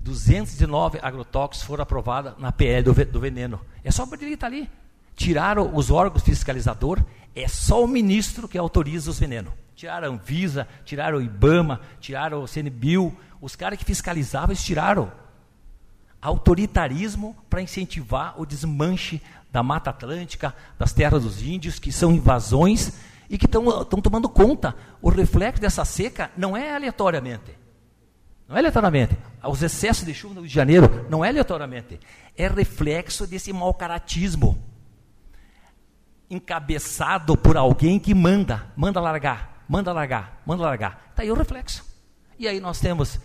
[0.00, 3.60] 209 agrotóxicos foram aprovados na PL do, do veneno.
[3.84, 4.70] É só ele estar ali.
[5.14, 7.02] Tiraram os órgãos fiscalizador,
[7.34, 9.52] é só o ministro que autoriza os venenos.
[9.74, 15.12] Tiraram a Anvisa, tiraram o IBAMA, tiraram o CNBio, os caras que fiscalizavam, eles tiraram
[16.20, 19.22] autoritarismo para incentivar o desmanche
[19.52, 22.92] da Mata Atlântica, das terras dos índios, que são invasões
[23.30, 24.74] e que estão tomando conta.
[25.00, 27.56] O reflexo dessa seca não é aleatoriamente.
[28.48, 29.16] Não é aleatoriamente.
[29.44, 32.00] Os excessos de chuva no Rio de Janeiro não é aleatoriamente.
[32.36, 34.58] É reflexo desse mau caratismo.
[36.30, 41.08] Encabeçado por alguém que manda, manda largar, manda largar, manda largar.
[41.10, 41.84] Está aí o reflexo.
[42.38, 43.20] E aí nós temos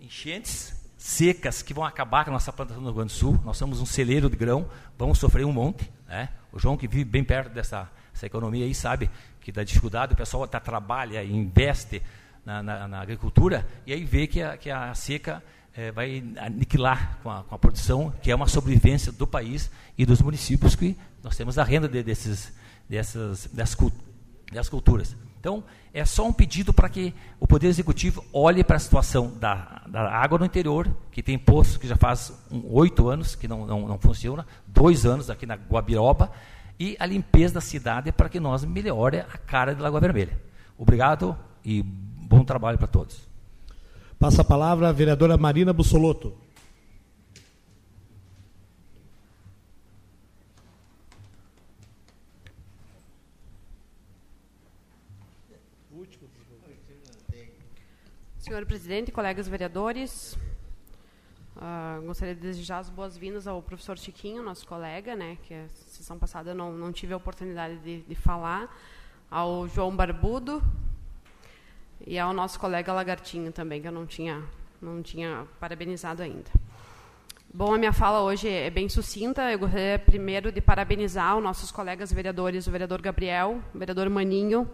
[0.00, 3.40] enchentes, secas que vão acabar com a nossa plantação no Rio Grande do Sul.
[3.44, 5.90] Nós somos um celeiro de grão, vamos sofrer um monte.
[6.06, 6.28] Né?
[6.52, 7.90] O João, que vive bem perto dessa,
[8.22, 9.10] economia aí, sabe
[9.40, 12.00] que da dificuldade o pessoal tá, trabalha investe
[12.44, 15.42] na, na, na, agricultura e aí vê que a, que a seca
[15.74, 20.04] é, vai aniquilar com a, com a, produção, que é uma sobrevivência do país e
[20.04, 22.52] dos municípios que nós temos a renda de, desses,
[22.88, 25.16] dessas, dessas, culturas.
[25.40, 29.82] Então, é só um pedido para que o Poder Executivo olhe para a situação da,
[29.88, 32.32] da água no interior, que tem poço que já faz
[32.70, 36.30] oito um, anos que não, não, não funciona, dois anos aqui na Guabiroba,
[36.78, 40.40] e a limpeza da cidade para que nós melhore a cara de Lagoa Vermelha.
[40.78, 41.84] Obrigado e
[42.32, 43.28] bom trabalho para todos.
[44.18, 46.34] Passa a palavra a vereadora Marina Bussolotto.
[58.38, 60.36] Senhor presidente, colegas vereadores,
[61.56, 66.18] uh, gostaria de desejar as boas-vindas ao professor Chiquinho, nosso colega, né, que a sessão
[66.18, 68.74] passada eu não, não tive a oportunidade de, de falar,
[69.30, 70.62] ao João Barbudo
[72.06, 74.42] e ao nosso colega Lagartinho também, que eu não tinha,
[74.80, 76.50] não tinha parabenizado ainda.
[77.54, 79.50] Bom, a minha fala hoje é bem sucinta.
[79.52, 84.68] Eu gostaria primeiro de parabenizar os nossos colegas vereadores, o vereador Gabriel, o vereador Maninho,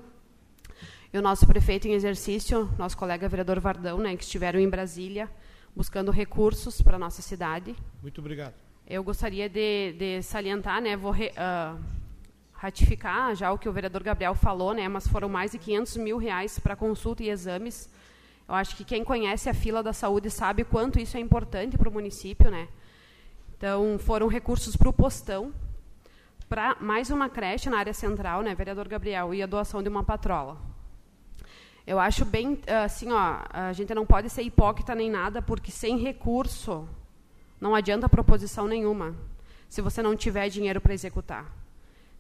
[1.13, 5.29] e o nosso prefeito em exercício, nosso colega vereador Vardão, né, que estiveram em Brasília
[5.75, 7.77] buscando recursos para a nossa cidade.
[8.03, 8.55] Muito obrigado.
[8.87, 11.79] Eu gostaria de, de salientar, né, vou re, uh,
[12.59, 16.19] ratificar já o que o vereador Gabriel falou, né, mas foram mais de 500 mil
[16.19, 17.89] reais para consulta e exames.
[18.49, 21.89] Eu acho que quem conhece a fila da saúde sabe quanto isso é importante para
[21.89, 22.67] o município, né?
[23.57, 25.53] Então, foram recursos para o postão,
[26.49, 30.03] para mais uma creche na área central, né, vereador Gabriel, e a doação de uma
[30.03, 30.57] patrola.
[31.87, 35.97] Eu acho bem, assim, ó, a gente não pode ser hipócrita nem nada, porque sem
[35.97, 36.89] recurso
[37.61, 39.15] não adianta proposição nenhuma,
[39.69, 41.58] se você não tiver dinheiro para executar.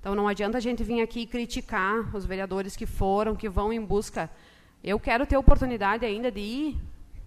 [0.08, 3.84] Então não adianta a gente vir aqui criticar os vereadores que foram, que vão em
[3.84, 4.30] busca.
[4.82, 6.80] Eu quero ter oportunidade ainda de ir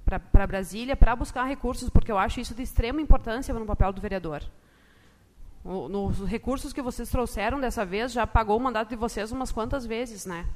[0.04, 4.02] para Brasília para buscar recursos, porque eu acho isso de extrema importância no papel do
[4.02, 4.42] vereador.
[5.64, 9.52] O, nos recursos que vocês trouxeram dessa vez já pagou o mandato de vocês umas
[9.52, 10.48] quantas vezes, né?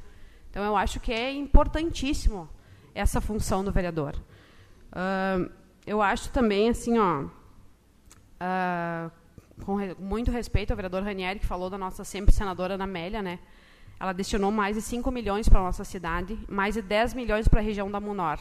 [0.50, 2.50] Então, eu acho que é importantíssimo
[2.96, 4.16] essa função do vereador.
[4.92, 5.48] Uh,
[5.86, 9.12] eu acho também, assim, ó, uh,
[9.64, 13.22] com re muito respeito ao vereador Ranieri, que falou da nossa sempre senadora Ana Amélia,
[13.22, 13.40] né?
[14.00, 17.62] Ela destinou mais de 5 milhões para a nossa cidade, mais de 10 milhões para
[17.62, 18.40] a região da Munor.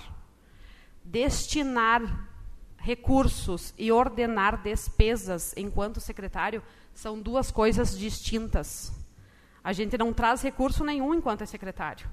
[1.05, 2.29] Destinar
[2.77, 6.63] recursos e ordenar despesas enquanto secretário
[6.93, 8.93] são duas coisas distintas.
[9.63, 12.09] A gente não traz recurso nenhum enquanto é secretário.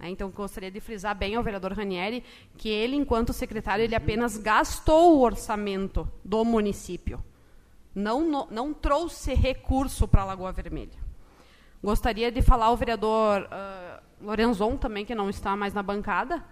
[0.00, 2.24] É, então, gostaria de frisar bem ao vereador Ranieri
[2.56, 7.22] que ele, enquanto secretário, ele apenas gastou o orçamento do município.
[7.94, 10.98] Não, não, trouxe recurso para a Lagoa Vermelha.
[11.82, 16.44] Gostaria de falar ao vereador uh, Lorenzon também, que não está mais na bancada,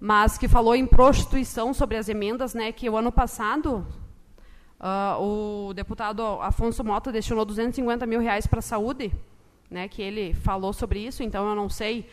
[0.00, 3.86] mas que falou em prostituição sobre as emendas, né, que o ano passado
[4.80, 5.22] uh,
[5.68, 9.12] o deputado Afonso Mota destinou 250 mil reais para a saúde,
[9.70, 12.08] né, que ele falou sobre isso, então eu não sei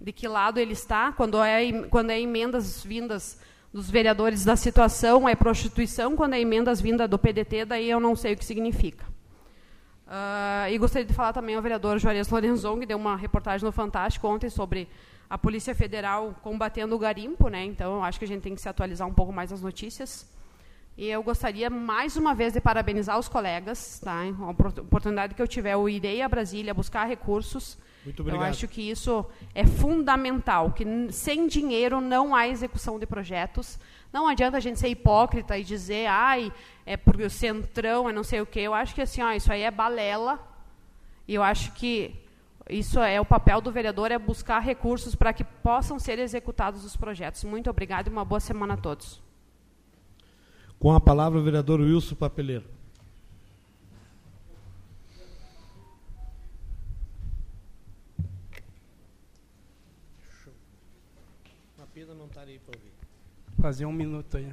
[0.00, 3.38] de que lado ele está, quando é, quando é emendas vindas
[3.72, 8.14] dos vereadores da situação é prostituição, quando é emendas vinda do PDT, daí eu não
[8.14, 9.06] sei o que significa.
[10.06, 13.72] Uh, e gostaria de falar também ao vereador Juarez Lorenzon, que deu uma reportagem no
[13.72, 14.86] Fantástico ontem sobre
[15.30, 17.64] a Polícia Federal combatendo o garimpo, né?
[17.64, 20.30] Então, acho que a gente tem que se atualizar um pouco mais as notícias.
[20.94, 23.98] E eu gostaria, mais uma vez, de parabenizar os colegas.
[24.00, 24.20] Tá?
[24.20, 27.78] A oportunidade que eu tiver, eu irei a Brasília buscar recursos.
[28.04, 28.42] Muito obrigado.
[28.42, 29.24] Eu acho que isso
[29.54, 33.78] é fundamental, que sem dinheiro não há execução de projetos.
[34.12, 36.52] Não adianta a gente ser hipócrita e dizer, ai,
[36.84, 38.60] é porque o centrão, é não sei o quê.
[38.60, 40.40] Eu acho que assim, ó, isso aí é balela.
[41.28, 42.14] E eu acho que
[42.68, 46.96] isso é o papel do vereador, é buscar recursos para que possam ser executados os
[46.96, 47.44] projetos.
[47.44, 49.22] Muito obrigado e uma boa semana a todos.
[50.78, 52.64] Com a palavra o vereador Wilson Papeleiro.
[62.02, 62.92] Pena não estar aí para ouvir.
[63.60, 64.52] Fazer um minuto aí.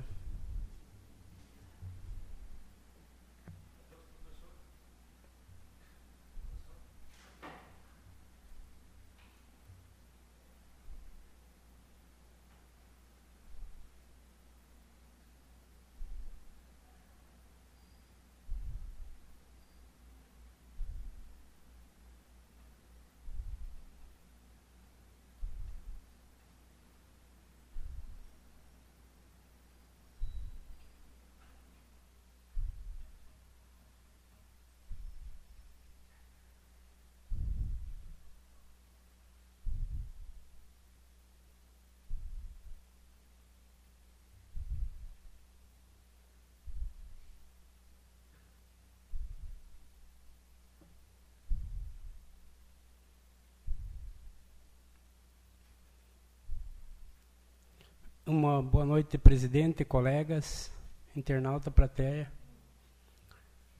[58.29, 60.71] Uma boa noite, presidente, colegas,
[61.15, 62.31] internauta, plateia.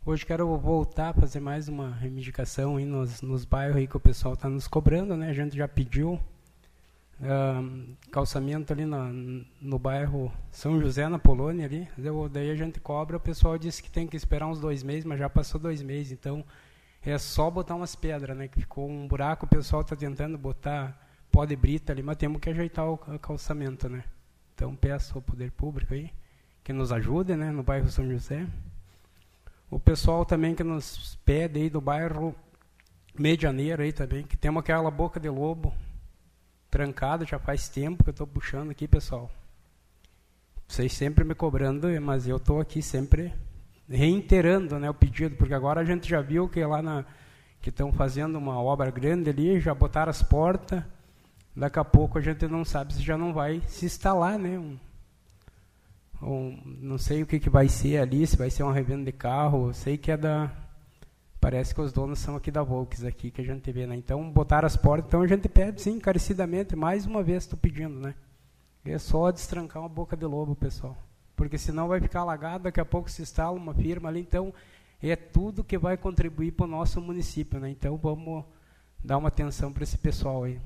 [0.03, 3.99] Hoje quero voltar a fazer mais uma reivindicação aí nos, nos bairros aí que o
[3.99, 5.29] pessoal está nos cobrando, né?
[5.29, 6.19] A gente já pediu
[8.11, 9.11] calçamento ali na,
[9.61, 11.87] no bairro São José, na Polônia ali.
[12.31, 15.19] Daí a gente cobra, o pessoal disse que tem que esperar uns dois meses, mas
[15.19, 16.43] já passou dois meses, então
[17.05, 18.47] é só botar umas pedras, né?
[18.47, 20.99] Que ficou um buraco, o pessoal está tentando botar
[21.31, 24.03] pó de brita ali, mas temos que ajeitar o calçamento, né?
[24.59, 26.11] Então peço ao poder público aí
[26.65, 28.45] que nos ajude, né, no bairro São José.
[29.71, 32.35] O pessoal também que nos pede aí do bairro
[33.17, 35.73] Medianeiro aí também, que temos aquela boca de lobo
[36.69, 39.31] trancada, já faz tempo que eu estou puxando aqui, pessoal.
[40.67, 43.33] Vocês sempre me cobrando, mas eu estou aqui sempre
[43.87, 47.05] reiterando né, o pedido, porque agora a gente já viu que lá na,
[47.61, 50.83] que estão fazendo uma obra grande ali, já botaram as portas,
[51.55, 54.57] daqui a pouco a gente não sabe se já não vai se instalar, né?
[54.57, 54.77] Um,
[56.21, 59.11] um, não sei o que, que vai ser ali, se vai ser uma revenda de
[59.11, 60.51] carro, sei que é da...
[61.39, 63.95] Parece que os donos são aqui da Volks, aqui que a gente vê, né?
[63.95, 67.97] Então, botar as portas, então a gente pede, sim, encarecidamente, mais uma vez estou pedindo,
[67.97, 68.13] né?
[68.83, 70.97] É só destrancar uma boca de lobo, pessoal.
[71.35, 74.53] Porque senão vai ficar alagado, daqui a pouco se instala uma firma ali, então
[75.01, 77.69] é tudo que vai contribuir para o nosso município, né?
[77.69, 78.43] Então vamos
[79.01, 80.59] dar uma atenção para esse pessoal aí.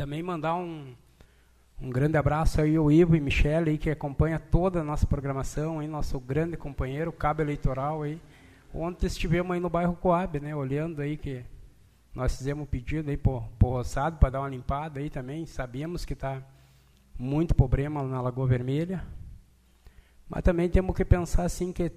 [0.00, 0.94] Também mandar um,
[1.78, 5.78] um grande abraço aí ao Ivo e Michele aí, que acompanha toda a nossa programação,
[5.78, 8.18] aí, nosso grande companheiro, cabo eleitoral aí.
[8.72, 11.44] Ontem estivemos aí no bairro Coab, né, olhando aí que
[12.14, 15.44] nós fizemos um pedido aí por, por roçado para dar uma limpada aí também.
[15.44, 16.42] Sabemos que está
[17.18, 19.04] muito problema na Lagoa Vermelha.
[20.30, 21.92] Mas também temos que pensar assim que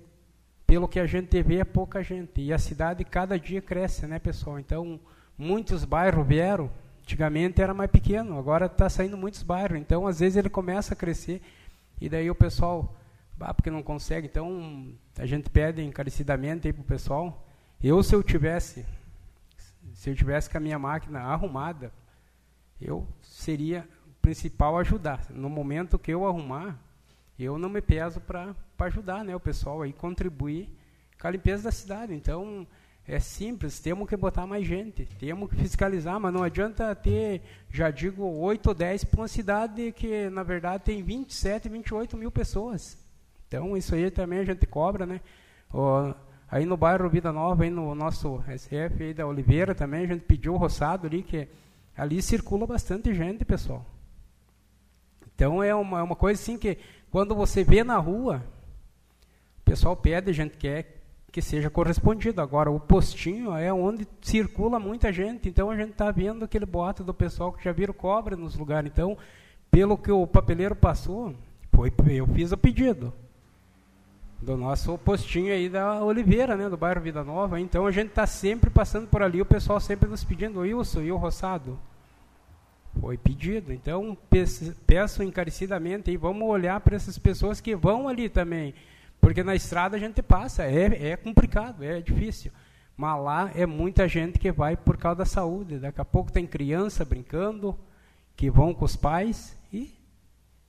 [0.67, 4.19] pelo que a gente vê é pouca gente e a cidade cada dia cresce, né,
[4.19, 4.59] pessoal?
[4.59, 4.99] Então,
[5.37, 6.69] muitos bairros vieram
[7.03, 9.77] Antigamente era mais pequeno, agora está saindo muitos bairros.
[9.77, 11.41] Então, às vezes, ele começa a crescer
[11.99, 12.95] e daí o pessoal,
[13.39, 14.25] ah, porque não consegue.
[14.25, 17.45] Então, a gente pede encarecidamente para o pessoal.
[17.83, 18.85] Eu, se eu tivesse,
[19.93, 21.91] se eu tivesse com a minha máquina arrumada,
[22.81, 25.25] eu seria o principal ajudar.
[25.29, 26.79] No momento que eu arrumar,
[27.37, 30.69] eu não me peso para ajudar né, o pessoal aí contribuir
[31.19, 32.13] com a limpeza da cidade.
[32.13, 32.65] Então,
[33.05, 37.91] é simples, temos que botar mais gente, temos que fiscalizar, mas não adianta ter, já
[37.91, 42.97] digo, 8 ou 10 para uma cidade que, na verdade, tem 27, 28 mil pessoas.
[43.47, 45.19] Então, isso aí também a gente cobra, né?
[46.49, 50.21] aí no bairro Vida Nova, aí no nosso SF aí da Oliveira também, a gente
[50.21, 51.47] pediu o roçado ali, que
[51.97, 53.85] ali circula bastante gente, pessoal.
[55.35, 56.77] Então, é uma, é uma coisa assim que,
[57.11, 58.41] quando você vê na rua,
[59.59, 61.02] o pessoal pede, a gente quer
[61.33, 62.39] que seja correspondido.
[62.41, 67.03] Agora, o postinho é onde circula muita gente, então a gente está vendo aquele boato
[67.03, 68.89] do pessoal que já viram cobra nos lugares.
[68.89, 69.17] Então,
[69.71, 71.33] pelo que o papeleiro passou,
[71.73, 73.11] Foi, eu fiz o pedido
[74.39, 77.59] do nosso postinho aí da Oliveira, né, do bairro Vida Nova.
[77.59, 81.11] Então a gente está sempre passando por ali, o pessoal sempre nos pedindo, Wilson e
[81.11, 81.79] o Roçado.
[83.01, 83.73] Foi pedido.
[83.73, 84.15] Então
[84.85, 88.75] peço encarecidamente e vamos olhar para essas pessoas que vão ali também.
[89.23, 92.51] Porque na estrada a gente passa, é, é complicado, é difícil.
[92.97, 95.79] Mas lá é muita gente que vai por causa da saúde.
[95.79, 97.73] Daqui a pouco tem criança brincando,
[98.35, 99.97] que vão com os pais e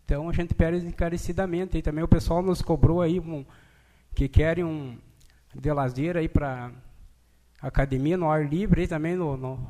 [0.05, 1.76] então a gente pede encarecidamente.
[1.76, 3.44] E também o pessoal nos cobrou aí um,
[4.14, 4.97] que querem um
[5.52, 6.70] de lazer aí para
[7.60, 9.66] academia no ar livre aí também no, no,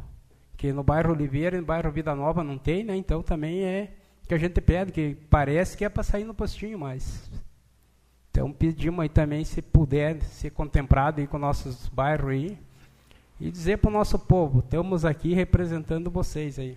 [0.59, 2.95] que no bairro Oliveira e no bairro Vida Nova não tem, né?
[2.95, 3.95] Então também é
[4.29, 7.31] que a gente pede, que parece que é para sair no postinho, mas
[8.35, 12.59] então pedimos aí também se puder ser contemplado aí com nossos bairros aí
[13.41, 16.77] e dizer para o nosso povo, estamos aqui representando vocês aí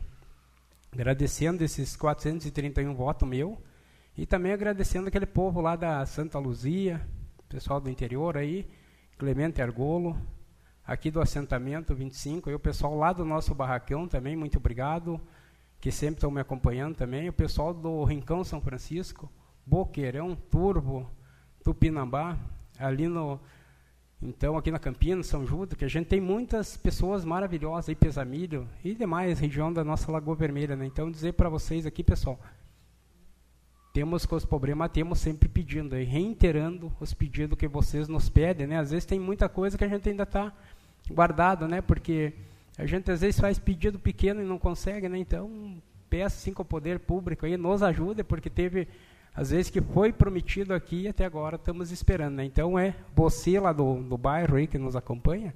[0.92, 3.58] agradecendo esses 431 votos meu
[4.16, 7.02] e também agradecendo aquele povo lá da Santa Luzia,
[7.50, 8.70] pessoal do interior aí,
[9.18, 10.16] Clemente Argolo,
[10.86, 15.20] aqui do assentamento 25, e o pessoal lá do nosso barracão também, muito obrigado,
[15.82, 19.28] que sempre estão me acompanhando também, o pessoal do Rincão São Francisco,
[19.66, 21.10] Boqueirão, Turbo,
[21.68, 22.38] Tupinambá,
[22.80, 23.38] ali no
[24.20, 28.68] então, aqui na Campinas, São Judas, que a gente tem muitas pessoas maravilhosas aí, Pesamilho
[28.84, 30.88] e demais região da nossa Lagoa Vermelha, né?
[30.88, 32.40] Então, dizer para vocês aqui, pessoal,
[33.94, 38.66] temos com os problemas, temos sempre pedindo, aí, reiterando os pedidos que vocês nos pedem,
[38.66, 38.80] né?
[38.80, 40.52] Às vezes tem muita coisa que a gente ainda está
[41.12, 41.80] guardado, né?
[41.82, 42.34] Porque
[42.76, 45.20] a gente às vezes faz pedido pequeno e não consegue, né?
[45.20, 45.80] Então,
[46.10, 48.88] peço sim o poder público aí nos ajude, porque teve
[49.38, 52.38] às vezes que foi prometido aqui e até agora estamos esperando.
[52.38, 52.46] Né?
[52.46, 55.54] Então é você lá do, do bairro aí que nos acompanha,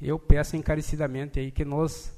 [0.00, 2.12] eu peço encarecidamente aí que nos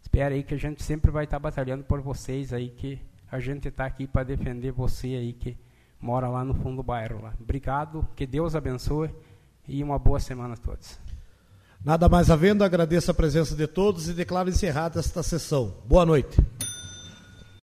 [0.00, 3.00] espere aí que a gente sempre vai estar batalhando por vocês aí que
[3.30, 5.56] a gente está aqui para defender você aí que
[6.00, 7.34] mora lá no fundo do bairro lá.
[7.40, 9.10] Obrigado, que Deus abençoe
[9.66, 10.96] e uma boa semana a todos.
[11.84, 15.74] Nada mais havendo, agradeço a presença de todos e declaro encerrada esta sessão.
[15.86, 16.40] Boa noite.